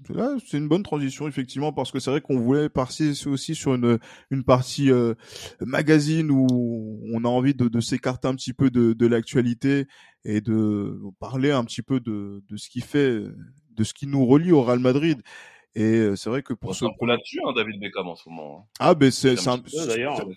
là, 0.08 0.34
c'est 0.46 0.56
une 0.58 0.68
bonne 0.68 0.82
transition 0.82 1.28
effectivement 1.28 1.72
parce 1.72 1.92
que 1.92 2.00
c'est 2.00 2.10
vrai 2.10 2.20
qu'on 2.22 2.38
voulait 2.40 2.68
passer 2.70 3.12
aussi 3.28 3.54
sur 3.54 3.74
une 3.74 3.98
une 4.30 4.42
partie 4.44 4.90
euh, 4.90 5.14
magazine 5.60 6.30
où 6.30 7.00
on 7.12 7.24
a 7.24 7.28
envie 7.28 7.54
de, 7.54 7.68
de 7.68 7.80
s'écarter 7.80 8.26
un 8.26 8.34
petit 8.34 8.54
peu 8.54 8.70
de, 8.70 8.94
de 8.94 9.06
l'actualité 9.06 9.86
et 10.24 10.40
de 10.40 10.98
parler 11.20 11.50
un 11.50 11.64
petit 11.64 11.82
peu 11.82 12.00
de 12.00 12.42
de 12.48 12.56
ce 12.56 12.68
qui 12.70 12.80
fait, 12.80 13.20
de 13.76 13.84
ce 13.84 13.92
qui 13.94 14.06
nous 14.06 14.24
relie 14.26 14.52
au 14.52 14.62
Real 14.62 14.78
Madrid. 14.78 15.20
Et 15.76 15.82
euh, 15.82 16.16
c'est 16.16 16.30
vrai 16.30 16.42
que 16.42 16.52
On 16.52 16.56
pour 16.56 16.74
se 16.74 16.80
ce 16.80 16.84
un 16.86 16.90
peu 16.98 17.06
là-dessus, 17.06 17.40
hein, 17.46 17.52
David 17.54 17.80
Beckham, 17.80 18.06
en 18.06 18.14
ce 18.14 18.28
moment. 18.28 18.60
hein. 18.60 18.72
ah 18.78 18.94
ben 18.94 19.10
c'est 19.10 19.36
un 19.48 19.54
un, 19.54 19.58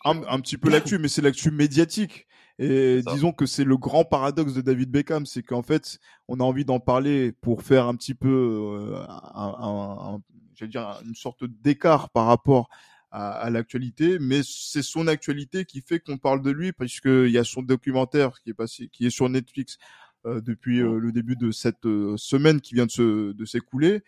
un, 0.06 0.22
un 0.28 0.40
petit 0.42 0.58
peu 0.58 0.70
l'actu, 0.70 0.98
mais 0.98 1.08
c'est 1.08 1.22
l'actu 1.22 1.52
médiatique. 1.52 2.26
Et 2.60 3.02
disons 3.14 3.32
que 3.34 3.46
c'est 3.46 3.64
le 3.64 3.78
grand 3.78 4.04
paradoxe 4.04 4.54
de 4.54 4.62
David 4.62 4.90
Beckham, 4.90 5.26
c'est 5.26 5.44
qu'en 5.44 5.62
fait, 5.62 6.00
on 6.28 6.40
a 6.40 6.44
envie 6.44 6.66
d'en 6.66 6.80
parler 6.80 7.32
pour 7.32 7.62
faire 7.62 7.88
un 7.88 7.96
petit 7.96 8.16
peu, 8.16 8.30
euh, 8.30 9.04
un, 9.08 9.56
un- 9.60 10.16
un- 10.16 10.22
j'allais 10.56 10.72
dire 10.72 11.00
une 11.06 11.14
sorte 11.16 11.44
d'écart 11.44 12.10
par 12.10 12.26
rapport 12.26 12.70
à, 13.12 13.30
à 13.32 13.50
l'actualité, 13.52 14.18
mais 14.20 14.42
c'est 14.44 14.82
son 14.82 15.08
actualité 15.08 15.66
qui 15.66 15.82
fait 15.82 16.00
qu'on 16.00 16.18
parle 16.18 16.42
de 16.42 16.50
lui, 16.52 16.72
puisque 16.74 17.06
il 17.06 17.30
y 17.30 17.38
a 17.38 17.44
son 17.44 17.62
documentaire 17.62 18.42
qui 18.42 18.50
est 18.50 18.56
passé, 18.56 18.90
qui 18.92 19.06
est 19.06 19.12
sur 19.12 19.30
Netflix 19.30 19.78
euh, 20.26 20.42
depuis 20.42 20.82
euh, 20.82 20.98
le 21.00 21.12
début 21.12 21.36
de 21.36 21.52
cette 21.52 21.86
euh, 21.86 22.18
semaine 22.18 22.60
qui 22.60 22.74
vient 22.74 22.88
de 22.88 22.92
se 22.92 23.34
de 23.34 23.46
s'écouler 23.46 24.02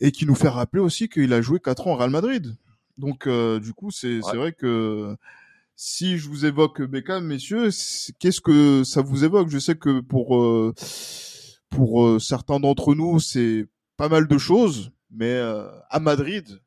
et 0.00 0.12
qui 0.12 0.26
nous 0.26 0.34
fait 0.34 0.48
rappeler 0.48 0.80
aussi 0.80 1.08
qu'il 1.08 1.32
a 1.32 1.40
joué 1.42 1.60
quatre 1.60 1.86
ans 1.86 1.92
au 1.92 1.96
Real 1.96 2.10
Madrid. 2.10 2.56
Donc 2.98 3.26
euh, 3.26 3.60
du 3.60 3.72
coup, 3.72 3.90
c'est 3.90 4.20
c'est 4.22 4.36
vrai 4.36 4.52
que 4.52 5.16
si 5.82 6.18
je 6.18 6.28
vous 6.28 6.44
évoque 6.44 6.82
Beckham, 6.82 7.24
messieurs, 7.24 7.70
qu'est-ce 8.18 8.42
que 8.42 8.84
ça 8.84 9.00
vous 9.00 9.24
évoque? 9.24 9.48
Je 9.48 9.58
sais 9.58 9.76
que 9.76 10.00
pour 10.00 10.36
euh, 10.36 10.74
pour 11.70 12.04
euh, 12.04 12.18
certains 12.18 12.60
d'entre 12.60 12.94
nous, 12.94 13.18
c'est 13.18 13.66
pas 13.96 14.10
mal 14.10 14.28
de 14.28 14.36
choses, 14.36 14.92
mais 15.10 15.32
euh, 15.32 15.70
à 15.88 15.98
Madrid, 15.98 16.60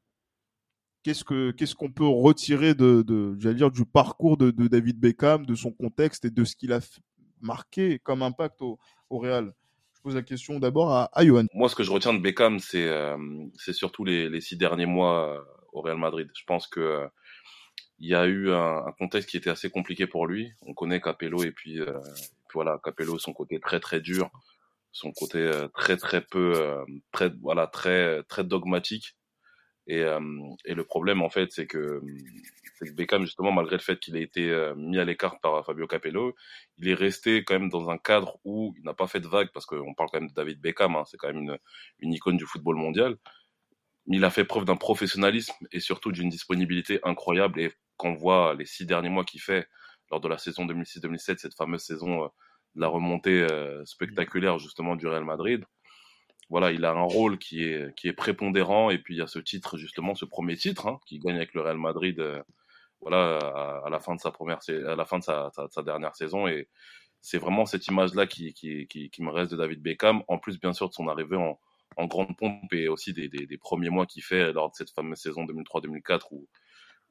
qu'est-ce 1.04 1.24
que 1.24 1.52
qu'est-ce 1.52 1.76
qu'on 1.76 1.92
peut 1.92 2.08
retirer 2.08 2.74
de, 2.74 3.04
de 3.04 3.36
j'allais 3.40 3.54
dire 3.54 3.70
du 3.70 3.86
parcours 3.86 4.36
de, 4.36 4.50
David 4.50 5.00
Beckham, 5.00 5.46
de 5.46 5.54
son 5.54 5.72
contexte 5.72 6.26
et 6.26 6.32
de 6.32 6.44
ce 6.44 6.56
qu'il 6.56 6.74
a 6.74 6.80
marqué 7.40 8.00
comme 8.00 8.24
impact 8.24 8.64
au, 8.64 8.80
au 9.12 9.20
Real? 9.20 9.54
Je 9.94 10.02
pose 10.02 10.16
la 10.16 10.24
question 10.24 10.60
d'abord 10.60 10.92
à, 10.92 11.12
à 11.14 11.24
Johan. 11.24 11.46
Moi, 11.54 11.70
ce 11.70 11.76
que 11.76 11.84
je 11.84 11.92
retiens 11.92 12.16
de 12.16 12.20
Beckham, 12.20 12.58
c'est 12.58 12.90
c'est 13.60 13.74
surtout 13.74 14.06
les, 14.06 14.28
les 14.28 14.42
six 14.42 14.58
derniers 14.58 14.88
mois 14.88 15.46
au 15.72 15.82
Real 15.82 15.98
Madrid. 16.00 16.28
Je 16.34 16.46
pense 16.46 16.66
que 16.66 17.08
il 18.04 18.10
y 18.10 18.16
a 18.16 18.26
eu 18.26 18.52
un, 18.52 18.92
contexte 19.00 19.30
qui 19.30 19.38
était 19.38 19.50
assez 19.50 19.70
compliqué 19.70 20.08
pour 20.08 20.28
lui. 20.28 20.52
On 20.64 20.74
connaît 20.74 21.00
Capello 21.00 21.42
et 21.44 21.52
puis, 21.52 21.80
euh, 21.80 22.00
voilà, 22.54 22.78
Capello, 22.84 23.18
son 23.18 23.32
côté 23.32 23.62
très 23.62 23.80
très 23.80 24.02
dur, 24.02 24.30
son 24.92 25.14
côté 25.14 25.38
euh, 25.40 25.70
très 25.70 25.96
très 25.96 26.22
peu, 26.22 26.54
euh, 26.58 26.84
très 27.14 27.30
voilà, 27.42 27.66
très 27.68 28.22
très 28.24 28.44
dogmatique. 28.44 29.16
Et, 29.88 30.02
euh, 30.04 30.20
et 30.66 30.76
le 30.76 30.84
problème 30.84 31.22
en 31.22 31.30
fait, 31.30 31.54
c'est 31.54 31.66
que 31.66 32.02
que 32.82 32.92
Beckham 32.92 33.24
justement, 33.24 33.54
malgré 33.54 33.78
le 33.78 33.82
fait 33.82 34.00
qu'il 34.00 34.18
ait 34.18 34.22
été 34.24 34.50
euh, 34.50 34.76
mis 34.76 35.00
à 35.00 35.06
l'écart 35.06 35.40
par 35.40 35.66
Fabio 35.66 35.88
Capello, 35.88 36.36
il 36.80 36.90
est 36.90 36.94
resté 36.94 37.46
quand 37.46 37.58
même 37.58 37.70
dans 37.70 37.90
un 37.90 37.98
cadre 37.98 38.38
où 38.44 38.74
il 38.78 38.84
n'a 38.84 38.94
pas 38.94 39.08
fait 39.08 39.22
de 39.22 39.28
vague 39.30 39.50
parce 39.54 39.66
qu'on 39.66 39.94
parle 39.94 40.10
quand 40.12 40.20
même 40.20 40.30
de 40.30 40.34
David 40.34 40.60
Beckham, 40.60 40.96
hein, 40.98 41.04
c'est 41.06 41.18
quand 41.18 41.28
même 41.28 41.44
une, 41.44 41.58
une 42.00 42.14
icône 42.14 42.36
du 42.38 42.46
football 42.46 42.76
mondial. 42.76 43.16
Il 44.08 44.26
a 44.26 44.30
fait 44.30 44.44
preuve 44.44 44.66
d'un 44.66 44.76
professionnalisme 44.76 45.54
et 45.72 45.80
surtout 45.80 46.12
d'une 46.12 46.30
disponibilité 46.30 47.00
incroyable. 47.04 47.62
Et 47.62 47.72
quand 47.98 48.10
on 48.10 48.16
voit 48.16 48.54
les 48.56 48.66
six 48.66 48.86
derniers 48.86 49.10
mois 49.10 49.24
qu'il 49.24 49.42
fait 49.42 49.68
lors 50.12 50.20
de 50.20 50.28
la 50.28 50.38
saison 50.38 50.66
2006-2007, 50.66 51.38
cette 51.38 51.56
fameuse 51.56 51.82
saison 51.82 52.24
euh, 52.24 52.28
de 52.76 52.82
la 52.82 52.88
remontée 52.88 53.44
euh, 53.44 53.84
spectaculaire 53.86 54.60
justement 54.60 54.96
du 54.96 55.08
Real 55.08 55.24
Madrid, 55.24 55.66
voilà, 56.50 56.72
il 56.72 56.86
a 56.86 56.92
un 56.92 57.02
rôle 57.02 57.40
qui 57.40 57.64
est 57.64 57.96
qui 57.96 58.08
est 58.08 58.14
prépondérant. 58.14 58.90
Et 58.92 59.00
puis 59.00 59.16
il 59.16 59.18
y 59.18 59.22
a 59.22 59.28
ce 59.28 59.40
titre 59.40 59.78
justement, 59.78 60.14
ce 60.16 60.26
premier 60.26 60.56
titre 60.56 60.88
hein, 60.88 61.00
qu'il 61.06 61.20
gagne 61.20 61.38
avec 61.38 61.54
le 61.54 61.62
Real 61.62 61.78
Madrid. 61.78 62.20
euh, 62.20 62.42
voilà, 63.02 63.38
à, 63.86 63.90
la 63.90 64.00
fin 64.00 64.16
de 64.16 64.20
sa 64.22 64.32
première, 64.32 64.60
à 64.70 64.96
la 64.96 65.06
fin 65.06 65.20
de 65.20 65.24
sa, 65.24 65.84
dernière 65.84 66.16
saison. 66.16 66.48
Et 66.48 66.70
c'est 67.22 67.38
vraiment 67.38 67.66
cette 67.66 67.88
image-là 67.88 68.28
qui, 68.28 68.54
qui, 68.54 68.88
qui, 68.88 69.22
me 69.24 69.30
reste 69.30 69.52
de 69.52 69.58
David 69.58 69.82
Beckham. 69.82 70.24
En 70.30 70.38
plus, 70.38 70.60
bien 70.60 70.72
sûr, 70.74 70.88
de 70.90 70.94
son 70.94 71.10
arrivée 71.10 71.36
en, 71.36 71.60
en 71.98 72.06
grande 72.06 72.38
pompe 72.38 72.72
et 72.72 72.88
aussi 72.88 73.14
des, 73.14 73.28
des, 73.28 73.58
premiers 73.58 73.90
mois 73.90 74.06
qu'il 74.06 74.24
fait 74.24 74.54
lors 74.54 74.70
de 74.70 74.76
cette 74.76 74.92
fameuse 74.92 75.20
saison 75.20 75.44
2003-2004 75.46 76.28
où, 76.32 76.38
où 76.38 76.48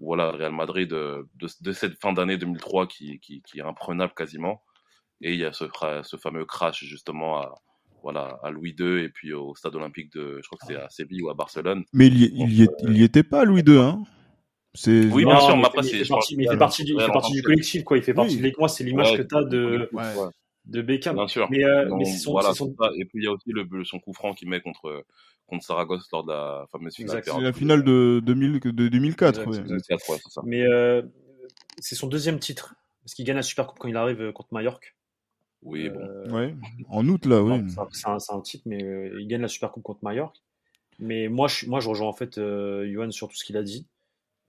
voilà, 0.02 0.32
le 0.32 0.38
Real 0.38 0.52
Madrid 0.52 0.92
euh, 0.92 1.22
de, 1.36 1.48
de 1.60 1.72
cette 1.72 2.00
fin 2.00 2.12
d'année 2.12 2.36
2003 2.36 2.86
qui, 2.86 3.18
qui, 3.20 3.42
qui 3.42 3.58
est 3.58 3.62
imprenable 3.62 4.12
quasiment. 4.16 4.62
Et 5.20 5.32
il 5.34 5.38
y 5.38 5.44
a 5.44 5.52
ce, 5.52 5.64
fameux 6.16 6.44
crash 6.44 6.84
justement 6.84 7.38
à, 7.40 7.54
voilà, 8.02 8.38
à 8.42 8.50
Louis 8.50 8.74
II 8.78 9.02
et 9.04 9.08
puis 9.08 9.32
au 9.32 9.54
stade 9.54 9.76
olympique 9.76 10.12
de, 10.12 10.40
je 10.42 10.46
crois 10.48 10.58
que 10.60 10.66
c'est 10.66 10.76
à 10.80 10.88
Séville 10.90 11.22
ou 11.22 11.30
à 11.30 11.34
Barcelone. 11.34 11.84
Mais 11.92 12.08
il 12.08 12.20
y, 12.20 12.24
il 12.34 12.52
y, 12.52 12.62
est- 12.64 12.82
il 12.82 12.96
y 12.98 13.04
était 13.04 13.22
pas 13.22 13.44
Louis 13.44 13.62
II, 13.66 13.78
hein 13.78 14.02
C'est 14.74 15.04
Oui, 15.06 15.22
Non, 15.24 15.30
bien 15.30 15.40
sûr, 15.40 15.56
mais 15.56 15.62
il 15.62 15.66
après, 15.66 15.82
fait- 15.84 16.00
il 16.00 16.08
partie, 16.08 16.36
mais 16.36 16.44
il 16.44 16.50
fait 16.50 16.56
partie 16.58 16.84
du, 16.84 16.92
il 16.92 16.96
ouais, 16.96 17.06
fait 17.06 17.12
partie 17.12 17.30
du 17.32 17.36
l'ensemble. 17.38 17.44
collectif, 17.54 17.84
quoi. 17.84 17.96
Il 17.98 18.02
fait 18.02 18.14
partie 18.14 18.36
Oui. 18.36 18.50
de 18.50 18.52
moi, 18.58 18.68
c'est 18.68 18.84
l'image 18.84 19.10
Ouais, 19.12 19.18
que 19.18 19.22
tu 19.22 19.36
as 19.36 19.44
de, 19.44 19.88
Ouais. 19.92 20.02
De 20.64 20.80
Beckham. 20.82 21.16
Bien 21.16 21.28
sûr. 21.28 21.48
Mais, 21.50 21.64
euh, 21.64 21.86
Donc, 21.88 21.98
mais 21.98 22.04
c'est 22.04 22.18
son, 22.18 22.32
voilà, 22.32 22.50
c'est 22.50 22.58
son- 22.58 22.74
c'est 22.78 22.84
ça. 22.84 22.90
Et 22.96 23.04
puis 23.04 23.18
il 23.20 23.24
y 23.24 23.26
a 23.26 23.32
aussi 23.32 23.50
le, 23.52 23.84
son 23.84 23.98
coup 23.98 24.12
franc 24.12 24.32
qu'il 24.34 24.48
met 24.48 24.60
contre 24.60 25.04
contre 25.46 25.64
Saragosse 25.64 26.08
lors 26.12 26.24
de 26.24 26.32
la 26.32 26.66
fameuse 26.70 26.94
finale. 26.94 27.18
Exact. 27.18 27.24
C'est 27.24 27.30
perdue. 27.32 27.44
la 27.44 27.52
finale 27.52 27.84
de, 27.84 28.20
2000, 28.24 28.60
de 28.60 28.88
2004. 28.88 29.40
Exact, 29.40 29.46
ouais. 29.50 29.56
exact. 29.58 29.68
2004, 29.68 30.10
ouais, 30.10 30.16
c'est 30.22 30.30
ça. 30.32 30.40
mais 30.44 30.62
euh, 30.62 31.02
c'est 31.78 31.94
son 31.96 32.06
deuxième 32.06 32.38
titre. 32.38 32.74
Parce 33.04 33.14
qu'il 33.14 33.24
gagne 33.24 33.36
la 33.36 33.42
Super 33.42 33.66
Coupe 33.66 33.78
quand 33.80 33.88
il 33.88 33.96
arrive 33.96 34.20
euh, 34.22 34.32
contre 34.32 34.54
Majorque. 34.54 34.94
Oui, 35.62 35.88
bon. 35.90 36.00
Euh, 36.00 36.30
Ouais. 36.30 36.54
En 36.88 37.06
août, 37.08 37.26
là, 37.26 37.42
oui. 37.42 37.64
c'est 37.92 38.08
un- 38.32 38.40
titre, 38.40 38.62
mais 38.66 38.82
euh, 38.82 39.20
il 39.20 39.26
gagne 39.26 39.42
la 39.42 39.48
Super 39.48 39.72
Coupe 39.72 39.82
contre 39.82 40.02
Majorque. 40.04 40.36
Mais 41.00 41.26
moi, 41.28 41.48
je, 41.48 41.66
moi, 41.66 41.80
je 41.80 41.88
rejoins 41.88 42.06
en 42.08 42.12
fait 42.12 42.38
euh, 42.38 42.88
Johan 42.92 43.10
sur 43.10 43.28
tout 43.28 43.34
ce 43.36 43.44
qu'il 43.44 43.56
a 43.56 43.62
dit. 43.64 43.86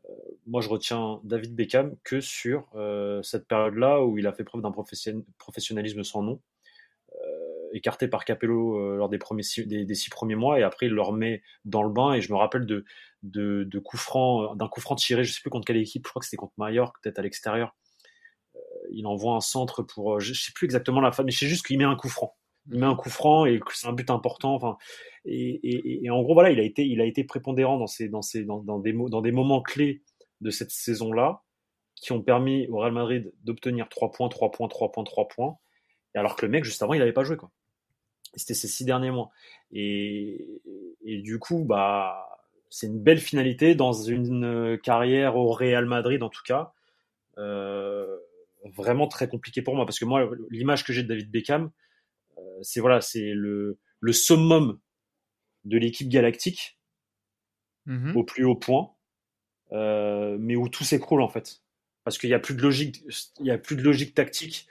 Euh, 0.09 0.13
moi, 0.45 0.61
je 0.61 0.69
retiens 0.69 1.19
David 1.23 1.55
Beckham 1.55 1.95
que 2.03 2.21
sur 2.21 2.67
euh, 2.75 3.21
cette 3.23 3.47
période-là 3.47 4.03
où 4.03 4.17
il 4.17 4.27
a 4.27 4.33
fait 4.33 4.43
preuve 4.43 4.61
d'un 4.61 4.71
profession- 4.71 5.25
professionnalisme 5.37 6.03
sans 6.03 6.21
nom. 6.23 6.41
Euh, 7.13 7.69
écarté 7.73 8.07
par 8.07 8.25
Capello 8.25 8.97
lors 8.97 9.09
des, 9.09 9.19
six, 9.95 10.09
premiers 10.11 10.35
mois 10.35 10.59
et 10.59 10.63
après 10.63 10.85
il 10.87 10.91
le 10.91 11.01
remet 11.01 11.41
dans 11.65 11.81
le 11.81 11.89
bain 11.91 12.13
et 12.13 12.21
je 12.21 12.31
me 12.31 12.37
rappelle 12.37 12.67
de, 12.67 13.79
coup 13.79 13.97
franc, 13.97 14.55
d'un 14.55 14.67
coup 14.67 14.79
franc 14.79 14.95
tiré, 14.95 15.23
je 15.23 15.33
sais 15.33 15.41
plus 15.41 15.49
contre 15.49 15.65
quelle 15.65 15.77
équipe, 15.77 16.03
je 16.05 16.09
crois 16.09 16.19
que 16.19 16.25
c'était 16.27 16.37
contre 16.37 16.53
Mallorca, 16.57 16.93
peut-être 17.01 17.17
à 17.17 17.23
l'extérieur. 17.23 17.75
il 18.91 19.07
envoie 19.07 19.35
un 19.35 19.41
centre 19.41 19.81
pour, 19.81 20.19
je 20.19 20.33
sais 20.33 20.51
plus 20.53 20.65
exactement 20.65 21.01
la 21.01 21.11
fin, 21.11 21.23
mais 21.23 21.31
je 21.31 21.39
sais 21.39 21.47
juste 21.47 21.65
qu'il 21.65 21.79
met 21.79 21.83
un 21.83 21.95
coup 21.95 22.09
franc. 22.09 22.35
Il 22.71 22.79
met 22.79 22.85
un 22.85 22.95
coup 22.95 23.09
franc 23.09 23.45
et 23.45 23.59
c'est 23.73 23.87
un 23.87 23.93
but 23.93 24.09
important. 24.09 24.55
Enfin, 24.55 24.77
et, 25.25 26.05
et, 26.05 26.09
en 26.09 26.21
gros 26.21 26.33
voilà, 26.33 26.51
il 26.51 26.59
a 26.59 26.63
été, 26.63 26.85
il 26.85 27.01
a 27.01 27.05
été 27.05 27.23
prépondérant 27.23 27.77
dans 27.77 27.87
ces, 27.87 28.09
dans 28.09 28.21
ces, 28.21 28.43
dans, 28.43 28.59
dans 28.59 28.79
des, 28.79 28.93
dans 28.93 29.21
des 29.21 29.31
moments 29.31 29.61
clés 29.61 30.01
de 30.41 30.49
cette 30.49 30.71
saison-là 30.71 31.43
qui 31.95 32.11
ont 32.11 32.21
permis 32.21 32.67
au 32.67 32.79
Real 32.79 32.91
Madrid 32.91 33.33
d'obtenir 33.43 33.87
3 33.89 34.11
points, 34.11 34.29
3 34.29 34.51
points, 34.51 34.67
3 34.67 34.91
points, 34.91 35.03
3 35.03 35.27
points. 35.27 35.57
Et 36.15 36.19
alors 36.19 36.35
que 36.35 36.45
le 36.45 36.51
mec, 36.51 36.63
juste 36.63 36.83
avant, 36.83 36.93
il 36.93 36.99
n'avait 36.99 37.13
pas 37.13 37.23
joué. 37.23 37.37
quoi. 37.37 37.51
C'était 38.35 38.53
ces 38.53 38.67
six 38.67 38.85
derniers 38.85 39.11
mois. 39.11 39.31
Et, 39.71 40.61
et 41.05 41.21
du 41.21 41.39
coup, 41.39 41.63
bah, 41.63 42.27
c'est 42.69 42.87
une 42.87 43.01
belle 43.01 43.19
finalité 43.19 43.75
dans 43.75 43.93
une 43.93 44.79
carrière 44.81 45.37
au 45.37 45.51
Real 45.51 45.85
Madrid, 45.85 46.21
en 46.23 46.29
tout 46.29 46.43
cas. 46.45 46.73
Euh, 47.37 48.17
vraiment 48.65 49.07
très 49.07 49.27
compliqué 49.27 49.61
pour 49.61 49.75
moi. 49.75 49.85
Parce 49.85 49.99
que 49.99 50.05
moi, 50.05 50.29
l'image 50.49 50.83
que 50.83 50.93
j'ai 50.93 51.03
de 51.03 51.07
David 51.07 51.31
Beckham, 51.31 51.71
c'est 52.61 52.79
voilà, 52.79 53.01
c'est 53.01 53.31
le, 53.33 53.77
le 53.99 54.13
summum 54.13 54.79
de 55.65 55.77
l'équipe 55.77 56.09
galactique 56.09 56.77
Mhm. 57.85 58.15
au 58.15 58.23
plus 58.23 58.45
haut 58.45 58.55
point, 58.55 58.91
euh, 59.73 60.37
mais 60.39 60.55
où 60.55 60.69
tout 60.69 60.85
s'écroule 60.85 61.21
en 61.21 61.27
fait. 61.27 61.61
Parce 62.05 62.17
qu'il 62.17 62.29
n'y 62.29 62.33
a 62.33 62.39
plus 62.39 62.55
de 62.55 62.61
logique, 62.61 63.03
il 63.41 63.45
y 63.45 63.51
a 63.51 63.57
plus 63.57 63.75
de 63.75 63.81
logique 63.81 64.13
tactique, 64.13 64.67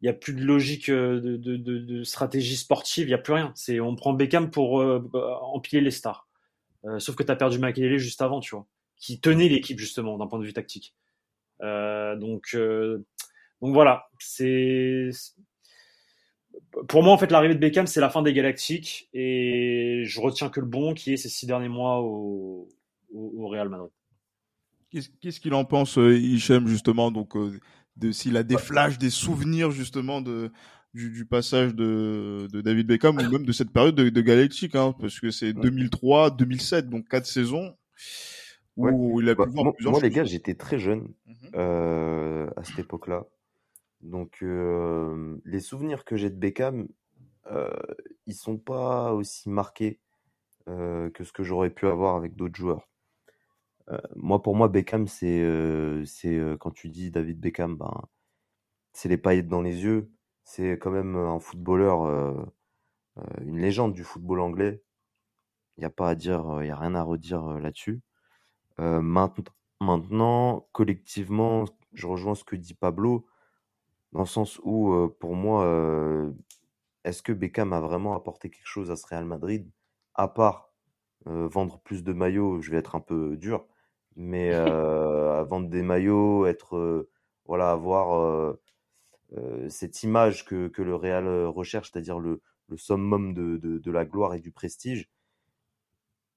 il 0.00 0.04
n'y 0.04 0.08
a 0.08 0.12
plus 0.12 0.32
de 0.32 0.44
logique 0.44 0.88
euh, 0.88 1.20
de, 1.20 1.36
de, 1.36 1.56
de, 1.56 1.78
de 1.78 2.04
stratégie 2.04 2.56
sportive, 2.56 3.06
il 3.06 3.10
n'y 3.10 3.14
a 3.14 3.18
plus 3.18 3.32
rien. 3.32 3.52
C'est 3.56 3.80
on 3.80 3.96
prend 3.96 4.12
Beckham 4.12 4.50
pour 4.50 4.80
euh, 4.80 5.08
empiler 5.42 5.80
les 5.80 5.90
stars. 5.90 6.28
Euh, 6.84 7.00
sauf 7.00 7.16
que 7.16 7.24
tu 7.24 7.32
as 7.32 7.36
perdu 7.36 7.58
Makelele 7.58 7.98
juste 7.98 8.22
avant, 8.22 8.38
tu 8.38 8.54
vois, 8.54 8.66
qui 8.96 9.20
tenait 9.20 9.48
l'équipe 9.48 9.78
justement 9.80 10.16
d'un 10.18 10.28
point 10.28 10.38
de 10.38 10.44
vue 10.44 10.52
tactique. 10.52 10.94
Euh, 11.62 12.14
donc, 12.16 12.50
euh, 12.54 13.04
donc 13.60 13.74
voilà, 13.74 14.08
c'est 14.20 15.10
pour 16.88 17.02
moi 17.02 17.12
en 17.12 17.18
fait 17.18 17.30
l'arrivée 17.30 17.54
de 17.54 17.60
Beckham 17.60 17.86
c'est 17.86 18.00
la 18.00 18.10
fin 18.10 18.22
des 18.22 18.32
Galactiques 18.32 19.08
et 19.14 20.02
je 20.04 20.20
retiens 20.20 20.48
que 20.48 20.60
le 20.60 20.66
bon 20.66 20.94
qui 20.94 21.12
est 21.12 21.16
ces 21.16 21.28
six 21.28 21.46
derniers 21.46 21.68
mois 21.68 22.00
au, 22.00 22.68
au, 23.12 23.32
au 23.36 23.48
Real 23.48 23.68
Madrid. 23.68 23.90
Qu'est-ce 25.20 25.40
qu'il 25.40 25.54
en 25.54 25.64
pense, 25.64 25.96
euh, 25.96 26.14
Hichem, 26.18 26.66
justement, 26.68 27.10
donc, 27.10 27.34
euh, 27.34 27.58
de 27.96 28.12
s'il 28.12 28.36
a 28.36 28.42
des 28.42 28.58
flashs, 28.58 28.98
des 28.98 29.08
souvenirs, 29.08 29.70
justement, 29.70 30.20
de, 30.20 30.50
du, 30.92 31.08
du 31.10 31.24
passage 31.24 31.74
de, 31.74 32.46
de 32.52 32.60
David 32.60 32.88
Beckham, 32.88 33.16
ou 33.16 33.30
même 33.30 33.46
de 33.46 33.52
cette 33.52 33.70
période 33.70 33.94
de, 33.94 34.10
de 34.10 34.20
Galactique, 34.20 34.74
hein, 34.74 34.94
parce 35.00 35.18
que 35.18 35.30
c'est 35.30 35.54
2003, 35.54 36.32
2007, 36.32 36.90
donc 36.90 37.08
quatre 37.08 37.24
saisons, 37.24 37.74
où 38.76 39.20
il 39.22 39.30
a 39.30 39.34
pu 39.34 39.38
Bah, 39.42 39.48
voir 39.50 39.64
moi, 39.64 39.72
plusieurs 39.74 39.92
moi, 39.92 40.00
les 40.02 40.10
gars, 40.10 40.24
j'étais 40.24 40.54
très 40.54 40.78
jeune 40.78 41.08
Mhm. 41.26 41.36
euh, 41.54 42.46
à 42.56 42.62
cette 42.64 42.80
époque-là. 42.80 43.24
Donc, 44.02 44.42
les 44.42 45.60
souvenirs 45.60 46.04
que 46.04 46.16
j'ai 46.16 46.30
de 46.30 46.36
Beckham, 46.36 46.88
euh, 47.50 47.70
ils 48.26 48.34
sont 48.34 48.58
pas 48.58 49.12
aussi 49.12 49.48
marqués 49.48 50.00
que 50.66 51.24
ce 51.24 51.32
que 51.32 51.42
j'aurais 51.42 51.70
pu 51.70 51.86
avoir 51.86 52.16
avec 52.16 52.36
d'autres 52.36 52.56
joueurs. 52.56 52.88
Moi, 54.14 54.40
pour 54.42 54.56
moi, 54.56 54.68
Beckham, 54.68 55.06
c'est 55.06 55.42
quand 56.60 56.70
tu 56.70 56.88
dis 56.88 57.10
David 57.10 57.40
Beckham, 57.40 57.76
ben, 57.76 58.02
c'est 58.92 59.08
les 59.08 59.18
paillettes 59.18 59.48
dans 59.48 59.62
les 59.62 59.82
yeux. 59.84 60.10
C'est 60.44 60.72
quand 60.72 60.90
même 60.90 61.16
un 61.16 61.38
footballeur, 61.40 62.52
une 63.40 63.58
légende 63.58 63.92
du 63.92 64.04
football 64.04 64.40
anglais. 64.40 64.82
Il 65.76 65.80
n'y 65.80 65.86
a 65.86 65.90
pas 65.90 66.10
à 66.10 66.14
dire, 66.14 66.58
il 66.60 66.66
y 66.66 66.70
a 66.70 66.76
rien 66.76 66.94
à 66.94 67.02
redire 67.02 67.44
là-dessus. 67.58 68.02
Maintenant, 68.78 70.68
collectivement, 70.72 71.64
je 71.92 72.06
rejoins 72.06 72.34
ce 72.34 72.44
que 72.44 72.56
dit 72.56 72.74
Pablo, 72.74 73.26
dans 74.12 74.20
le 74.20 74.26
sens 74.26 74.60
où, 74.64 74.92
euh, 74.92 75.08
pour 75.20 75.34
moi, 75.34 75.64
euh, 75.66 76.30
est-ce 77.04 77.22
que 77.22 77.32
Beckham 77.32 77.72
a 77.72 77.80
vraiment 77.80 78.14
apporté 78.14 78.50
quelque 78.50 78.66
chose 78.66 78.90
à 78.90 78.96
ce 78.96 79.06
Real 79.06 79.24
Madrid, 79.24 79.70
à 80.14 80.28
part 80.28 80.72
euh, 81.28 81.48
vendre 81.48 81.80
plus 81.80 82.04
de 82.04 82.12
maillots, 82.12 82.60
je 82.62 82.70
vais 82.70 82.78
être 82.78 82.96
un 82.96 83.00
peu 83.00 83.36
dur, 83.36 83.66
mais 84.16 84.52
à 84.54 85.44
vendre 85.44 85.68
des 85.70 85.82
maillots, 85.82 86.46
être, 86.46 87.08
voilà, 87.46 87.72
avoir 87.72 88.56
cette 89.68 90.02
image 90.02 90.44
que, 90.44 90.68
que 90.68 90.82
le 90.82 90.94
Real 90.94 91.26
recherche, 91.46 91.90
c'est-à-dire 91.92 92.18
le, 92.20 92.40
le 92.68 92.76
summum 92.76 93.34
de, 93.34 93.56
de, 93.56 93.78
de 93.78 93.90
la 93.90 94.04
gloire 94.04 94.34
et 94.34 94.40
du 94.40 94.52
prestige. 94.52 95.08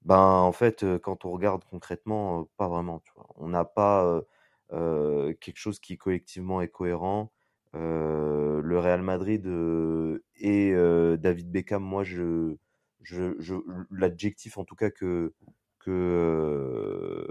Ben, 0.04 0.18
en 0.20 0.52
fait, 0.52 0.86
quand 1.00 1.26
on 1.26 1.32
regarde 1.32 1.64
concrètement, 1.66 2.48
pas 2.58 2.68
vraiment, 2.68 3.00
tu 3.00 3.12
vois. 3.16 3.28
On 3.36 3.48
n'a 3.50 3.66
pas 3.66 4.22
quelque 4.70 5.58
chose 5.58 5.80
qui 5.80 5.98
collectivement 5.98 6.62
est 6.62 6.70
cohérent. 6.70 7.32
Euh, 7.76 8.62
le 8.62 8.80
Real 8.80 9.02
Madrid 9.02 9.46
euh, 9.48 10.24
et 10.38 10.72
euh, 10.74 11.18
David 11.18 11.52
Beckham, 11.52 11.84
moi, 11.84 12.04
je, 12.04 12.56
je, 13.02 13.36
je, 13.40 13.56
l'adjectif 13.92 14.58
en 14.58 14.64
tout 14.64 14.76
cas 14.76 14.90
que, 14.90 15.34
que, 15.80 17.28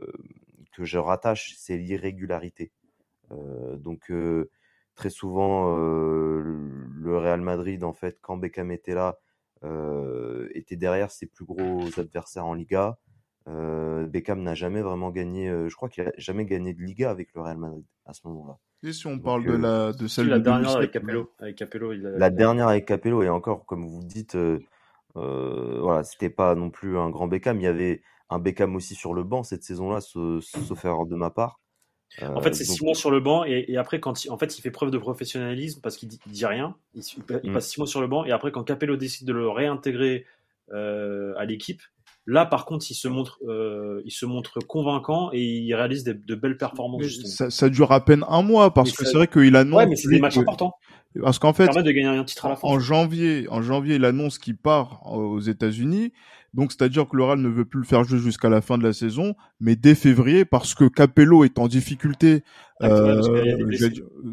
que 0.73 0.85
je 0.85 0.99
rattache, 0.99 1.55
c'est 1.57 1.77
l'irrégularité. 1.77 2.73
Donc, 3.79 4.13
très 4.95 5.11
souvent, 5.11 5.77
le 5.77 7.19
Real 7.19 7.41
Madrid, 7.41 7.83
en 7.83 7.93
fait, 7.93 8.19
quand 8.21 8.37
Beckham 8.37 8.71
était 8.71 8.95
là, 8.95 9.19
était 10.55 10.77
derrière 10.77 11.11
ses 11.11 11.27
plus 11.27 11.45
gros 11.45 11.89
adversaires 11.99 12.47
en 12.47 12.55
Liga. 12.55 12.99
Beckham 13.47 14.43
n'a 14.43 14.55
jamais 14.55 14.83
vraiment 14.83 15.11
gagné, 15.11 15.49
je 15.49 15.75
crois 15.75 15.89
qu'il 15.89 16.05
a 16.07 16.13
jamais 16.17 16.45
gagné 16.45 16.75
de 16.75 16.83
Liga 16.83 17.11
avec 17.11 17.35
le 17.35 17.41
Real 17.41 17.59
Madrid 17.59 17.85
à 18.07 18.13
ce 18.13 18.29
moment-là. 18.29 18.59
Et 18.85 18.93
si 18.93 19.07
on 19.07 19.15
Donc, 19.17 19.25
parle 19.25 19.45
de 19.45 19.53
euh, 19.53 19.59
la, 19.59 19.93
de 19.93 20.07
celle 20.07 20.29
la 20.29 20.39
de 20.39 20.45
dernière 20.45 20.75
2007, 20.75 20.77
avec 20.79 20.91
Capello, 20.93 21.31
avec 21.41 21.57
Capello, 21.57 21.93
il 21.93 22.07
a- 22.07 22.11
La 22.19 22.31
dernière 22.31 22.69
avec 22.69 22.85
Capello 22.87 23.23
et 23.23 23.29
encore, 23.29 23.65
comme 23.67 23.87
vous 23.87 24.03
dites, 24.05 24.35
euh, 24.35 24.59
euh, 25.17 25.79
voilà, 25.81 26.05
c'était 26.05 26.31
pas 26.31 26.55
non 26.55 26.71
plus 26.71 26.99
un 26.99 27.09
grand 27.11 27.27
Beckham. 27.27 27.59
Il 27.61 27.65
y 27.65 27.67
avait 27.67 28.03
un 28.31 28.39
Beckham 28.39 28.77
aussi 28.77 28.95
sur 28.95 29.15
le 29.15 29.23
banc 29.23 29.43
cette 29.43 29.63
saison-là, 29.65 30.01
sauf, 30.01 30.85
erreur 30.85 31.07
de 31.07 31.17
ma 31.17 31.31
part. 31.31 31.61
Euh, 32.23 32.29
En 32.35 32.41
fait, 32.43 32.55
c'est 32.55 32.65
donc- 32.67 32.77
six 32.77 32.85
mois 32.85 32.95
sur 32.95 33.11
le 33.11 33.21
banc 33.21 33.45
et, 33.45 33.65
et 33.69 33.77
après, 33.79 33.99
quand 34.01 34.25
il, 34.25 34.31
en 34.31 34.37
fait, 34.39 34.57
il 34.59 34.63
fait 34.63 34.71
preuve 34.71 34.91
de 34.91 34.99
professionnalisme 34.99 35.81
parce 35.83 35.97
qu'il 35.97 36.09
dit, 36.09 36.21
dit 36.27 36.47
rien. 36.47 36.77
Il, 36.95 37.03
il 37.43 37.51
Mm. 37.51 37.55
passe 37.55 37.69
six 37.71 37.79
mois 37.81 37.87
sur 37.89 38.01
le 38.01 38.07
banc 38.07 38.25
et 38.25 38.33
après, 38.33 38.53
quand 38.53 38.63
Capello 38.65 38.97
décide 38.97 39.27
de 39.27 39.33
le 39.33 39.49
réintégrer 39.49 40.27
euh, 40.73 41.35
à 41.37 41.45
l'équipe, 41.45 41.83
là, 42.27 42.47
par 42.47 42.65
contre, 42.65 42.87
il 42.91 42.95
se 42.95 43.09
montre, 43.09 43.39
euh, 43.49 44.01
il 44.05 44.11
se 44.11 44.27
montre 44.27 44.59
convaincant 44.61 45.31
et 45.33 45.43
il 45.43 45.75
réalise 45.75 46.05
des- 46.05 46.15
de 46.15 46.35
belles 46.35 46.57
performances. 46.57 47.23
ça, 47.27 47.51
ça 47.51 47.69
dure 47.69 47.93
à 47.93 48.05
peine 48.05 48.25
un 48.29 48.43
mois, 48.43 48.73
parce 48.73 48.91
Mais 48.91 48.97
que 48.97 49.05
ça- 49.05 49.11
c'est 49.11 49.17
vrai 49.17 49.27
qu'il 49.29 49.55
annonce. 49.57 49.77
Ouais, 49.79 49.87
mais 49.87 49.97
c'est 49.97 50.09
des 50.09 50.21
matchs 50.21 50.35
que- 50.37 50.41
importants. 50.41 50.75
Parce 51.21 51.39
qu'en 51.39 51.53
fait, 51.53 51.69
de 51.69 51.91
gagner 51.93 52.07
un 52.09 52.25
titre 52.25 52.47
à 52.47 52.49
la 52.49 52.57
fin. 52.57 52.67
en 52.67 52.81
janvier, 52.81 53.47
en 53.49 53.63
janvier, 53.63 53.95
il 53.97 54.05
annonce 54.05 54.39
qu'il 54.39 54.57
part 54.57 55.01
aux 55.07 55.39
États-Unis. 55.39 56.13
Donc, 56.55 56.73
c'est-à-dire 56.73 57.09
que 57.09 57.17
le 57.17 57.23
Real 57.25 57.39
ne 57.41 57.49
veut 57.49 57.65
plus 57.65 57.81
le 57.81 57.87
faire 57.87 58.03
jouer 58.05 58.19
jusqu'à 58.19 58.49
la 58.49 58.61
fin 58.61 58.79
de 58.79 58.83
la 58.85 58.93
saison, 58.93 59.35
mais 59.61 59.77
dès 59.77 59.95
février, 59.95 60.45
parce 60.45 60.75
que 60.75 60.85
Capello 60.89 61.45
est 61.45 61.59
en 61.59 61.69
difficulté, 61.69 62.43
euh, 62.83 63.23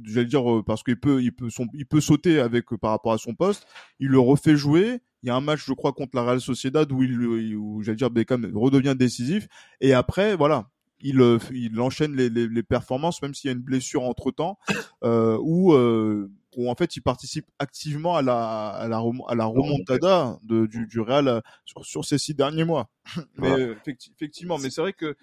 j'allais 0.06 0.26
dire- 0.26 0.52
euh, 0.52 0.64
parce 0.64 0.84
qu'il 0.84 1.00
peut, 1.00 1.22
il 1.22 1.32
peut, 1.34 1.50
son, 1.50 1.68
il 1.74 1.86
peut 1.86 2.02
sauter 2.02 2.40
avec 2.40 2.66
par 2.80 2.92
rapport 2.92 3.14
à 3.14 3.18
son 3.18 3.34
poste. 3.34 3.66
Il 4.00 4.08
le 4.10 4.20
refait 4.20 4.56
jouer. 4.56 5.02
Il 5.24 5.28
y 5.28 5.30
a 5.30 5.36
un 5.36 5.42
match, 5.42 5.64
je 5.66 5.74
crois, 5.74 5.94
contre 5.94 6.16
la 6.16 6.24
Real 6.24 6.42
Sociedad 6.42 6.92
où 6.92 7.04
il, 7.04 7.56
où 7.56 7.84
j'allais 7.84 7.96
dire 7.98 8.10
Beckham 8.10 8.52
redevient 8.56 8.96
décisif. 8.98 9.48
Et 9.80 9.94
après, 9.94 10.36
voilà, 10.36 10.70
il, 11.00 11.22
euh, 11.22 11.38
il 11.54 11.80
enchaîne 11.80 12.16
les, 12.16 12.30
les, 12.30 12.48
les 12.48 12.64
performances, 12.64 13.22
même 13.22 13.34
s'il 13.34 13.50
y 13.50 13.54
a 13.54 13.56
une 13.56 13.62
blessure 13.64 14.04
entre 14.04 14.32
temps, 14.32 14.58
euh, 15.04 15.38
où, 15.42 15.74
euh, 15.74 16.32
où 16.58 16.70
en 16.70 16.76
fait 16.76 16.96
il 16.96 17.02
participe 17.02 17.46
activement 17.60 18.16
à 18.16 18.22
la, 18.22 18.70
à 18.70 18.88
la, 18.88 19.02
à 19.28 19.36
la 19.36 19.46
remontada 19.46 20.40
de, 20.44 20.66
du, 20.66 20.88
du 20.88 21.00
Real 21.00 21.28
euh, 21.28 21.40
sur, 21.66 21.86
sur 21.86 22.06
ces 22.06 22.18
six 22.18 22.34
derniers 22.34 22.66
mois. 22.66 22.90
mais 23.38 23.52
euh, 23.52 23.76
effecti- 23.76 24.12
effectivement, 24.16 24.58
mais 24.58 24.70
c'est 24.70 24.82
vrai 24.82 24.94
que 24.94 25.16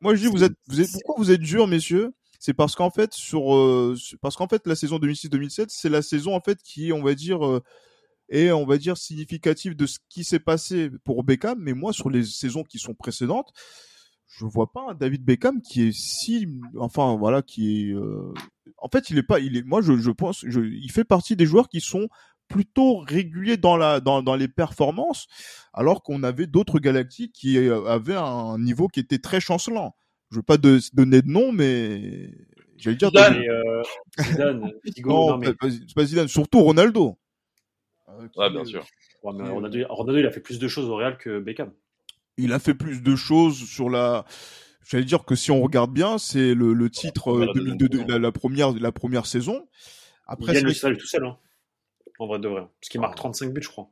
moi 0.00 0.14
je 0.14 0.22
dis 0.22 0.26
vous 0.28 0.44
êtes, 0.44 0.54
vous 0.68 0.80
êtes 0.80 0.90
pourquoi 0.92 1.14
vous 1.18 1.30
êtes 1.30 1.40
dur, 1.40 1.66
messieurs? 1.66 2.12
C'est 2.40 2.54
parce 2.54 2.76
qu'en 2.76 2.90
fait 2.90 3.12
sur, 3.14 3.52
euh, 3.54 3.96
parce 4.20 4.36
qu'en 4.36 4.46
fait 4.46 4.64
la 4.66 4.76
saison 4.76 4.98
2006-2007 4.98 5.66
c'est 5.70 5.88
la 5.88 6.02
saison 6.02 6.36
en 6.36 6.40
fait 6.40 6.62
qui 6.62 6.92
on 6.92 7.02
va 7.02 7.14
dire 7.16 7.44
euh, 7.44 7.62
est 8.28 8.50
on 8.52 8.66
va 8.66 8.78
dire 8.78 8.96
significative 8.96 9.74
de 9.76 9.86
ce 9.86 9.98
qui 10.08 10.24
s'est 10.24 10.38
passé 10.40 10.90
pour 11.04 11.24
Beckham. 11.24 11.58
Mais 11.60 11.72
moi 11.74 11.92
sur 11.92 12.10
les 12.10 12.24
saisons 12.24 12.62
qui 12.64 12.78
sont 12.78 12.94
précédentes 12.94 13.52
je 14.30 14.44
vois 14.44 14.70
pas 14.70 14.90
un 14.90 14.94
David 14.94 15.24
Beckham 15.24 15.62
qui 15.62 15.88
est 15.88 15.92
si, 15.92 16.46
enfin 16.78 17.16
voilà, 17.16 17.40
qui 17.40 17.88
est, 17.90 17.94
euh, 17.94 18.32
en 18.76 18.88
fait, 18.88 19.08
il 19.08 19.16
est 19.16 19.22
pas, 19.22 19.40
il 19.40 19.56
est, 19.56 19.62
moi 19.62 19.80
je, 19.80 19.96
je 19.96 20.10
pense, 20.10 20.44
je, 20.46 20.60
il 20.60 20.92
fait 20.92 21.02
partie 21.04 21.34
des 21.34 21.46
joueurs 21.46 21.68
qui 21.70 21.80
sont 21.80 22.08
plutôt 22.46 22.98
réguliers 22.98 23.56
dans 23.56 23.78
la, 23.78 24.00
dans, 24.00 24.22
dans 24.22 24.36
les 24.36 24.46
performances, 24.46 25.26
alors 25.72 26.02
qu'on 26.02 26.22
avait 26.22 26.46
d'autres 26.46 26.78
galactiques 26.78 27.32
qui 27.32 27.56
euh, 27.56 27.86
avaient 27.86 28.16
un 28.16 28.58
niveau 28.58 28.86
qui 28.88 29.00
était 29.00 29.18
très 29.18 29.40
chancelant. 29.40 29.96
Je 30.30 30.36
veux 30.36 30.42
pas 30.42 30.58
de, 30.58 30.78
donner 30.92 31.22
de 31.22 31.28
nom, 31.28 31.50
mais 31.50 32.30
j'allais 32.76 32.96
dire. 32.96 33.08
Zidane. 33.08 33.34
de- 33.38 33.42
Et, 33.42 33.48
euh, 33.48 33.82
Zidane, 34.24 34.72
Figo, 34.94 35.08
non, 35.10 35.28
non, 35.30 35.38
mais 35.38 35.54
pas, 35.54 35.68
pas- 35.68 35.74
pas 35.94 36.04
Zidane, 36.04 36.28
surtout 36.28 36.60
Ronaldo. 36.60 37.18
Euh, 38.18 38.28
qui 38.28 38.38
Ouais, 38.38 38.50
bien 38.50 38.64
sûr. 38.64 38.84
Ouais, 39.22 39.32
mais 39.36 39.48
Ronaldo, 39.48 39.78
Ronaldo, 39.88 40.18
il 40.20 40.26
a 40.26 40.30
fait 40.30 40.40
plus 40.40 40.58
de 40.58 40.68
choses 40.68 40.88
au 40.88 40.96
Real 40.96 41.16
que 41.18 41.38
Beckham. 41.40 41.72
il 42.36 42.52
a 42.52 42.58
fait 42.58 42.74
plus 42.74 43.02
de 43.02 43.16
choses 43.16 43.56
sur 43.68 43.88
la. 43.90 44.24
J'allais 44.88 45.04
dire 45.04 45.24
que 45.24 45.34
si 45.34 45.50
on 45.50 45.60
regarde 45.60 45.92
bien, 45.92 46.16
c'est 46.18 46.54
le, 46.54 46.72
le 46.72 46.88
titre 46.90 47.32
Ouais, 47.32 47.42
euh, 47.42 47.46
la 47.46 47.52
2002, 47.52 47.88
deuxième 47.88 48.08
la, 48.08 48.18
la 48.18 48.32
première, 48.32 48.72
la 48.72 48.92
première 48.92 49.26
saison. 49.26 49.68
Après, 50.26 50.52
il 50.52 50.54
gagne 50.54 50.64
le 50.64 50.72
stage 50.72 50.96
tout 50.98 51.06
seul, 51.06 51.24
hein. 51.26 51.36
en 52.18 52.26
vrai 52.26 52.38
de 52.38 52.48
vrai. 52.48 52.62
Parce 52.80 52.88
qu'il 52.90 53.00
marque 53.00 53.14
Ah. 53.16 53.22
35 53.22 53.52
buts, 53.52 53.60
je 53.62 53.68
crois. 53.68 53.90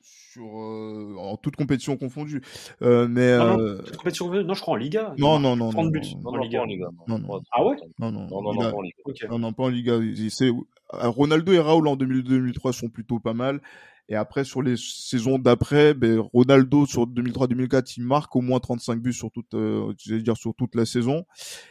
sur 0.00 0.42
euh, 0.58 1.14
en 1.18 1.36
toute 1.36 1.56
compétition 1.56 1.96
confondue. 1.98 2.40
Euh, 2.80 3.06
mais 3.08 3.36
Non, 3.36 3.58
euh, 3.60 3.82
compétition 3.98 4.30
Non, 4.32 4.54
je 4.54 4.60
crois 4.62 4.74
en 4.74 4.76
Liga. 4.78 5.14
non, 5.18 5.38
non, 5.38 5.54
non, 5.56 5.70
30 5.70 5.84
non, 5.84 5.90
buts 5.90 6.00
non, 6.00 6.20
Non, 6.22 6.28
en 6.30 6.36
non, 6.36 6.64
Liga. 6.64 6.88
Ah 7.52 7.64
ouais 7.66 7.76
non, 7.98 8.10
non, 8.12 8.26
Non, 8.30 8.54
pas 8.70 8.76
en 8.76 8.80
Liga. 8.80 8.96
Ok. 9.04 9.26
Non, 9.28 9.38
non, 9.38 9.52
pas 9.52 9.62
en 9.64 9.68
Liga. 9.68 9.98
Euh, 10.94 11.08
Ronaldo 11.08 11.52
et 11.52 11.58
Raoul 11.58 11.88
en 11.88 11.96
2002-2003 11.96 12.72
sont 12.72 12.88
plutôt 12.88 13.18
pas 13.18 13.34
mal. 13.34 13.60
Et 14.08 14.16
après, 14.16 14.44
sur 14.44 14.62
les 14.62 14.76
saisons 14.76 15.38
d'après, 15.38 15.94
ben, 15.94 16.18
Ronaldo 16.18 16.86
sur 16.86 17.06
2003-2004, 17.06 17.94
il 17.96 18.04
marque 18.04 18.34
au 18.34 18.40
moins 18.40 18.58
35 18.58 19.00
buts 19.00 19.12
sur 19.12 19.30
toute, 19.30 19.54
euh, 19.54 19.94
dire 19.94 20.36
sur 20.36 20.54
toute 20.54 20.74
la 20.74 20.84
saison. 20.84 21.24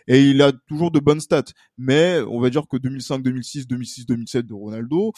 Et 0.08 0.24
il 0.24 0.42
a 0.42 0.52
toujours 0.52 0.92
de 0.92 1.00
bonnes 1.00 1.20
stats. 1.20 1.44
Mais 1.78 2.20
on 2.28 2.40
va 2.40 2.50
dire 2.50 2.64
que 2.68 2.78
2005-2006, 2.78 3.68
2006-2007 3.68 4.44
de 4.44 4.54
Ronaldo, 4.54 5.12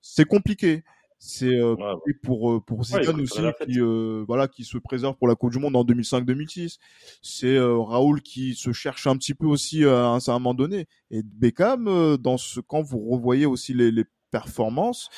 c'est 0.00 0.24
compliqué. 0.24 0.84
C'est 1.20 1.56
euh, 1.56 1.74
Ouais, 1.74 2.12
pour 2.22 2.52
euh, 2.52 2.60
pour 2.60 2.84
Zidane 2.84 3.20
aussi 3.20 3.40
qui 3.66 3.80
euh, 3.80 4.24
voilà 4.28 4.46
qui 4.46 4.62
se 4.64 4.78
préserve 4.78 5.16
pour 5.16 5.26
la 5.26 5.34
Coupe 5.34 5.50
du 5.50 5.58
Monde 5.58 5.74
en 5.74 5.84
2005-2006. 5.84 6.76
C'est 7.22 7.56
euh, 7.56 7.76
Raoul 7.78 8.22
qui 8.22 8.54
se 8.54 8.72
cherche 8.72 9.06
un 9.08 9.16
petit 9.16 9.34
peu 9.34 9.46
aussi 9.46 9.84
euh, 9.84 10.04
à 10.04 10.08
un 10.10 10.20
certain 10.20 10.38
moment 10.38 10.54
donné. 10.54 10.86
Et 11.10 11.22
Beckham 11.24 11.88
euh, 11.88 12.16
dans 12.16 12.36
ce 12.38 12.60
quand 12.60 12.82
vous 12.82 13.00
revoyez 13.10 13.46
aussi 13.46 13.74
les, 13.74 13.90
les 13.90 14.04
performances, 14.30 15.08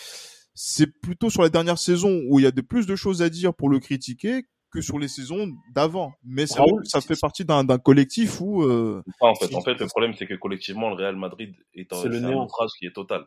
c'est 0.54 0.86
plutôt 0.86 1.28
sur 1.28 1.42
la 1.42 1.50
dernière 1.50 1.78
saison 1.78 2.22
où 2.28 2.38
il 2.38 2.44
y 2.44 2.46
a 2.46 2.50
de 2.50 2.62
plus 2.62 2.86
de 2.86 2.96
choses 2.96 3.20
à 3.20 3.28
dire 3.28 3.52
pour 3.54 3.68
le 3.68 3.78
critiquer 3.78 4.44
que 4.72 4.80
sur 4.80 4.98
les 4.98 5.08
saisons 5.08 5.48
d'avant. 5.74 6.12
Mais 6.24 6.44
vrai 6.46 6.60
Raoul, 6.60 6.82
ça 6.86 7.00
fait 7.00 7.18
partie 7.20 7.44
d'un 7.44 7.64
d'un 7.64 7.78
collectif 7.78 8.40
où 8.40 8.62
euh, 8.62 9.02
en 9.20 9.34
fait, 9.34 9.54
en 9.54 9.60
fait, 9.62 9.74
le 9.74 9.86
problème, 9.86 10.14
c'est 10.16 10.26
que 10.26 10.34
collectivement, 10.34 10.88
le 10.90 10.94
Real 10.94 11.16
Madrid 11.16 11.54
est 11.74 11.92
un, 11.92 11.96
C'est 11.96 12.08
le 12.08 12.18
c'est 12.20 12.24
un 12.24 12.28
néant. 12.28 12.42
naufrage 12.44 12.70
qui 12.78 12.86
est 12.86 12.92
total. 12.94 13.26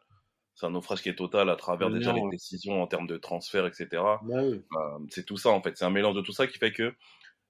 C'est 0.55 0.65
un 0.67 0.71
naufrage 0.71 1.01
qui 1.01 1.09
est 1.09 1.15
total 1.15 1.49
à 1.49 1.55
travers 1.55 1.89
déjà 1.89 2.13
les 2.13 2.21
ouais. 2.21 2.29
décisions 2.29 2.81
en 2.81 2.87
termes 2.87 3.07
de 3.07 3.17
transfert, 3.17 3.65
etc. 3.65 3.87
Bah. 3.91 4.41
Euh, 4.41 4.59
c'est 5.09 5.25
tout 5.25 5.37
ça, 5.37 5.49
en 5.49 5.61
fait. 5.61 5.75
C'est 5.77 5.85
un 5.85 5.89
mélange 5.89 6.15
de 6.15 6.21
tout 6.21 6.31
ça 6.31 6.45
qui 6.47 6.57
fait 6.59 6.71
que 6.71 6.93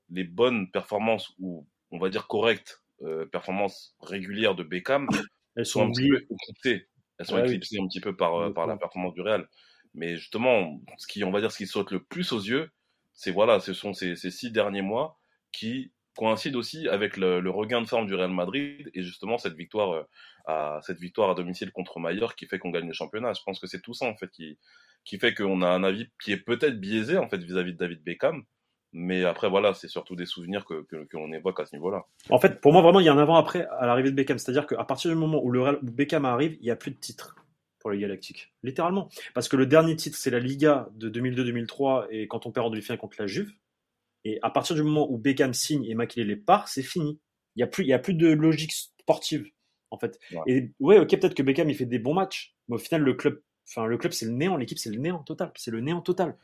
les 0.09 0.23
bonnes 0.23 0.71
performances, 0.71 1.33
ou 1.39 1.67
on 1.91 1.99
va 1.99 2.09
dire 2.09 2.27
correctes, 2.27 2.81
euh, 3.01 3.25
performances 3.25 3.95
régulières 3.99 4.55
de 4.55 4.63
Beckham, 4.63 5.07
Elles 5.55 5.65
sont 5.65 5.81
sont 5.81 5.87
un 5.87 5.91
petit 5.91 6.09
peu 6.09 6.25
éclipsées. 6.29 6.87
Elles 7.19 7.25
sont 7.25 7.35
Ah 7.35 7.41
oui. 7.41 7.47
éclipsées 7.47 7.77
un 7.79 7.87
petit 7.87 7.99
peu 8.01 8.15
par, 8.15 8.35
euh, 8.35 8.51
par 8.53 8.67
la 8.67 8.77
performance 8.77 9.13
du 9.13 9.21
Real. 9.21 9.47
Mais 9.93 10.15
justement, 10.17 10.81
ce 10.97 11.05
qui, 11.07 11.23
on 11.23 11.31
va 11.31 11.41
dire, 11.41 11.51
ce 11.51 11.57
qui 11.57 11.67
saute 11.67 11.91
le 11.91 12.03
plus 12.03 12.31
aux 12.31 12.39
yeux, 12.39 12.71
c'est 13.13 13.31
voilà, 13.31 13.59
ce 13.59 13.73
sont 13.73 13.93
ces, 13.93 14.15
ces 14.15 14.31
six 14.31 14.51
derniers 14.51 14.81
mois 14.81 15.19
qui 15.51 15.91
coïncident 16.15 16.59
aussi 16.59 16.87
avec 16.87 17.17
le, 17.17 17.49
regain 17.49 17.81
de 17.81 17.87
forme 17.87 18.07
du 18.07 18.15
Real 18.15 18.31
Madrid 18.31 18.89
et 18.93 19.03
justement 19.03 19.37
cette 19.37 19.55
victoire 19.55 19.91
euh, 19.91 20.03
à 20.45 20.79
cette 20.83 20.99
victoire 20.99 21.29
à 21.29 21.35
domicile 21.35 21.71
contre 21.71 21.99
Mallorca 21.99 22.35
qui 22.37 22.47
fait 22.47 22.59
qu'on 22.59 22.71
gagne 22.71 22.87
le 22.87 22.93
championnat. 22.93 23.33
Je 23.33 23.41
pense 23.45 23.59
que 23.59 23.67
c'est 23.67 23.81
tout 23.81 23.93
ça 23.93 24.05
en 24.05 24.15
fait 24.15 24.29
qui 24.29 24.57
qui 25.05 25.19
fait 25.19 25.33
qu'on 25.33 25.61
a 25.61 25.67
un 25.67 25.83
avis 25.83 26.07
qui 26.23 26.31
est 26.31 26.37
peut-être 26.37 26.79
biaisé 26.79 27.17
en 27.17 27.27
fait 27.27 27.37
vis-à-vis 27.37 27.73
de 27.73 27.77
David 27.77 28.03
Beckham. 28.03 28.43
Mais 28.93 29.25
après 29.25 29.49
voilà, 29.49 29.73
c'est 29.73 29.87
surtout 29.87 30.15
des 30.15 30.27
souvenirs 30.27 30.65
que 30.65 30.85
évoque 31.33 31.59
à 31.59 31.65
ce 31.65 31.75
niveau-là. 31.75 32.05
En 32.29 32.39
fait, 32.39 32.61
pour 32.61 32.73
moi, 32.73 32.83
vraiment, 32.83 32.99
il 32.99 33.07
y 33.07 33.09
a 33.09 33.13
un 33.13 33.17
avant-après 33.17 33.65
à 33.79 33.87
l'arrivée 33.87 34.11
de 34.11 34.15
Beckham. 34.15 34.37
C'est-à-dire 34.37 34.67
qu'à 34.67 34.83
partir 34.83 35.09
du 35.09 35.17
moment 35.17 35.43
où, 35.43 35.49
le 35.49 35.61
Real- 35.61 35.79
Beckham 35.81 36.25
arrive, 36.25 36.55
il 36.59 36.65
n'y 36.65 36.69
a 36.69 36.75
plus 36.75 36.91
de 36.91 36.97
titre 36.97 37.35
pour 37.79 37.89
les 37.89 37.97
Galactiques. 37.97 38.53
Littéralement. 38.61 39.09
Parce 39.33 39.49
que 39.49 39.57
le 39.57 39.65
dernier 39.65 39.95
titre, 39.95 40.17
c'est 40.17 40.29
la 40.29 40.39
Liga 40.39 40.87
de 40.93 41.09
2002-2003 41.09 42.07
et 42.11 42.27
quand 42.27 42.45
on 42.45 42.51
perd 42.51 42.67
en 42.67 42.69
demi-finale 42.69 42.99
contre 42.99 43.17
la 43.19 43.25
Juve. 43.25 43.51
Et 44.25 44.39
à 44.41 44.49
partir 44.49 44.75
du 44.75 44.83
moment 44.83 45.11
où 45.11 45.17
Beckham 45.17 45.53
signe 45.53 45.85
et 45.85 45.95
Makelele 45.95 46.41
part, 46.43 46.67
c'est 46.67 46.83
fini. 46.83 47.19
Il 47.55 47.59
n'y 47.59 47.63
a, 47.63 47.67
plus- 47.67 47.83
il 47.83 47.87
y 47.89 47.93
a 47.93 47.99
plus 47.99 48.13
de 48.13 48.27
logique 48.29 48.71
sportive, 48.73 49.45
en 49.91 49.97
fait. 49.99 50.17
Ouais. 50.31 50.39
Et 50.47 50.71
ouais, 50.79 50.97
ok, 50.99 51.09
peut-être 51.09 51.35
que 51.35 51.43
Beckham, 51.43 51.69
il 51.69 51.75
fait 51.75 51.85
des 51.85 51.99
bons 51.99 52.13
matchs. 52.13 52.55
Mais 52.67 52.75
au 52.75 52.79
final, 52.79 53.01
le 53.01 53.13
club, 53.13 53.41
enfin, 53.69 53.85
le 53.85 53.97
club, 53.97 54.13
c'est 54.13 54.25
le 54.25 54.31
néant. 54.31 54.55
L'équipe, 54.57 54.79
c'est 54.79 54.89
le 54.91 54.97
néant 54.97 55.19
total. 55.23 55.51
C'est 55.55 55.71
le 55.71 55.81
néant 55.81 56.01
total. 56.01 56.35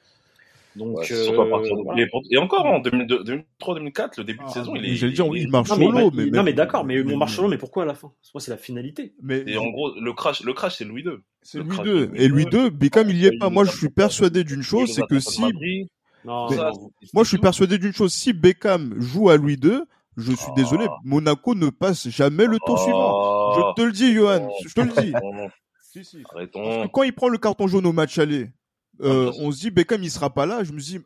Donc, 0.76 1.00
Ouais, 1.00 1.08
de- 1.10 1.14
euh, 1.16 1.84
voilà. 1.84 2.06
et, 2.30 2.38
encore 2.38 2.66
en 2.66 2.80
2003-2004, 2.80 4.18
le 4.20 4.24
début 4.24 4.40
de 4.40 4.44
Ah, 4.48 4.52
saison, 4.52 4.76
il 4.76 4.86
est. 4.86 4.96
j'allais 4.96 5.14
dire, 5.14 5.28
oui, 5.28 5.42
il 5.42 5.50
marche 5.50 5.70
solo, 5.70 6.12
il- 6.14 6.26
mais 6.26 6.38
non, 6.38 6.44
mais 6.44 6.54
d'accord, 6.54 6.86
mais 6.86 7.02
mon 7.02 7.10
mais- 7.12 7.16
marche 7.18 7.36
solo, 7.36 7.48
mais 7.50 7.58
pourquoi 7.58 7.84
à 7.84 7.86
la 7.88 7.96
fin? 7.96 8.12
Moi, 8.34 8.42
c'est 8.42 8.52
la 8.52 8.58
finalité. 8.58 9.14
mais 9.22 9.44
Et 9.48 9.58
en 9.58 9.68
gros, 9.70 10.00
le 10.00 10.14
crash, 10.14 10.42
le 10.44 10.54
crash, 10.54 10.78
c'est 10.78 10.86
Louis 10.86 11.02
II. 11.04 11.14
c'est 11.42 11.58
Louis 11.58 11.76
II. 11.78 11.84
de 11.84 12.12
Et 12.16 12.28
Louis 12.28 12.46
II, 12.52 12.66
II, 12.66 12.70
Beckham, 12.72 13.10
il 13.10 13.18
y 13.18 13.26
est 13.26 13.38
pas. 13.40 13.50
Moi, 13.50 13.66
je 13.66 13.72
suis 13.76 13.90
persuadé 13.90 14.44
d'une 14.44 14.62
chose, 14.62 14.92
c'est 14.94 15.08
que 15.08 15.20
si 15.20 15.42
Non, 16.26 16.50
Mais- 16.50 16.56
ça, 16.58 16.72
non. 16.72 16.92
c'est- 17.02 17.14
Moi, 17.14 17.24
je 17.24 17.30
suis 17.30 17.38
persuadé 17.38 17.78
d'une 17.78 17.94
chose. 17.94 18.14
Si 18.14 18.34
Beckham 18.34 18.94
joue 19.00 19.30
à 19.30 19.38
Louis 19.38 19.56
II, 19.62 19.82
je 20.18 20.32
suis 20.34 20.46
Ah. 20.50 20.54
désolé, 20.56 20.86
Monaco 21.04 21.56
ne 21.56 21.70
passe 21.70 22.10
jamais 22.10 22.46
le 22.46 22.58
tour 22.66 22.78
suivant. 22.80 23.54
Je 23.56 23.62
Ah, 23.62 23.74
te 23.76 23.82
le 23.82 23.92
dis, 23.92 24.14
Johan. 24.14 24.50
Je 24.68 24.74
te 24.74 24.82
le 24.82 25.02
dis. 25.02 25.14
Si, 25.92 26.06
si. 26.06 26.22
Quand 26.94 27.02
il 27.02 27.14
prend 27.14 27.30
le 27.30 27.40
carton 27.40 27.68
jaune 27.68 27.88
au 27.88 27.92
match 27.94 28.20
aller, 28.20 28.52
euh, 29.02 29.32
Ah, 29.34 29.38
on 29.40 29.52
se 29.52 29.60
dit 29.62 29.72
Beckham 29.72 30.04
il 30.04 30.12
sera 30.12 30.30
pas 30.32 30.46
là. 30.46 30.64
Je 30.64 30.72
me 30.72 30.80
dis, 30.80 31.00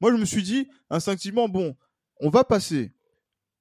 moi 0.00 0.10
je 0.12 0.16
me 0.16 0.24
suis 0.24 0.42
dit 0.42 0.66
instinctivement 0.88 1.46
bon, 1.46 1.76
on 2.20 2.30
va 2.30 2.42
passer. 2.42 2.90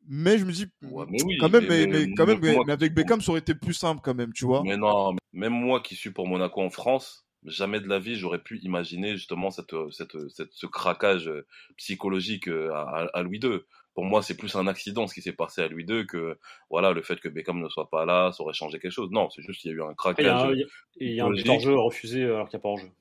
Mais 0.07 0.37
je 0.37 0.45
me 0.45 0.53
dis 0.53 0.67
Ouais, 0.89 1.05
mais 1.09 1.21
oui, 1.23 1.37
quand 1.37 1.49
même, 1.49 1.65
mais- 1.67 1.85
mais, 1.85 1.87
mais- 1.87 2.05
mais 2.07 2.13
quand 2.15 2.25
même, 2.25 2.39
mais 2.41 2.47
mais, 2.51 2.55
moi- 2.55 2.63
mais 2.65 2.71
avec 2.71 2.93
Beckham 2.93 3.19
ça 3.19 3.31
aurait 3.31 3.41
été 3.41 3.53
plus 3.55 3.73
simple 3.73 3.99
quand 4.01 4.13
même, 4.15 4.31
tu 4.31 4.45
vois. 4.45 4.63
Mais 4.63 4.77
non, 4.77 5.13
même 5.33 5.51
moi 5.51 5.81
qui 5.81 5.95
suis 5.95 6.11
pour 6.11 6.25
Monaco 6.25 6.61
en 6.61 6.69
France, 6.69 7.25
jamais 7.45 7.79
de 7.79 7.87
la 7.87 7.99
vie 7.99 8.15
j'aurais 8.15 8.39
pu 8.43 8.59
imaginer 8.59 9.15
justement 9.15 9.51
cette, 9.51 9.73
cette, 9.91 10.17
cette- 10.29 10.53
ce 10.53 10.65
craquage 10.67 11.27
euh, 11.29 11.45
psychologique 11.77 12.47
euh, 12.49 12.71
à, 12.73 12.81
à- 13.05 13.19
à 13.19 13.23
Louis 13.23 13.39
II. 13.39 13.65
Pour 13.93 14.05
moi, 14.05 14.21
c'est 14.23 14.37
plus 14.37 14.55
un 14.55 14.67
accident 14.67 15.07
ce 15.07 15.13
qui 15.13 15.21
s'est 15.21 15.33
passé 15.33 15.61
à 15.61 15.67
Louis 15.67 15.83
II 15.85 16.05
que 16.05 16.37
voilà 16.69 16.91
le 16.93 17.01
fait 17.01 17.19
que 17.19 17.27
Beckham 17.29 17.59
ne 17.61 17.69
soit 17.69 17.89
pas 17.89 18.05
là, 18.05 18.31
ça 18.31 18.43
aurait 18.43 18.53
changé 18.53 18.79
quelque 18.79 18.91
chose. 18.91 19.09
Non, 19.11 19.29
c'est 19.29 19.41
juste 19.41 19.61
qu'il 19.61 19.71
y 19.71 19.73
a 19.73 19.77
eu 19.77 19.81
un 19.83 19.93
Après, 20.09 20.23
il 20.23 20.27
y 20.27 20.29
a 20.29 20.33
craquage 20.33 20.43
un, 20.43 20.53
il 20.53 20.59
y 20.59 20.63
a- 20.63 20.67
il 20.99 21.13
y 21.13 21.19
a 21.21 21.25
un 21.25 21.31
but 21.31 21.45
logique. 21.45 21.47
hors 21.47 21.59
jeu 21.61 21.73
refusé 21.77 22.23
alors 22.25 22.49
qu'il 22.49 22.57
n'y 22.57 22.61
a 22.61 22.63
pas 22.63 22.69
hors 22.69 22.79
jeu. 22.79 22.91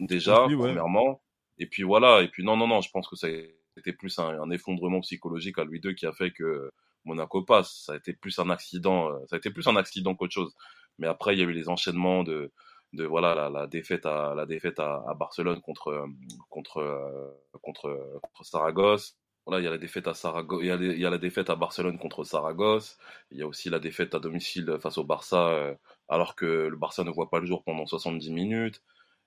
déjà, 0.00 0.50
ouais. 0.54 0.54
premièrement. 0.56 1.22
Et 1.58 1.66
puis 1.66 1.82
voilà, 1.82 2.22
et 2.22 2.28
puis 2.28 2.44
non, 2.44 2.56
non, 2.56 2.68
non, 2.68 2.80
je 2.80 2.90
pense 2.90 3.08
que 3.08 3.16
c'était 3.16 3.92
plus 3.92 4.18
un, 4.18 4.40
un 4.40 4.50
effondrement 4.50 5.00
psychologique 5.00 5.58
à 5.58 5.64
Louis 5.64 5.80
II 5.80 5.94
qui 5.94 6.06
a 6.06 6.12
fait 6.12 6.30
que 6.32 6.70
Monaco 7.04 7.42
passe. 7.42 7.84
Ça 7.86 7.92
a 7.94 7.96
été 7.96 8.12
plus 8.12 8.38
un 8.38 8.50
accident, 8.50 9.10
euh, 9.10 9.18
ça 9.28 9.36
a 9.36 9.38
été 9.38 9.50
plus 9.50 9.66
un 9.68 9.76
accident 9.76 10.14
qu'autre 10.14 10.34
chose. 10.34 10.54
Mais 10.98 11.06
après, 11.06 11.34
il 11.34 11.38
y 11.40 11.42
a 11.42 11.46
eu 11.46 11.52
les 11.52 11.68
enchaînements 11.68 12.24
de, 12.24 12.52
de 12.92 13.04
voilà, 13.04 13.34
la, 13.34 13.50
la 13.50 13.66
défaite 13.66 14.06
à, 14.06 14.34
la 14.34 14.46
défaite 14.46 14.78
à, 14.80 15.02
à 15.08 15.14
Barcelone 15.14 15.60
contre, 15.60 15.88
euh, 15.88 16.06
contre, 16.50 16.78
euh, 16.78 17.30
contre, 17.62 18.20
contre 18.22 18.44
Saragosse. 18.44 19.16
Voilà, 19.46 19.60
il 19.60 19.64
y 19.64 19.68
a 19.68 19.70
la 19.70 19.78
défaite 19.78 20.08
à 20.08 20.14
Saragosse, 20.14 20.60
il 20.62 20.66
y 20.68 20.70
a, 20.70 20.76
les- 20.76 20.94
il 20.94 21.00
y 21.00 21.06
a 21.06 21.10
la 21.10 21.18
défaite 21.18 21.50
à 21.50 21.56
Barcelone 21.56 21.98
contre 21.98 22.24
Saragosse. 22.24 22.98
Il 23.30 23.38
y 23.38 23.42
a 23.42 23.46
aussi 23.46 23.70
la 23.70 23.78
défaite 23.78 24.14
à 24.14 24.18
domicile 24.18 24.76
face 24.80 24.98
au 24.98 25.04
Barça, 25.04 25.48
euh, 25.50 25.74
alors 26.08 26.34
que 26.36 26.46
le 26.46 26.76
Barça 26.76 27.04
ne 27.04 27.10
voit 27.10 27.30
pas 27.30 27.38
le 27.40 27.46
jour 27.46 27.62
pendant 27.64 27.86
70 27.86 28.32
minutes 28.32 28.82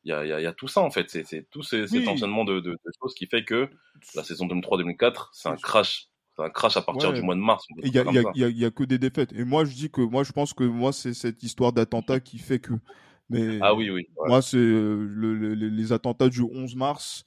il 0.06 0.12
y 0.12 0.14
a, 0.14 0.24
il 0.26 0.30
y, 0.30 0.34
a, 0.34 0.40
il 0.40 0.44
y 0.44 0.48
a 0.48 0.54
tout 0.54 0.68
ça 0.70 0.82
en 0.82 0.92
fait, 0.92 1.10
c'est 1.10 1.26
c'est 1.26 1.46
tout 1.52 1.62
ces, 1.62 1.86
cet 1.88 2.08
enchaînement 2.08 2.46
de, 2.46 2.60
de, 2.62 2.72
de 2.72 2.92
choses 3.02 3.14
qui 3.14 3.28
fait 3.28 3.44
que 3.44 3.70
la 4.16 4.24
saison 4.24 4.48
2003-2004, 4.48 5.30
c'est 5.34 5.50
un 5.50 5.58
crash, 5.58 6.08
c'est 6.36 6.44
un 6.44 6.50
crash 6.50 6.78
à 6.78 6.82
partir 6.82 7.10
Ouais. 7.10 7.16
du 7.16 7.22
mois 7.22 7.36
de 7.36 7.42
mars. 7.42 7.66
il 7.84 7.88
y 7.94 8.60
y 8.60 8.66
a 8.66 8.72
que 8.72 8.84
des 8.84 8.98
défaites. 8.98 9.34
Et 9.34 9.44
moi 9.44 9.66
je 9.66 9.74
dis 9.76 9.90
que 9.92 10.02
moi 10.02 10.24
je 10.24 10.32
pense 10.32 10.54
que 10.54 10.64
moi 10.64 10.94
c'est 10.94 11.14
cette 11.14 11.44
histoire 11.44 11.74
d'attentat 11.74 12.20
qui 12.22 12.38
fait 12.38 12.60
que. 12.60 12.74
Mais 13.30 13.60
Ah 13.62 13.74
oui, 13.76 13.90
oui. 13.90 14.08
ouais. 14.18 14.28
Moi, 14.28 14.42
c'est 14.42 14.58
euh, 14.58 15.06
le- 15.10 15.36
le- 15.36 15.54
le- 15.56 15.70
les 15.70 15.92
attentats 15.94 16.30
du 16.30 16.42
11 16.42 16.76
mars. 16.76 17.24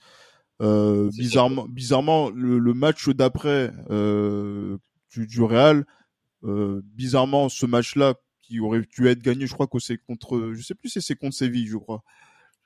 Euh, 0.60 1.10
C'est 1.10 1.18
bizarrement, 1.22 1.66
bizarrement, 1.68 2.30
le, 2.30 2.58
le 2.58 2.74
match 2.74 3.08
d'après 3.08 3.72
euh, 3.90 4.78
du, 5.12 5.26
du 5.26 5.42
Real, 5.42 5.84
euh, 6.44 6.80
bizarrement, 6.84 7.48
ce 7.48 7.66
match-là 7.66 8.14
qui 8.42 8.60
aurait 8.60 8.82
dû 8.96 9.08
être 9.08 9.22
gagné, 9.22 9.46
je 9.46 9.54
crois 9.54 9.66
que 9.66 9.78
c'est 9.78 9.98
contre, 9.98 10.50
je 10.52 10.62
sais 10.62 10.74
plus 10.74 10.88
si 10.90 11.00
c'est 11.02 11.14
contre 11.16 11.34
Séville, 11.34 11.66
je 11.66 11.76
crois. 11.78 12.02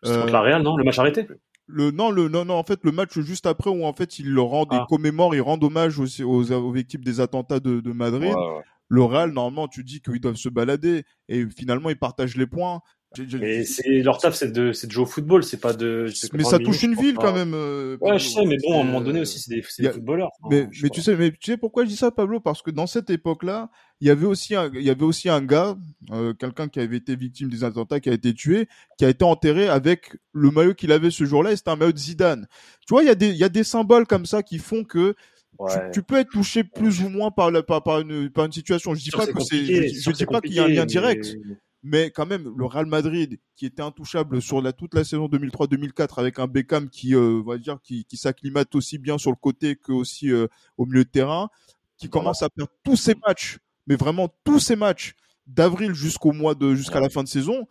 C'est 0.02 0.18
contre 0.20 0.32
la 0.32 0.40
Real, 0.42 0.62
non 0.62 0.76
Le 0.76 0.84
match 0.84 0.98
arrêté? 0.98 1.26
le 1.68 1.90
non, 1.90 2.10
le 2.10 2.28
non, 2.28 2.44
non, 2.44 2.54
en 2.54 2.62
fait, 2.64 2.80
le 2.84 2.92
match 2.92 3.18
juste 3.18 3.44
après 3.46 3.70
où 3.70 3.84
en 3.84 3.92
fait 3.92 4.18
ils 4.20 4.30
le 4.30 4.40
rendent, 4.40 4.68
Ah. 4.70 4.84
ils 4.84 4.86
commémorent, 4.88 5.34
ils 5.34 5.40
rendent 5.40 5.64
hommage 5.64 5.98
aux, 5.98 6.06
aux, 6.22 6.52
aux 6.52 6.72
victimes 6.72 7.02
des 7.02 7.18
attentats 7.20 7.60
de, 7.60 7.80
de 7.80 7.92
Madrid. 7.92 8.34
Ouais, 8.34 8.34
ouais. 8.34 8.62
Le 8.88 9.02
Real, 9.02 9.32
normalement, 9.32 9.66
tu 9.66 9.82
dis 9.82 10.00
qu'ils 10.00 10.20
doivent 10.20 10.36
se 10.36 10.48
balader 10.48 11.04
et 11.28 11.44
finalement 11.50 11.90
ils 11.90 11.98
partagent 11.98 12.36
les 12.36 12.46
points. 12.46 12.80
Mais 13.40 13.64
c'est 13.64 14.02
leur 14.02 14.18
taf, 14.18 14.34
c'est 14.34 14.52
de, 14.52 14.72
jouer 14.72 15.04
au 15.04 15.06
football, 15.06 15.42
c'est 15.42 15.60
pas 15.60 15.72
de. 15.72 16.06
mais 16.34 16.44
ça 16.44 16.58
touche 16.58 16.82
une 16.82 16.94
ville 16.94 17.14
quand 17.14 17.32
même. 17.32 17.54
euh, 17.54 17.96
Ouais, 18.00 18.18
je 18.18 18.28
sais, 18.28 18.44
mais 18.44 18.56
bon, 18.62 18.78
à 18.78 18.80
un 18.82 18.84
moment 18.84 19.00
donné 19.00 19.20
aussi, 19.20 19.38
c'est 19.38 19.54
des, 19.54 19.88
a- 19.88 19.92
footballeurs. 19.92 20.30
Mais, 20.50 20.68
tu 20.92 21.00
sais, 21.00 21.16
mais 21.16 21.30
tu 21.30 21.52
sais 21.52 21.56
pourquoi 21.56 21.84
je 21.84 21.90
dis 21.90 21.96
ça, 21.96 22.10
Pablo? 22.10 22.40
Parce 22.40 22.62
que 22.62 22.70
dans 22.70 22.86
cette 22.86 23.08
époque-là, 23.08 23.70
il 24.00 24.08
y 24.08 24.10
avait 24.10 24.26
aussi 24.26 24.54
un, 24.54 24.70
il 24.74 24.82
y 24.82 24.90
avait 24.90 25.04
aussi 25.04 25.28
un 25.28 25.40
gars, 25.40 25.76
euh, 26.10 26.34
quelqu'un 26.34 26.68
qui 26.68 26.80
avait 26.80 26.98
été 26.98 27.16
victime 27.16 27.48
des 27.48 27.64
attentats, 27.64 28.00
qui 28.00 28.10
a 28.10 28.12
été 28.12 28.34
tué, 28.34 28.68
qui 28.98 29.04
a 29.04 29.08
été 29.08 29.24
enterré 29.24 29.68
avec 29.68 30.16
le 30.32 30.50
maillot 30.50 30.74
qu'il 30.74 30.92
avait 30.92 31.10
ce 31.10 31.24
jour-là, 31.24 31.52
et 31.52 31.56
c'était 31.56 31.70
un 31.70 31.76
maillot 31.76 31.92
de 31.92 31.98
Zidane. 31.98 32.46
Tu 32.86 32.92
vois, 32.92 33.02
il 33.02 33.06
y 33.06 33.10
a 33.10 33.14
des, 33.14 33.28
il 33.28 33.36
y 33.38 33.44
a 33.44 33.48
des 33.48 33.64
symboles 33.64 34.06
comme 34.06 34.26
ça 34.26 34.42
qui 34.42 34.58
font 34.58 34.84
que 34.84 35.12
tu, 35.12 35.16
Ouais. 35.58 35.90
tu 35.90 36.02
peux 36.02 36.16
être 36.16 36.28
touché 36.28 36.64
plus 36.64 37.00
ou 37.00 37.08
moins 37.08 37.30
par 37.30 37.50
la, 37.50 37.62
par, 37.62 37.82
par 37.82 38.00
une, 38.00 38.28
par 38.28 38.44
une 38.44 38.52
situation. 38.52 38.94
Je 38.94 39.02
dis 39.02 39.10
pas 39.10 39.26
que 39.26 39.40
c'est, 39.42 39.64
je, 39.88 40.10
dis 40.10 40.26
pas 40.26 40.42
qu'il 40.42 40.52
y 40.52 40.60
a 40.60 40.64
un 40.64 40.68
lien 40.68 40.84
direct, 40.84 41.34
mais- 41.86 42.10
quand 42.10 42.26
même 42.26 42.52
le 42.56 42.64
Real 42.66 42.86
Madrid 42.86 43.38
qui 43.54 43.66
était 43.66 43.82
intouchable 43.82 44.42
sur 44.42 44.60
la 44.60 44.72
toute 44.72 44.94
la 44.94 45.04
saison 45.04 45.28
2003-2004 45.28 46.18
avec 46.18 46.38
un 46.38 46.46
Beckham 46.46 46.88
qui 46.90 47.14
euh, 47.14 47.40
on 47.44 47.48
va 47.48 47.58
dire 47.58 47.78
qui, 47.82 48.04
qui 48.04 48.16
s'acclimate 48.16 48.74
aussi 48.74 48.98
bien 48.98 49.18
sur 49.18 49.30
le 49.30 49.36
côté 49.36 49.76
que 49.76 49.92
aussi 49.92 50.30
euh, 50.30 50.48
au 50.76 50.86
milieu 50.86 51.04
de 51.04 51.08
terrain, 51.08 51.48
qui 51.96 52.08
commence 52.08 52.42
à 52.42 52.50
perdre 52.50 52.72
tous 52.84 52.96
ses 52.96 53.14
matchs, 53.26 53.58
mais 53.86 53.96
vraiment 53.96 54.28
tous 54.44 54.58
ses 54.58 54.76
matchs 54.76 55.14
d'avril 55.46 55.94
jusqu'au 55.94 56.32
mois 56.32 56.54
de 56.54 56.74
jusqu'à 56.74 57.00
la 57.00 57.08
fin 57.08 57.22
de 57.22 57.28
saison. 57.28 57.66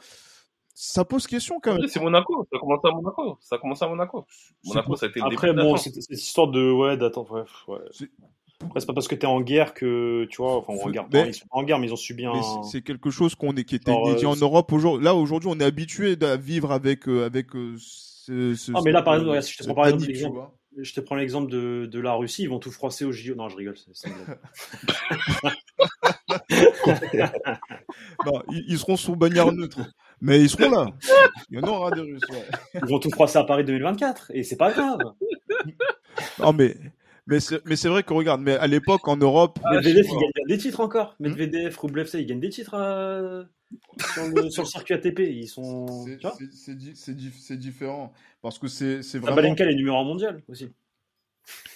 Ça 0.74 1.06
pose 1.06 1.26
question 1.28 1.60
quand 1.62 1.74
même. 1.74 1.88
C'est 1.88 2.02
Monaco, 2.02 2.46
ça 2.52 2.60
commence 2.60 2.84
à 2.84 2.92
Monaco. 2.92 3.38
Ça 3.40 3.58
commence 3.58 3.82
à 3.82 3.88
Monaco. 3.88 4.26
Monaco, 4.66 4.96
ça 4.96 5.06
a 5.06 5.10
été 5.10 5.20
le 5.22 5.26
Après, 5.28 5.54
bon, 5.54 5.78
cette 5.78 5.96
histoire 6.10 6.48
de. 6.48 6.72
Ouais, 6.72 6.98
d'attendre. 6.98 7.46
Ouais, 7.68 7.80
Après, 8.66 8.80
c'est 8.80 8.86
pas 8.86 8.94
parce 8.94 9.08
que 9.08 9.16
t'es 9.16 9.28
en 9.28 9.42
guerre 9.42 9.74
que. 9.74 10.26
Tu 10.30 10.38
vois, 10.38 10.58
enfin, 10.58 10.74
en 10.74 10.78
Faut- 10.78 10.90
guerre. 10.90 11.08
mais- 11.12 11.24
non, 11.24 11.28
ils 11.30 11.34
sont 11.34 11.48
pas 11.48 11.58
en 11.58 11.64
guerre, 11.64 11.80
mais 11.80 11.88
ils 11.88 11.94
ont 11.94 11.98
subi 11.98 12.26
un. 12.26 12.34
c'est- 12.64 12.82
quelque 12.82 13.10
chose 13.10 13.36
qu'on 13.36 13.56
est 13.56 13.64
qui 13.64 13.76
était 13.76 13.92
Alors, 13.92 14.10
inédit 14.10 14.26
euh, 14.26 14.30
en 14.30 14.36
Europe 14.36 14.72
aujourd'hui. 14.74 15.04
Là 15.06 15.16
aujourd'hui, 15.16 15.50
on 15.52 15.60
est 15.60 15.64
habitué 15.66 16.18
à 16.22 16.36
vivre 16.38 16.72
avec 16.72 17.08
euh, 17.08 17.26
avec 17.26 17.56
euh, 17.56 17.76
ce, 17.78 18.56
ce- 18.56 18.72
Ah, 18.76 18.80
mais 18.84 18.92
là, 18.92 19.02
par 19.02 19.16
exemple, 19.16 19.40
je 19.42 19.58
te 19.58 19.64
prends 19.64 19.76
par 19.76 19.88
exemple 19.88 20.06
l'exemple-. 20.08 20.40
Je 20.78 20.94
te 20.94 21.00
prends 21.00 21.16
l'exemple 21.16 21.50
de, 21.50 21.86
de 21.90 22.00
la 22.02 22.14
Russie, 22.16 22.44
ils 22.44 22.50
vont 22.50 22.60
tout 22.60 22.70
froisser 22.72 23.06
au 23.06 23.14
JO. 23.14 23.34
Non, 23.36 23.48
je 23.48 23.56
rigole. 23.56 23.78
c'est-. 23.94 24.10
Non, 28.26 28.42
ils, 28.52 28.66
ils 28.68 28.78
seront 28.80 28.98
sous 28.98 29.16
bannière 29.16 29.52
neutre, 29.52 29.80
mais 30.22 30.42
ils 30.42 30.50
seront 30.50 30.70
là. 30.72 30.88
Il 31.50 31.60
y 31.60 31.62
en 31.62 31.68
aura 31.68 31.92
des 31.92 32.02
Russes. 32.02 32.22
ouais. 32.30 32.46
Ils 32.76 32.90
vont 32.90 33.00
tout 33.00 33.10
froisser 33.10 33.38
à 33.38 33.44
Paris 33.44 33.64
2024, 33.64 34.32
et 34.34 34.44
c'est 34.44 34.58
pas 34.58 34.72
grave. 34.72 35.00
Non 36.40 36.54
mais 36.54 36.76
mais 37.28 37.40
c'est 37.40 37.66
mais 37.66 37.76
c'est 37.76 37.90
vrai 37.90 38.04
que 38.04 38.14
regarde, 38.14 38.42
mais 38.42 38.54
à 38.56 38.68
l'époque 38.68 39.08
en 39.08 39.18
Europe, 39.18 39.60
Ah, 39.64 39.76
Medvedev, 39.76 40.06
il 40.08 40.12
gagne 40.20 40.48
des 40.48 40.58
titres 40.58 40.80
encore. 40.80 41.16
Hmm. 41.20 41.30
Medvedev, 41.30 41.78
Rublev, 41.78 42.06
ça, 42.08 42.20
ils 42.20 42.26
gagnent 42.26 42.40
des 42.40 42.50
titres 42.50 42.76
euh, 42.76 43.44
sur, 44.14 44.28
le, 44.28 44.50
sur 44.50 44.64
le 44.64 44.68
circuit 44.68 44.94
ATP. 44.94 45.20
Ils 45.22 45.48
sont. 45.48 46.06
c'est 46.52 46.76
di- 46.76 47.58
différent 47.58 48.14
parce 48.42 48.60
que 48.60 48.68
c'est 48.68 49.02
c'est 49.02 49.18
vraiment 49.20 49.36
Sabalenka, 49.38 49.66
est 49.70 49.76
numéro 49.76 49.98
1 49.98 50.04
mondial 50.04 50.44
aussi. 50.48 50.68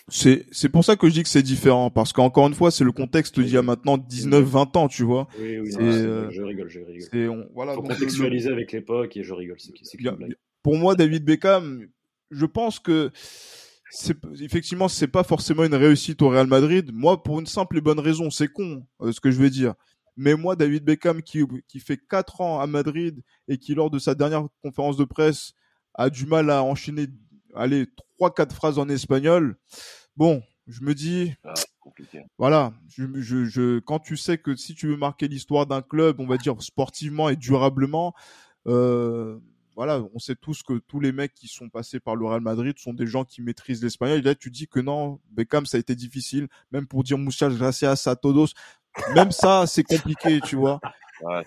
c'est 0.08 0.46
c'est 0.52 0.70
pour 0.70 0.84
ça 0.86 0.96
que 0.96 1.08
je 1.08 1.14
dis 1.14 1.24
que 1.24 1.30
c'est 1.30 1.42
différent 1.44 1.90
parce 1.90 2.14
qu'encore 2.14 2.48
une 2.48 2.54
fois, 2.54 2.70
c'est 2.72 2.84
le 2.84 2.92
contexte 2.92 3.40
d'il 3.40 3.54
y 3.54 3.58
a 3.58 3.62
maintenant 3.64 3.98
19 3.98 4.44
20 4.46 4.76
ans, 4.76 4.88
tu 4.88 5.04
vois. 5.04 5.28
Oui, 5.40 5.60
oui, 5.60 5.70
non, 5.72 5.80
euh, 5.82 6.30
je 6.30 6.42
rigole, 6.44 6.70
je 6.70 6.80
rigole. 6.80 7.30
On- 7.30 7.48
voilà 7.54 7.74
Faut 7.74 7.82
donc 7.82 7.90
le- 7.90 7.96
le- 7.96 8.00
contextualiser 8.00 8.50
avec 8.50 8.72
l'époque 8.72 9.18
et 9.18 9.24
je 9.24 9.34
rigole. 9.34 9.58
A- 10.06 10.28
pour 10.62 10.76
moi, 10.76 10.96
David 10.96 11.24
Beckham, 11.26 11.88
je 12.32 12.46
pense 12.46 12.80
que 12.80 13.12
effectivement 14.42 14.88
c'est 14.88 15.08
pas 15.08 15.24
forcément 15.24 15.64
une 15.64 15.76
réussite 15.76 16.22
au 16.22 16.30
Real 16.30 16.48
Madrid. 16.48 16.92
Moi, 16.94 17.22
pour 17.24 17.40
une 17.40 17.48
simple 17.48 17.78
et 17.78 17.82
bonne 17.82 18.00
raison, 18.00 18.30
c'est 18.30 18.48
con 18.48 18.86
euh, 19.02 19.12
ce 19.12 19.20
que 19.20 19.32
je 19.32 19.38
veux 19.40 19.50
dire. 19.50 19.74
Mais 20.18 20.36
moi, 20.36 20.56
David 20.56 20.84
Beckham 20.84 21.22
qui 21.22 21.44
qui 21.68 21.80
fait 21.80 21.98
quatre 21.98 22.42
ans 22.42 22.60
à 22.60 22.68
Madrid 22.68 23.22
et 23.48 23.58
qui 23.58 23.74
lors 23.76 23.90
de 23.90 24.00
sa 24.00 24.16
dernière 24.16 24.48
conférence 24.64 24.98
de 24.98 25.06
presse 25.06 25.54
a 25.96 26.10
du 26.10 26.26
mal 26.26 26.50
à 26.50 26.64
enchaîner, 26.64 27.08
allez 27.56 27.88
trois 28.18 28.34
quatre 28.34 28.56
phrases 28.56 28.80
en 28.80 28.90
espagnol. 28.90 29.58
Bon, 30.18 30.44
je 30.68 30.82
me 30.84 30.94
dis 30.94 31.34
Ah, 31.44 31.54
voilà, 32.38 32.74
je, 32.88 33.06
je, 33.22 33.46
je, 33.46 33.80
quand 33.80 34.00
tu 34.00 34.18
sais 34.18 34.38
que 34.38 34.56
si 34.56 34.76
tu 34.76 34.88
veux 34.88 34.98
marquer 34.98 35.28
l'histoire 35.28 35.66
d'un 35.66 35.82
club, 35.82 36.20
on 36.20 36.28
va 36.28 36.38
dire 36.38 36.62
sportivement 36.62 37.30
et 37.30 37.36
durablement, 37.36 38.14
euh, 38.68 39.40
voilà, 39.80 40.04
on 40.14 40.20
sait 40.20 40.36
tous 40.36 40.62
que 40.62 40.78
tous 40.80 41.00
les 41.00 41.14
mecs 41.14 41.34
qui 41.34 41.48
sont 41.48 41.70
passés 41.70 42.02
par 42.02 42.18
le 42.18 42.26
Real 42.26 42.42
Madrid 42.42 42.78
sont 42.78 42.94
des 42.94 43.08
gens 43.08 43.24
qui 43.24 43.42
maîtrisent 43.42 43.82
l'espagnol. 43.82 44.20
Et 44.20 44.22
là, 44.22 44.36
tu 44.36 44.52
dis 44.52 44.68
que 44.68 44.82
non, 44.82 45.22
Beckham, 45.32 45.66
ça 45.66 45.78
a 45.78 45.80
été 45.80 45.96
difficile, 45.96 46.50
même 46.74 46.86
pour 46.86 47.02
dire 47.04 47.18
muchas 47.18 47.48
gracias 47.50 47.96
a 48.08 48.16
todos. 48.18 48.48
Même 49.16 49.32
ça, 49.32 49.68
c'est 49.68 49.84
compliqué, 49.84 50.42
tu 50.42 50.58
vois. 50.58 50.82
Ouais, 51.22 51.44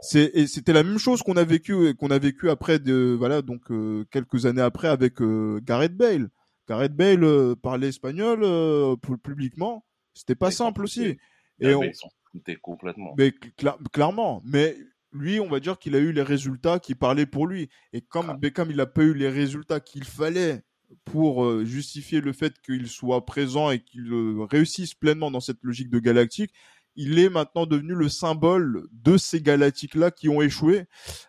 C'est, 0.00 0.30
et 0.34 0.46
c'était 0.46 0.72
la 0.74 0.82
même 0.82 0.98
chose 0.98 1.22
qu'on 1.22 1.36
a 1.38 1.44
vécu, 1.44 1.94
qu'on 1.94 2.10
a 2.10 2.18
vécu 2.18 2.50
après 2.50 2.78
de, 2.78 3.14
voilà, 3.18 3.40
donc 3.40 3.70
euh, 3.70 4.04
quelques 4.10 4.44
années 4.46 4.60
après 4.60 4.88
avec 4.88 5.20
euh, 5.22 5.60
Gareth 5.62 5.96
Bale. 5.96 6.28
Gareth 6.68 6.92
Bale 6.94 7.24
euh, 7.24 7.54
parlait 7.56 7.88
espagnol 7.88 8.40
euh, 8.42 8.94
pu- 8.96 9.16
publiquement, 9.16 9.86
c'était 10.12 10.34
pas 10.34 10.50
simple 10.50 10.82
aussi. 10.82 11.16
Et 11.60 11.68
ouais, 11.68 11.74
on, 11.74 11.80
mais 11.80 11.88
ils 11.88 11.94
sont 11.94 12.10
foutés 12.30 12.56
complètement. 12.56 13.14
mais 13.16 13.30
cla- 13.58 13.78
clairement, 13.90 14.42
mais 14.44 14.76
lui, 15.14 15.40
on 15.40 15.48
va 15.48 15.60
dire 15.60 15.78
qu'il 15.78 15.94
a 15.94 15.98
eu 15.98 16.12
les 16.12 16.22
résultats 16.22 16.78
qui 16.78 16.94
parlaient 16.94 17.26
pour 17.26 17.46
lui. 17.46 17.70
Et 17.92 18.00
comme 18.00 18.30
Ah. 18.30 18.36
Beckham, 18.36 18.70
il 18.70 18.80
a 18.80 18.86
pas 18.86 19.02
eu 19.02 19.14
les 19.14 19.28
résultats 19.28 19.80
qu'il 19.80 20.04
fallait 20.04 20.64
pour 21.04 21.44
euh, 21.44 21.64
justifier 21.64 22.20
le 22.20 22.32
fait 22.32 22.60
qu'il 22.60 22.88
soit 22.88 23.24
présent 23.24 23.70
et 23.70 23.80
qu'il 23.80 24.12
euh, 24.12 24.44
réussisse 24.44 24.94
pleinement 24.94 25.30
dans 25.30 25.40
cette 25.40 25.62
logique 25.62 25.90
de 25.90 25.98
galactique, 25.98 26.52
il 26.96 27.18
est 27.18 27.28
maintenant 27.28 27.66
devenu 27.66 27.94
le 27.94 28.08
symbole 28.08 28.86
de 28.92 29.16
ces 29.16 29.40
galactiques-là 29.40 30.10
qui 30.10 30.28
ont 30.28 30.40
échoué, 30.42 30.84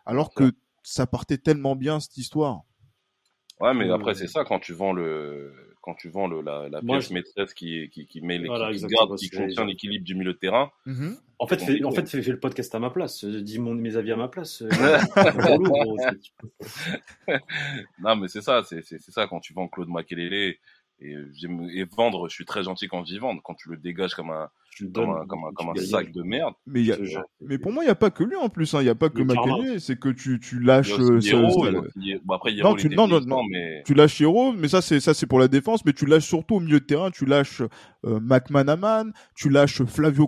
alors 0.06 0.34
que 0.34 0.52
ça 0.84 1.08
partait 1.08 1.38
tellement 1.40 1.76
bien 1.76 2.00
cette 2.00 2.18
histoire. 2.18 2.62
Ouais, 3.60 3.74
mais 3.74 3.90
Euh, 3.90 3.96
après, 3.96 4.14
c'est 4.14 4.28
ça, 4.28 4.44
quand 4.44 4.60
tu 4.60 4.74
vends 4.74 4.94
le, 4.94 5.75
quand 5.86 5.94
tu 5.94 6.10
vends 6.10 6.28
le, 6.28 6.42
la, 6.42 6.68
la 6.68 6.82
Moi, 6.82 6.98
pièce 6.98 7.12
maîtresse 7.12 7.54
qui, 7.54 7.90
qui, 7.90 8.08
qui 8.08 8.22
met 8.22 8.40
les, 8.40 8.48
Voilà, 8.48 8.74
qui, 8.74 8.84
garde, 8.88 9.16
qui 9.18 9.30
contient 9.30 9.66
l'équilibre 9.66 10.04
du 10.04 10.16
milieu 10.16 10.34
de 10.34 10.38
terrain. 10.38 10.72
En 11.38 11.48
fait, 11.48 11.62
fais, 11.62 11.84
en 11.84 11.92
fait, 11.92 12.10
fais, 12.10 12.24
fais 12.24 12.32
le 12.32 12.40
podcast 12.40 12.74
à 12.74 12.80
ma 12.80 12.90
place. 12.90 13.24
Euh, 13.24 13.42
Dis 13.42 13.60
mon, 13.60 13.76
mes 13.76 13.96
avis 13.96 14.12
à 14.12 14.16
ma 14.16 14.28
place. 14.28 14.64
Euh, 14.64 14.70
Non, 18.00 18.16
mais 18.16 18.28
c'est 18.28 18.42
ça, 18.42 18.64
c'est, 18.64 18.82
c'est, 18.84 19.00
c'est 19.00 19.12
ça, 19.12 19.28
quand 19.28 19.40
tu 19.40 19.54
vends 19.54 19.68
Claude 19.68 19.90
Makelele, 19.90 20.56
et, 21.00 21.84
vendre, 21.96 22.30
je 22.30 22.34
suis 22.34 22.46
très 22.46 22.64
gentil 22.64 22.88
quand 22.88 23.04
je 23.06 23.12
dis 23.14 23.20
vendre, 23.20 23.42
quand 23.44 23.54
tu 23.56 23.70
le 23.70 23.78
dégages 23.78 24.14
comme 24.14 24.30
un, 24.30 24.50
comme 24.94 25.10
un, 25.10 25.26
comme 25.26 25.44
un, 25.44 25.50
tu 25.50 25.56
comme 25.56 25.70
un 25.70 25.74
gagnes. 25.74 25.86
sac 25.86 26.12
de 26.12 26.22
merde. 26.24 26.54
Mais, 26.66 26.84
y 26.84 26.92
a- 26.92 26.98
pour 27.60 27.72
moi, 27.72 27.84
il 27.84 27.88
n'y 27.88 27.92
a 27.92 27.96
pas 27.96 28.12
que 28.12 28.24
lui 28.24 28.36
en 28.36 28.50
plus. 28.50 28.74
hein. 28.74 28.82
Il 28.82 28.86
n'y 28.86 28.90
a 28.90 28.96
pas 28.96 29.10
que 29.10 29.20
Le 29.22 29.26
karma. 29.26 29.58
Makelele. 29.58 29.80
C'est 29.82 30.00
que 30.00 30.10
tu, 30.10 30.40
lâches. 30.60 30.92
euh, 30.92 31.20
il 31.22 32.20
bon, 32.24 32.34
après, 32.36 32.54
Non, 32.56 32.76
tu- 32.76 32.90
non, 32.90 33.08
non, 33.08 33.44
mais 33.50 33.84
tu 33.86 33.94
lâches 33.94 34.20
Hero, 34.22 34.54
mais 34.54 34.68
ça 34.68 34.82
c'est 34.82 35.00
ça 35.00 35.14
c'est 35.14 35.28
pour 35.28 35.40
la 35.40 35.48
défense, 35.48 35.86
mais 35.86 35.94
tu 35.94 36.06
lâches 36.06 36.26
surtout 36.26 36.56
au 36.56 36.60
milieu 36.60 36.80
de 36.80 36.86
terrain, 36.86 37.12
tu 37.12 37.26
lâches 37.26 37.62
euh, 38.06 38.20
McManaman, 38.22 39.14
tu 39.36 39.50
lâches 39.50 39.84
Flavio 39.84 40.28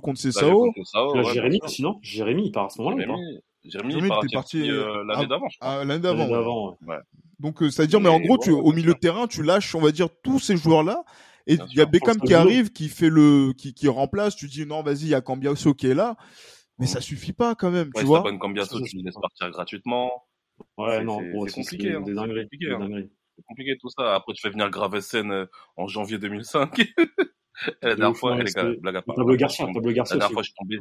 ouais, 1.14 1.34
Jérémy, 1.34 1.60
sinon 1.68 2.00
Jérémy, 2.02 2.48
il 2.48 2.52
part 2.52 2.66
à 2.66 2.70
ce 2.70 2.82
moment-là. 2.82 3.06
Jérémy, 3.06 3.40
Jérémy, 3.66 3.94
il 3.94 4.08
part 4.08 4.22
parti, 4.34 4.60
Chelsea, 4.60 4.72
euh, 4.72 5.04
l'année 5.06 5.28
d'avant, 5.28 5.48
L'année 5.62 6.00
d'avant. 6.32 6.78
Donc 7.40 7.62
euh, 7.62 7.70
c'est-à-dire, 7.70 8.00
mais 8.00 8.10
en 8.10 8.20
gros, 8.20 8.38
tu, 8.38 8.52
au 8.52 8.72
milieu 8.72 8.94
de 8.94 9.00
terrain, 9.00 9.28
tu 9.28 9.44
lâches, 9.44 9.76
on 9.76 9.82
va 9.82 9.92
dire, 9.92 10.08
tous 10.24 10.40
ces 10.40 10.58
joueurs-là. 10.58 11.04
Et 11.46 11.54
il 11.70 11.78
y 11.78 11.82
a. 11.82 11.86
Beckham 11.86 12.20
qui 12.20 12.34
arrive, 12.34 12.72
qui 12.72 12.90
fait 12.90 13.10
le, 13.10 13.54
qui, 13.54 13.74
qui 13.74 13.88
remplace. 13.88 14.36
Tu 14.36 14.48
dis 14.48 14.66
non, 14.66 14.82
vas-y, 14.84 15.02
il 15.04 15.08
y 15.10 15.16
a 15.16 15.22
Cambiasso 15.22 15.74
qui 15.74 15.88
est 15.88 15.94
là, 15.94 16.18
mais 16.80 16.88
ça 16.88 17.00
suffit 17.02 17.34
pas 17.34 17.56
quand 17.56 17.72
même, 17.72 17.90
Ouais, 17.96 18.02
tu 18.02 18.08
vois. 18.08 18.20
Saban 18.24 18.38
Cambiasso, 18.38 18.82
tu 18.82 18.98
le 18.98 19.04
laisses 19.04 19.16
partir 19.22 19.50
gratuitement. 19.52 20.12
Ouais, 20.78 20.98
C'est- 20.98 21.04
non, 21.04 21.20
c'est- 21.48 21.54
compliqué, 21.54 21.90
Des 21.90 21.96
hein. 21.96 22.02
dingueries. 22.02 22.44
compliqué, 22.44 22.66
Des 22.68 22.74
hein. 22.74 23.04
C'est 23.38 23.44
compliqué 23.46 23.78
tout 23.80 23.90
ça. 23.90 24.16
Après, 24.16 24.34
tu 24.34 24.42
fais 24.42 24.50
venir 24.50 24.70
Gravesen 24.72 25.32
euh, 25.32 25.46
en 25.76 25.88
janvier 25.88 26.18
2005. 26.18 26.76
la 27.84 27.92
De 27.92 27.96
dernière 27.96 28.10
ouf, 28.12 28.18
fois, 28.18 28.32
ouais, 28.36 28.44
les 28.44 28.52
gars, 28.52 28.64
c'est- 28.74 28.82
blague 28.82 28.96
à 28.96 29.02
part. 29.04 29.16
Pablo 29.16 29.36
Garcia, 29.36 29.68
Pablo 29.72 29.92
Garcia 29.92 30.16
la 30.16 30.20
dernière 30.22 30.34
fois, 30.34 30.42
je 30.42 30.48
suis 30.48 30.56
tombé. 30.56 30.80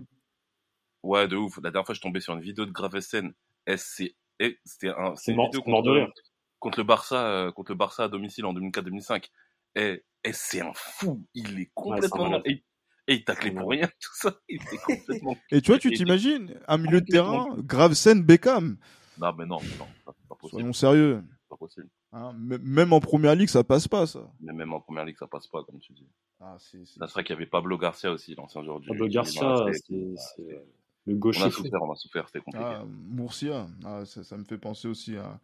Ouais, 1.02 1.28
de 1.28 1.36
ouf. 1.36 1.56
La 1.62 1.70
dernière 1.70 1.84
fois, 1.86 1.94
je 1.94 1.98
suis 2.00 2.02
tombé 2.08 2.20
sur 2.20 2.32
une 2.34 2.40
vidéo 2.40 2.64
de 2.66 2.72
Gravesen. 2.72 3.32
C'est, 3.76 4.16
et 4.40 4.58
c'était 4.64 4.88
un, 4.88 5.14
c'est 5.16 5.24
C'est 5.26 5.30
une 5.32 5.36
mort, 5.36 5.46
vidéo 5.46 5.62
c'est 5.64 5.70
mort 5.70 5.82
de 5.82 5.88
contre, 5.90 6.00
rire. 6.00 6.12
Contre 6.58 6.78
le 6.78 6.84
Barça, 6.84 7.26
euh, 7.26 7.52
contre 7.52 7.72
le 7.72 7.76
Barça 7.76 8.04
à 8.04 8.08
domicile 8.08 8.44
en 8.46 8.54
2004-2005. 8.54 9.30
Et, 9.76 10.04
et 10.24 10.32
c'est 10.32 10.60
un 10.60 10.72
fou. 10.74 11.24
Il 11.34 11.60
est 11.60 11.70
complètement, 11.74 12.40
et, 12.44 12.64
et 13.08 13.14
il 13.14 13.24
taclait 13.24 13.50
pour 13.52 13.70
rien, 13.70 13.86
tout 14.00 14.14
ça. 14.14 14.34
Il 14.48 14.56
était 14.62 14.78
complètement. 14.78 15.36
Et 15.50 15.60
tu 15.60 15.70
vois, 15.70 15.78
tu 15.78 15.90
t'imagines 15.92 16.58
un 16.66 16.78
milieu 16.78 17.00
de 17.00 17.06
Complètement. 17.06 17.44
terrain, 17.44 17.62
Gravesen, 17.62 18.22
Beckham. 18.22 18.78
Non, 19.18 19.32
mais 19.36 19.46
non, 19.46 19.58
non, 19.78 19.86
c'est 20.06 20.28
pas 20.28 20.34
possible. 20.34 20.60
Soyons 20.60 20.72
sérieux. 20.72 21.22
c'est 21.40 21.48
pas 21.48 21.56
possible. 21.56 21.88
Hein, 22.12 22.32
même 22.36 22.92
en 22.92 23.00
première 23.00 23.34
ligue, 23.34 23.48
ça 23.48 23.64
passe 23.64 23.88
pas, 23.88 24.06
ça. 24.06 24.30
Mais 24.40 24.52
même 24.52 24.72
en 24.72 24.80
première 24.80 25.04
ligue, 25.04 25.16
ça 25.18 25.26
passe 25.26 25.46
pas, 25.46 25.62
comme 25.64 25.78
tu 25.80 25.92
dis. 25.92 26.08
Ah, 26.40 26.56
c'est, 26.58 26.78
vrai 26.98 27.24
qu'il 27.24 27.34
y 27.34 27.36
avait 27.36 27.46
Pablo 27.46 27.78
Garcia 27.78 28.10
aussi, 28.10 28.34
l'ancien 28.34 28.62
joueur 28.62 28.80
du. 28.80 28.88
Pablo 28.88 29.08
Garcia, 29.08 29.64
c'est 29.72 30.14
c'est 30.16 30.64
le 31.06 31.14
On 31.14 31.18
gaucher 31.18 31.44
a 31.44 31.50
fou. 31.50 31.62
souffert, 31.62 31.82
on 31.82 31.92
a 31.92 31.96
souffert, 31.96 32.26
c'était 32.26 32.40
compliqué. 32.40 32.66
Ah, 32.66 32.84
Murcia, 32.86 33.66
ah, 33.84 34.04
ça, 34.04 34.24
ça 34.24 34.36
me 34.36 34.44
fait 34.44 34.58
penser 34.58 34.88
aussi 34.88 35.16
à 35.16 35.38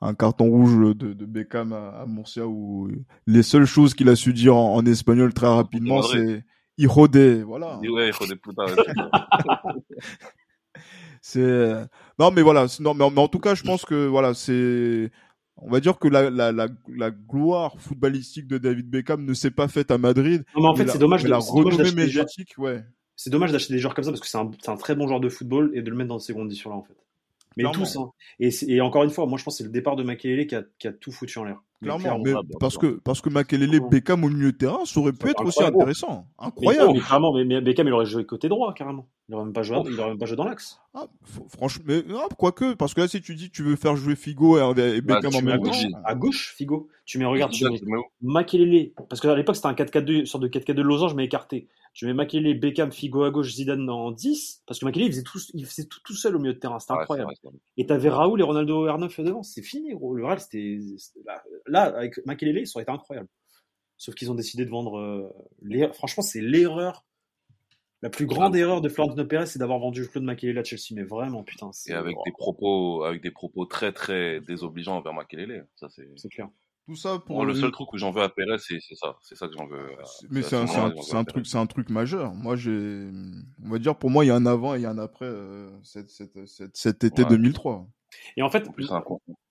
un 0.00 0.14
carton 0.14 0.48
rouge 0.50 0.94
de, 0.96 1.12
de 1.12 1.24
Beckham 1.26 1.72
à, 1.72 2.00
à 2.02 2.06
Murcia 2.06 2.46
où 2.46 2.88
les 3.26 3.42
seules 3.42 3.66
choses 3.66 3.94
qu'il 3.94 4.08
a 4.08 4.16
su 4.16 4.32
dire 4.32 4.56
en, 4.56 4.74
en 4.76 4.86
espagnol 4.86 5.32
très 5.32 5.46
rapidement, 5.48 6.02
c'est 6.02 6.44
Hirode, 6.78 7.16
voilà. 7.46 7.80
Ouais, 7.80 8.10
C'est 11.22 11.74
non 12.18 12.30
mais 12.30 12.42
voilà, 12.42 12.66
non 12.80 12.94
mais, 12.94 13.04
en- 13.04 13.10
mais 13.10 13.20
en 13.20 13.28
tout 13.28 13.40
cas, 13.40 13.54
je 13.54 13.62
pense 13.62 13.84
que 13.84 14.06
voilà, 14.06 14.34
c'est 14.34 15.10
on 15.56 15.70
va 15.70 15.80
dire 15.80 15.98
que 15.98 16.08
la, 16.08 16.30
la, 16.30 16.52
la, 16.52 16.68
la 16.94 17.10
gloire 17.10 17.80
footballistique 17.80 18.46
de 18.46 18.58
David 18.58 18.88
Beckham 18.90 19.24
ne 19.24 19.34
s'est 19.34 19.50
pas 19.50 19.68
faite 19.68 19.90
à 19.90 19.98
Madrid. 19.98 20.44
Non, 20.54 20.62
mais 20.62 20.68
en 20.68 20.76
fait, 20.76 20.86
c'est 20.88 20.98
dommage 20.98 21.24
de 21.24 21.28
la 21.28 21.38
renommée 21.38 21.92
médiatique, 21.92 22.54
ouais. 22.58 22.84
c'est 23.16 23.30
dommage 23.30 23.52
d'acheter 23.52 23.72
des 23.72 23.80
joueurs 23.80 23.94
comme 23.94 24.04
ça 24.04 24.10
parce 24.10 24.20
que 24.20 24.26
c'est 24.28 24.38
un, 24.38 24.50
c'est 24.62 24.70
un 24.70 24.76
très 24.76 24.94
bon 24.94 25.08
joueur 25.08 25.20
de 25.20 25.28
football 25.30 25.70
et 25.74 25.82
de 25.82 25.90
le 25.90 25.96
mettre 25.96 26.08
dans 26.08 26.18
ces 26.18 26.34
conditions-là, 26.34 26.76
en 26.76 26.82
fait. 26.82 26.96
Mais 27.56 27.62
Clairement. 27.64 27.84
tous. 27.84 27.96
Hein. 27.96 28.10
Et, 28.68 28.80
encore 28.80 29.02
une 29.04 29.10
fois, 29.10 29.26
moi 29.26 29.38
je 29.38 29.44
pense 29.44 29.54
que 29.54 29.58
c'est 29.58 29.64
le 29.64 29.70
départ 29.70 29.96
de 29.96 30.02
Makelele 30.02 30.46
qui 30.46 30.54
a, 30.54 30.62
qui 30.78 30.88
a 30.88 30.92
tout 30.92 31.10
foutu 31.12 31.38
en 31.38 31.44
l'air. 31.44 31.62
Clairement, 31.82 32.00
clairement. 32.00 32.22
mais 32.24 32.32
ah, 32.32 32.40
bien 32.42 32.56
parce 32.58 32.78
que 32.78 32.98
parce 33.04 33.20
que 33.20 33.28
Makelele. 33.28 33.80
Beckham 33.90 34.24
au 34.24 34.28
milieu 34.28 34.52
de 34.52 34.56
terrain, 34.56 34.84
ça 34.86 34.98
aurait 35.00 35.12
pu 35.12 35.28
être 35.28 35.44
aussi 35.44 35.58
incroyable. 35.60 35.76
intéressant, 35.76 36.26
Mais, 36.40 36.46
incroyable. 36.46 36.92
mais 36.94 37.00
clairement, 37.00 37.32
mais, 37.34 37.44
mais 37.44 37.60
Beckham 37.60 37.86
il 37.86 37.92
aurait 37.92 38.06
joué 38.06 38.24
côté 38.24 38.48
droit 38.48 38.72
carrément. 38.74 39.08
Il 39.28 39.34
aurait 39.34 39.44
même 39.44 39.52
pas 39.52 39.62
joué, 39.62 39.78
il 39.86 39.98
aurait 40.00 40.10
même 40.10 40.18
pas 40.18 40.26
joué 40.26 40.36
dans 40.36 40.44
l'axe. 40.44 40.80
Ah, 40.94 41.06
franchement, 41.48 41.84
mais 41.86 42.02
ah, 42.14 42.28
quoique, 42.38 42.74
parce 42.74 42.94
que 42.94 43.00
là, 43.02 43.08
si 43.08 43.20
tu 43.20 43.34
dis 43.34 43.50
que 43.50 43.56
tu 43.56 43.62
veux 43.62 43.76
faire 43.76 43.96
jouer 43.96 44.16
Figo 44.16 44.56
et, 44.56 44.60
et 44.60 45.00
Bah, 45.00 45.16
Beckham 45.20 45.34
en 45.34 45.42
même 45.42 45.54
à 45.54 45.58
temps, 45.58 45.64
gauche, 45.64 45.84
À 46.04 46.14
gauche, 46.14 46.54
Figo. 46.56 46.88
Tu 47.04 47.18
mets, 47.18 47.24
regarde, 47.24 47.52
tu 47.52 47.64
mets 47.64 47.78
Makelele, 48.22 48.92
parce 49.08 49.20
qu'à 49.20 49.34
l'époque 49.34 49.56
c'était 49.56 49.68
un 49.68 49.74
4-4-2, 49.74 50.10
une 50.20 50.26
sorte 50.26 50.44
de 50.44 50.48
4-4-2 50.48 50.72
de 50.72 50.82
losange, 50.82 51.14
mais 51.14 51.24
écarté. 51.24 51.68
Tu 51.98 52.04
mets 52.04 52.12
Makelele, 52.12 52.60
Beckham, 52.60 52.92
Figo 52.92 53.22
à 53.24 53.30
gauche, 53.30 53.54
Zidane 53.54 53.88
en 53.88 54.10
10, 54.10 54.62
parce 54.66 54.78
que 54.78 54.84
Makelele 54.84 55.06
il 55.06 55.12
faisait 55.12 55.22
tout, 55.22 55.38
il 55.54 55.64
faisait 55.64 55.86
tout, 55.86 56.00
tout 56.04 56.12
seul 56.12 56.36
au 56.36 56.38
milieu 56.38 56.52
de 56.52 56.58
terrain, 56.58 56.78
c'était 56.78 56.92
Ouais, 56.92 57.00
incroyable. 57.00 57.32
vrai. 57.42 57.52
Et 57.78 57.86
t'avais 57.86 58.10
Raoul 58.10 58.38
et 58.38 58.42
Ronaldo 58.44 58.86
R9 58.86 59.22
devant, 59.24 59.42
c'est 59.42 59.62
fini, 59.62 59.94
gros. 59.94 60.14
Le 60.14 60.26
Real, 60.26 60.38
c'était. 60.38 60.78
Là, 61.24 61.42
là, 61.66 61.82
avec 61.96 62.24
Makelele, 62.26 62.66
ça 62.66 62.76
aurait 62.76 62.82
été 62.82 62.92
incroyable. 62.92 63.28
Sauf 63.96 64.14
qu'ils 64.14 64.30
ont 64.30 64.34
décidé 64.34 64.66
de 64.66 64.70
vendre. 64.70 64.98
euh, 64.98 65.92
Franchement, 65.94 66.22
c'est 66.22 66.42
l'erreur. 66.42 67.06
La 68.02 68.10
plus 68.10 68.26
grande 68.26 68.54
erreur 68.54 68.82
de 68.82 68.90
Florentino 68.90 69.24
Pérez, 69.24 69.46
c'est 69.46 69.58
d'avoir 69.58 69.78
vendu 69.78 70.06
Claude 70.06 70.22
Makelele 70.24 70.58
à 70.58 70.64
Chelsea. 70.64 70.92
Mais 70.92 71.02
vraiment, 71.02 71.44
putain. 71.44 71.72
c'est- 71.72 71.92
Et 71.92 71.94
avec 71.94 72.14
oh, 72.18 72.22
des 72.26 72.32
propos, 72.32 73.04
avec 73.04 73.22
des 73.22 73.30
propos 73.30 73.64
très 73.64 73.92
très 73.94 74.40
désobligeants 74.42 74.98
envers 74.98 75.14
Makelele. 75.14 75.66
Ça 75.76 75.88
c'est. 75.88 76.06
C'est 76.16 76.28
clair. 76.28 76.50
Tout 76.86 76.96
ça 76.96 77.18
pour 77.18 77.36
Moi, 77.36 77.46
le 77.46 77.54
seul 77.54 77.70
truc 77.72 77.92
où 77.92 77.98
j'en 77.98 78.12
veux 78.12 78.22
à 78.22 78.28
Perez, 78.28 78.58
c'est 78.58 78.78
c'est 78.80 78.94
ça. 78.94 79.16
C'est 79.20 79.34
ça 79.36 79.48
que 79.48 79.54
j'en 79.54 79.66
veux. 79.66 79.78
à- 79.78 80.04
Mais 80.30 80.42
c'est 80.42 80.50
ce 80.50 80.54
un, 80.56 80.86
un- 80.86 81.18
un 81.20 81.24
truc, 81.24 81.46
c'est 81.46 81.58
un 81.58 81.66
truc 81.66 81.90
majeur. 81.90 82.32
Moi, 82.34 82.54
j'ai, 82.56 83.10
on 83.64 83.68
va 83.70 83.78
dire, 83.78 83.96
pour 83.96 84.10
moi, 84.10 84.24
il 84.24 84.28
y 84.28 84.30
a 84.30 84.36
un 84.36 84.46
avant 84.46 84.74
et 84.74 84.78
il 84.78 84.82
y 84.82 84.86
a 84.86 84.90
un 84.90 84.98
après 84.98 85.26
euh, 85.26 85.68
cet, 85.82 86.10
cet- 86.10 86.46
cet- 86.46 86.76
cet 86.76 87.04
été 87.04 87.22
Ouais. 87.22 87.28
2003. 87.28 87.86
Et 88.36 88.42
en 88.42 88.50
fait, 88.50 88.68
En 88.68 88.72
plus, 88.72 88.90
un 88.90 89.02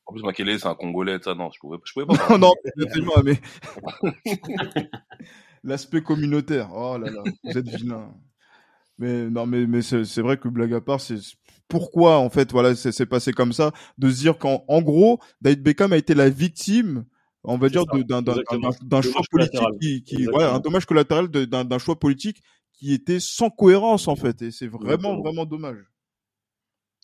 en 0.08 0.14
plus 0.14 0.22
c'est 0.60 0.68
un 0.68 0.76
Congolais, 0.76 1.20
ça. 1.22 1.36
Non, 1.36 1.50
je 1.52 1.60
pouvais, 1.60 1.78
je 1.84 1.92
pouvais 1.94 2.06
pas. 2.06 2.14
Non, 2.30 2.38
non, 2.38 2.54
excusez-moi, 2.66 3.22
mais 3.24 3.40
l'aspect 5.64 6.02
communautaire. 6.02 6.70
Oh 6.74 6.98
là 6.98 7.10
là, 7.10 7.24
vous 7.44 7.58
êtes 7.58 7.68
vilain. 7.68 8.14
Mais 8.98 9.30
non, 9.30 9.46
mais 9.46 9.66
mais 9.68 9.82
c'est 9.82 10.06
c'est 10.06 10.22
vrai 10.22 10.38
que 10.38 10.48
blague 10.48 10.74
à 10.74 10.82
part, 10.82 11.02
c'est 11.02 11.18
pourquoi 11.68 12.18
en 12.20 12.30
fait, 12.30 12.52
voilà, 12.52 12.76
c'est 12.76 12.92
c'est 12.92 13.06
passé 13.06 13.34
comme 13.34 13.52
ça, 13.52 13.72
de 13.98 14.10
se 14.10 14.20
dire 14.20 14.38
qu'en 14.38 14.64
en 14.68 14.82
gros, 14.82 15.20
David 15.42 15.64
Beckham 15.64 15.92
a 15.92 15.98
été 15.98 16.14
la 16.14 16.30
victime, 16.30 17.06
on 17.48 17.58
va 17.58 17.70
dire, 17.70 17.84
d'un 17.86 19.02
choix 19.02 19.22
politique 19.30 19.60
qui, 19.82 20.04
qui 20.04 20.28
ouais, 20.28 20.44
un 20.44 20.60
dommage 20.60 20.86
collatéral 20.86 21.30
de- 21.30 21.46
d'un 21.46 21.78
choix 21.80 21.98
politique 22.00 22.42
qui 22.74 22.94
était 22.94 23.20
sans 23.20 23.50
cohérence 23.50 24.08
en 24.08 24.16
fait, 24.16 24.42
et 24.42 24.52
c'est 24.52 24.68
vraiment 24.68 24.86
Exactement. 24.94 25.22
vraiment 25.22 25.46
dommage. 25.46 25.78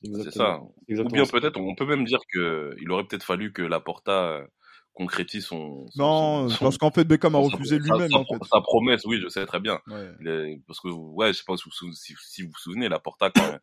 C'est 0.03 0.31
ça. 0.31 0.59
Ou 0.61 0.73
Exactement 0.87 1.13
bien 1.13 1.25
ça. 1.25 1.31
peut-être, 1.39 1.59
on 1.59 1.75
peut 1.75 1.85
même 1.85 2.05
dire 2.05 2.19
que 2.33 2.75
il 2.81 2.89
aurait 2.91 3.03
peut-être 3.05 3.23
fallu 3.23 3.53
que 3.53 3.61
Laporta 3.61 4.23
euh, 4.31 4.47
concrétise 4.93 5.45
son. 5.45 5.85
son- 5.89 5.99
Non, 6.01 6.49
son- 6.49 6.65
parce 6.65 6.77
qu'en 6.77 6.89
fait 6.91 7.03
Beckham 7.05 7.35
a 7.35 7.37
refusé 7.37 7.77
lui-même 7.77 8.09
sa- 8.09 8.17
en 8.17 8.25
fait. 8.25 8.43
Sa 8.51 8.61
promesse, 8.61 9.05
oui, 9.05 9.19
je 9.21 9.29
sais 9.29 9.45
très 9.45 9.59
bien. 9.59 9.79
Ouais. 9.87 10.09
Il 10.19 10.27
est- 10.27 10.61
parce 10.67 10.79
que 10.79 10.87
ouais, 10.89 11.31
je 11.33 11.37
sais 11.37 11.43
pas 11.45 11.55
si 11.55 11.63
vous, 11.65 11.71
sou- 11.71 11.93
si, 11.93 12.15
si 12.19 12.41
vous 12.41 12.49
vous 12.49 12.57
souvenez, 12.59 12.89
Laporta 12.89 13.29
quand, 13.29 13.57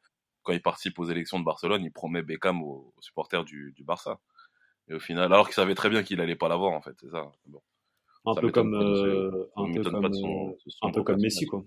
quand 0.44 0.52
il 0.52 0.62
participe 0.62 0.98
aux 1.00 1.04
élections 1.10 1.40
de 1.40 1.44
Barcelone, 1.44 1.82
il 1.84 1.90
promet 1.92 2.22
Beckham 2.22 2.62
aux, 2.62 2.94
aux 2.96 3.02
supporters 3.02 3.44
du, 3.44 3.72
du 3.76 3.82
Barça. 3.84 4.18
Et 4.88 4.94
au 4.94 5.00
final, 5.00 5.24
alors 5.32 5.46
qu'il 5.46 5.54
savait 5.54 5.74
très 5.74 5.90
bien 5.90 6.02
qu'il 6.02 6.20
allait 6.20 6.36
pas 6.36 6.48
l'avoir 6.48 6.72
en 6.72 6.80
fait, 6.80 6.94
c'est 7.00 7.10
ça. 7.10 7.30
Bon. 7.46 7.60
Un 8.26 8.34
Ça 8.34 8.40
peu 8.40 8.50
comme, 8.50 8.74
euh, 8.74 9.44
un 9.56 9.72
peu 9.72 9.82
comme, 9.82 10.02
pas 10.02 10.08
de 10.08 10.14
son- 10.14 10.48
de 10.50 10.56
son 10.70 10.86
un 10.86 10.90
peu 10.90 11.02
comme 11.02 11.16
vocation. 11.16 11.22
Messi, 11.22 11.46
quoi. 11.46 11.64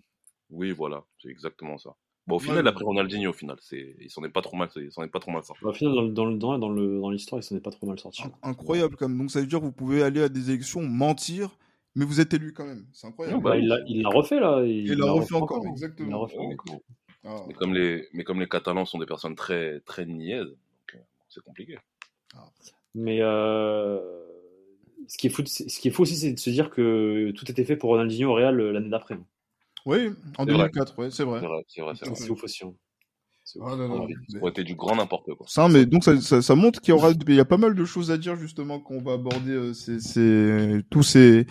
Oui, 0.50 0.72
voilà, 0.72 1.04
c'est 1.22 1.30
exactement 1.30 1.78
ça. 1.78 1.96
Bon, 2.28 2.36
au 2.36 2.40
Ouais. 2.40 2.46
final, 2.46 2.64
il 2.64 2.68
a 2.68 2.72
pris 2.72 2.84
Ronaldinho 2.84 3.30
au 3.32 3.34
final. 3.34 3.58
C'est, 3.62 3.96
il 4.00 4.10
s'en 4.12 4.24
est 4.24 4.30
pas 4.30 4.42
trop 4.42 4.56
mal, 4.58 4.70
il 4.76 4.92
s'en 4.92 5.02
est 5.04 5.08
pas 5.08 5.20
trop 5.20 5.32
mal 5.32 5.44
sorti. 5.44 5.64
Au 5.66 5.74
final, 5.74 5.94
dans, 5.96 6.02
le- 6.04 6.12
dans, 6.12 6.26
le- 6.26 6.38
dans, 6.38 6.60
dans 6.60 6.70
le- 6.70 7.00
dans 7.02 7.10
l'histoire, 7.10 7.40
il 7.40 7.44
s'en 7.44 7.56
est 7.56 7.62
pas 7.62 7.72
trop 7.72 7.88
mal 7.88 7.98
sorti. 8.00 8.24
In- 8.24 8.32
Incroyable 8.44 8.96
même. 9.02 9.18
Donc 9.18 9.32
ça 9.32 9.40
veut 9.40 9.48
dire 9.48 9.60
que 9.60 9.66
vous 9.66 9.72
pouvez 9.72 10.04
aller 10.04 10.22
à 10.22 10.30
des 10.30 10.50
élections, 10.52 10.82
mentir, 10.84 11.58
mais 11.96 12.06
vous 12.06 12.20
êtes 12.20 12.34
élu 12.34 12.54
quand 12.54 12.66
même. 12.66 12.86
C'est 12.94 13.08
incroyable. 13.08 13.42
Bah 13.42 13.58
il 13.58 13.68
l'a 13.68 13.78
il 13.88 14.02
l'a 14.04 14.10
refait, 14.10 14.40
là. 14.40 14.62
Il 14.64 14.92
l'a 14.94 15.12
refait 15.12 15.36
encore, 15.36 15.62
Il 15.64 15.66
l'a 15.68 15.72
exactement. 15.72 16.20
refait 16.20 16.38
Ouais, 16.38 16.54
encore. 16.54 16.80
Ah. 17.24 17.44
Mais 17.48 17.54
comme 17.56 17.74
les, 17.74 18.08
mais 18.14 18.24
comme 18.24 18.40
les 18.40 18.48
Catalans 18.48 18.86
sont 18.86 19.00
des 19.00 19.06
personnes 19.08 19.36
très, 19.36 19.80
très 19.82 20.06
niaises, 20.06 20.46
donc, 20.46 20.96
euh, 20.96 21.00
c'est 21.30 21.42
compliqué. 21.44 21.78
Mais 22.96 23.20
euh, 23.22 24.00
ce 25.08 25.18
qui 25.18 25.28
est 25.28 25.30
fou, 25.30 25.44
ce 25.46 25.64
qui 25.80 25.88
est 25.88 25.92
fou 25.92 26.02
aussi, 26.04 26.16
c'est 26.18 26.34
de 26.34 26.40
se 26.40 26.50
dire 26.50 26.70
que 26.70 27.32
tout 27.32 27.50
était 27.50 27.64
fait 27.64 27.76
pour 27.78 27.90
Ronaldinho 27.92 28.30
au 28.30 28.34
Real 28.34 28.60
euh, 28.60 28.72
l'année 28.72 28.90
d'après. 28.90 29.18
Oui, 29.86 30.10
en 30.38 30.46
C'est 30.46 30.52
vrai. 30.52 30.70
2004, 30.70 31.00
ouais, 31.00 31.10
c'est 31.12 31.24
vrai. 31.24 31.40
C'est 31.42 31.48
vrai, 31.48 31.64
c'est 31.68 31.82
vrai, 31.82 31.94
c'est 31.98 32.06
vrai. 32.06 32.16
C'est 32.16 32.30
ouf 32.30 32.44
aussi. 32.44 32.66
hein. 32.66 32.74
Ah. 33.60 33.76
Ouais, 33.76 34.08
Mais- 34.42 34.50
été 34.50 34.64
du 34.64 34.76
grand 34.76 34.96
n'importe 34.96 35.34
quoi. 35.34 35.46
Ça, 35.50 35.68
mais 35.68 35.86
donc 35.86 36.06
ça, 36.06 36.22
ça, 36.22 36.42
ça 36.42 36.56
montre 36.56 36.80
qu'il 36.80 36.94
y 36.94 36.96
aura, 36.96 37.12
il 37.12 37.34
y 37.36 37.40
a 37.40 37.44
pas 37.44 37.58
mal 37.58 37.76
de 37.76 37.84
choses 37.84 38.10
à 38.12 38.18
dire 38.18 38.38
justement 38.38 38.80
qu'on 38.80 39.02
va 39.02 39.14
aborder 39.14 39.52
euh, 39.52 39.74
ces, 39.74 40.00
ces, 40.00 40.80
tous 40.90 41.04
ces, 41.04 41.48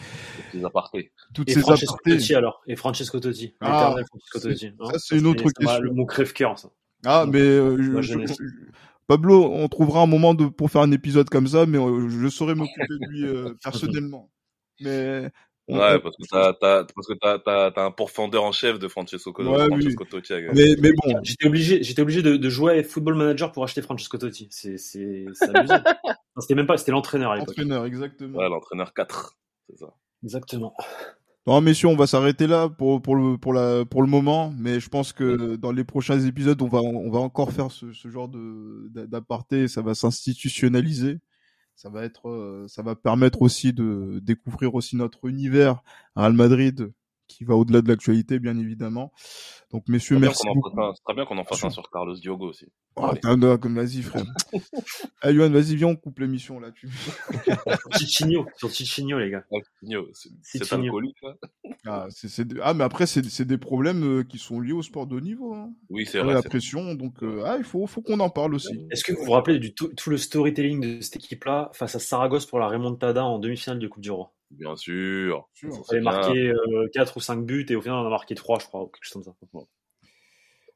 Les 0.55 0.64
apartés. 0.64 1.12
toutes 1.34 1.51
Et 1.51 1.55
ces 1.55 1.61
Francesco 1.61 1.95
apartés. 1.95 2.16
Totti 2.18 2.34
alors 2.34 2.62
Et 2.68 2.76
Francesco 2.76 3.20
Totti. 3.20 3.55
Ah, 3.61 3.91
Francesco 4.07 4.38
c'est- 4.38 4.49
Totti. 4.49 4.66
hein. 4.68 4.91
ça, 4.93 4.99
c'est 4.99 5.18
une 5.18 5.26
autre 5.26 5.43
question. 5.45 5.80
Le 5.80 5.91
mot 5.91 6.07
crève-cœur, 6.07 6.59
ça. 6.59 6.70
Ah, 7.05 7.26
mais 7.28 7.41
euh, 7.41 7.76
je- 7.76 8.01
je- 8.03 8.18
Pablo, 9.11 9.51
on 9.53 9.67
trouvera 9.69 10.03
un 10.03 10.07
moment 10.07 10.35
de, 10.35 10.47
pour 10.47 10.71
faire 10.71 10.83
un 10.83 10.93
épisode 10.93 11.29
comme 11.29 11.49
ça, 11.49 11.67
mais 11.67 11.79
euh, 11.79 12.09
je 12.09 12.29
saurais 12.29 12.55
m'occuper 12.55 12.87
de 12.89 13.11
lui 13.11 13.25
euh, 13.27 13.55
personnellement. 13.65 14.31
Mais 14.81 15.29
on- 15.67 15.79
Ouais, 15.79 15.97
on- 15.97 16.01
parce 16.01 16.17
que 16.17 16.23
t'as, 16.31 16.53
t'as, 16.53 16.85
parce 16.95 17.07
que 17.09 17.15
t'as, 17.21 17.39
t'as, 17.41 17.71
t'as 17.73 17.85
un 17.87 17.91
pourfendeur 17.91 18.45
en 18.45 18.53
chef 18.53 18.79
de 18.79 18.87
Francesco, 18.87 19.33
Ouais, 19.43 19.67
Francesco 19.67 20.05
Totti. 20.05 20.33
avec- 20.33 20.55
mais, 20.55 20.77
mais 20.81 20.93
bon, 20.93 21.19
J'étais 21.25 21.47
obligé, 21.49 21.83
j'étais 21.83 22.03
obligé 22.03 22.23
de, 22.23 22.37
de 22.37 22.49
jouer 22.49 22.79
à 22.79 22.83
Football 22.85 23.15
Manager 23.17 23.51
pour 23.51 23.65
acheter 23.65 23.83
Francesco 23.83 24.17
Totti. 24.17 24.47
C'est, 24.53 24.79
c'est, 24.79 25.27
c'est 25.35 25.57
amusant. 25.57 25.75
Non, 26.37 26.41
c'était 26.43 26.55
même 26.55 26.67
pas, 26.69 26.77
c'était 26.77 26.93
l'entraîneur 26.93 27.33
à 27.33 27.35
l'époque. 27.37 27.51
entraîneur, 27.51 27.85
exactement. 27.87 28.39
Ouais, 28.39 28.49
l'entraîneur 28.49 28.95
4. 28.95 29.37
C'est 29.69 29.79
ça. 29.79 29.93
Exactement. 30.23 30.73
Non, 31.47 31.61
messieurs, 31.62 31.88
on 31.88 31.97
va 31.97 32.07
s'arrêter 32.07 32.47
là 32.47 32.68
pour, 32.68 33.01
pour, 33.01 33.16
le, 33.16 33.38
pour, 33.38 33.53
la, 33.55 33.84
pour 33.86 34.03
le 34.03 34.09
moment, 34.09 34.53
mais 34.59 34.78
je 34.78 34.88
pense 34.88 35.12
que 35.12 35.57
dans 35.57 35.72
les 35.72 35.84
prochains 35.84 36.20
épisodes, 36.20 36.61
on 36.61 36.68
va, 36.68 36.80
on 36.80 37.11
va 37.11 37.18
encore 37.18 37.51
faire 37.53 37.70
ce, 37.70 37.93
ce 37.93 38.09
genre 38.09 38.28
d'aparté, 38.28 39.66
ça 39.66 39.80
va 39.80 39.95
s'institutionnaliser. 39.95 41.18
Ça 41.76 41.88
va 41.88 42.05
être, 42.05 42.28
euh, 42.28 42.66
ça 42.68 42.82
va 42.82 42.95
permettre 42.95 43.41
aussi 43.41 43.72
de 43.72 44.20
découvrir 44.22 44.74
aussi 44.74 44.97
notre 44.97 45.26
univers 45.26 45.80
à 46.14 46.22
Real 46.22 46.34
Madrid, 46.34 46.93
qui 47.31 47.45
va 47.45 47.55
au-delà 47.55 47.81
de 47.81 47.89
l'actualité, 47.89 48.39
bien 48.39 48.59
évidemment. 48.59 49.12
Donc, 49.72 49.89
messieurs, 49.89 50.18
merci 50.18 50.43
c'est 50.43 51.05
très 51.05 51.14
bien 51.14 51.24
qu'on 51.24 51.39
en 51.39 51.45
fasse 51.45 51.64
un 51.64 51.70
sur 51.70 51.89
Carlos 51.91 52.16
Diogo 52.16 52.49
aussi. 52.49 52.66
Oh, 52.97 53.11
un 53.22 53.39
doigt 53.39 53.57
comme 53.59 53.76
vas-y, 53.76 54.03
frère. 54.03 54.24
Eh, 55.22 55.33
Yohan, 55.33 55.51
vas-y, 55.51 55.76
viens, 55.76 55.89
on 55.89 55.97
coupe 55.97 56.18
l'émission, 56.18 56.59
là. 56.59 56.70
Tu... 56.72 56.89
Tichinho, 57.93 58.47
sur 58.57 58.70
Tichinho, 58.70 59.18
les 59.18 59.31
gars. 59.31 59.45
Ah, 59.53 59.59
c'est, 60.43 60.72
alcoolique, 60.72 61.16
là. 61.22 61.35
Ah, 61.87 62.07
c'est, 62.09 62.47
ah, 62.62 62.72
mais 62.72 62.85
après, 62.85 63.07
c'est, 63.07 63.45
des 63.45 63.59
problèmes 63.59 64.03
euh, 64.03 64.24
qui 64.24 64.39
sont 64.39 64.61
liés 64.61 64.72
au 64.72 64.83
sport 64.83 65.07
de 65.07 65.16
haut 65.16 65.20
niveau. 65.20 65.55
Hein. 65.55 65.72
Oui, 65.91 66.07
c'est 66.07 66.20
vrai. 66.20 66.33
la 66.33 66.43
pression, 66.43 66.95
donc, 66.95 67.22
euh, 67.22 67.43
ah, 67.45 67.57
il 67.59 67.64
faut, 67.64 67.87
faut 67.87 68.01
qu'on 68.01 68.20
en 68.20 68.31
parle 68.31 68.55
aussi. 68.55 68.87
Est-ce 68.91 69.05
que 69.05 69.12
vous 69.12 69.24
vous 69.24 69.33
rappelez 69.33 69.59
du 69.59 69.74
tout, 69.74 69.89
tout 69.89 70.09
le 70.09 70.16
storytelling 70.16 70.81
de 70.81 71.01
cette 71.03 71.16
équipe-là 71.16 71.70
face 71.74 71.95
à 71.95 71.99
Saragosse 71.99 72.47
pour 72.47 72.59
la 72.59 72.68
remontada 72.68 73.24
en 73.24 73.39
demi-finale 73.39 73.78
de 73.78 73.89
Coupe 73.89 74.03
du 74.03 74.11
Roi? 74.11 74.33
Bien 74.51 74.74
sûr. 74.76 75.48
On 75.64 75.82
avait 75.92 76.01
marqué 76.01 76.48
euh, 76.48 76.88
4 76.92 77.16
ou 77.16 77.20
5 77.20 77.44
buts 77.46 77.66
et 77.68 77.76
au 77.76 77.80
final 77.82 77.98
on 77.98 78.03
en 78.03 78.07
a 78.07 78.11
marqué 78.11 78.34
3, 78.34 78.59
je 78.59 78.66
crois, 78.66 78.82
ou 78.82 78.86
quelque 78.88 79.05
chose 79.05 79.12
comme 79.24 79.34
ça. 79.34 79.46
Ouais, 79.53 79.64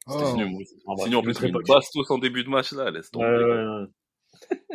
Ah, 0.07 0.25
Sinon, 0.33 0.59
En 0.87 0.97
sinon, 0.97 1.23
plus, 1.23 1.41
une 1.41 1.59
bastos 1.67 2.11
en 2.11 2.19
début 2.19 2.45
de 2.45 2.51
match, 2.51 2.73
là, 2.73 2.91
laisse 2.91 3.11
tomber. 3.11 3.87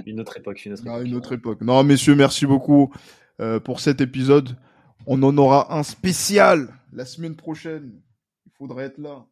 Une 0.06 0.20
autre 0.20 0.38
époque, 0.38 0.66
une 0.66 0.74
autre 0.74 0.84
Ah, 0.88 0.96
époque. 0.98 1.06
une 1.08 1.16
autre 1.16 1.34
époque. 1.34 1.62
Non, 1.62 1.84
messieurs, 1.84 2.16
merci 2.16 2.46
beaucoup 2.46 2.94
euh, 3.40 3.60
pour 3.60 3.80
cet 3.80 4.02
épisode. 4.02 4.58
On 5.06 5.22
en 5.24 5.38
aura 5.38 5.78
un 5.78 5.84
spécial 5.84 6.74
la 6.92 7.06
semaine 7.06 7.36
prochaine. 7.36 8.02
Il 8.48 8.52
faudra 8.58 8.84
être 8.84 8.98
là 8.98 9.26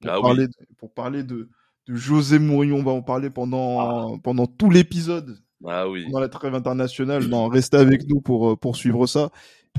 pour 0.00 0.10
Ah 0.10 0.16
oui. 0.18 0.22
parler, 0.22 0.46
de, 0.46 0.52
pour 0.78 0.92
parler 0.94 1.22
de, 1.22 1.50
de 1.88 1.94
José 1.94 2.38
Mourinho. 2.38 2.76
On 2.76 2.82
va 2.82 2.92
en 2.92 3.02
parler 3.02 3.28
pendant, 3.30 4.18
pendant 4.20 4.46
tout 4.46 4.70
l'épisode, 4.70 5.38
Ah 5.66 5.88
oui. 5.88 6.04
pendant 6.04 6.20
la 6.20 6.28
trêve 6.28 6.54
internationale. 6.54 7.24
Non, 7.26 7.48
restez 7.48 7.76
avec 7.76 8.08
nous 8.08 8.20
pour, 8.20 8.50
euh, 8.50 8.56
pour 8.56 8.76
suivre 8.76 9.06
ça 9.06 9.30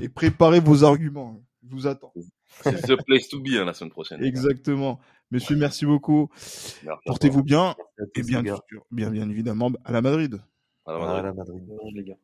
et 0.02 0.10
préparez 0.10 0.60
vos 0.60 0.84
arguments. 0.84 1.42
Je 1.68 1.74
vous 1.74 1.88
attends. 1.88 2.14
C'est 2.62 2.82
the 2.82 3.04
place 3.06 3.28
to 3.30 3.40
be, 3.40 3.50
hein, 3.60 3.66
la 3.66 3.74
semaine 3.74 3.92
prochaine. 3.92 4.24
Exactement. 4.24 5.00
Messieurs, 5.32 5.56
merci 5.56 5.86
beaucoup. 5.86 6.30
Portez-vous 7.06 7.44
bien 7.44 7.76
et 8.16 8.22
bien, 8.22 8.44
bien, 8.44 9.10
bien 9.10 9.30
évidemment 9.30 9.72
à 9.84 9.92
la 9.92 10.02
Madrid. 10.02 10.40
À 10.86 10.92
la 10.94 10.98
À 10.98 11.00
Madrid. 11.00 11.24
la 11.26 11.34
Madrid. 11.34 11.64
Ouais, 11.68 11.92
les 11.96 12.04
gars. 12.04 12.18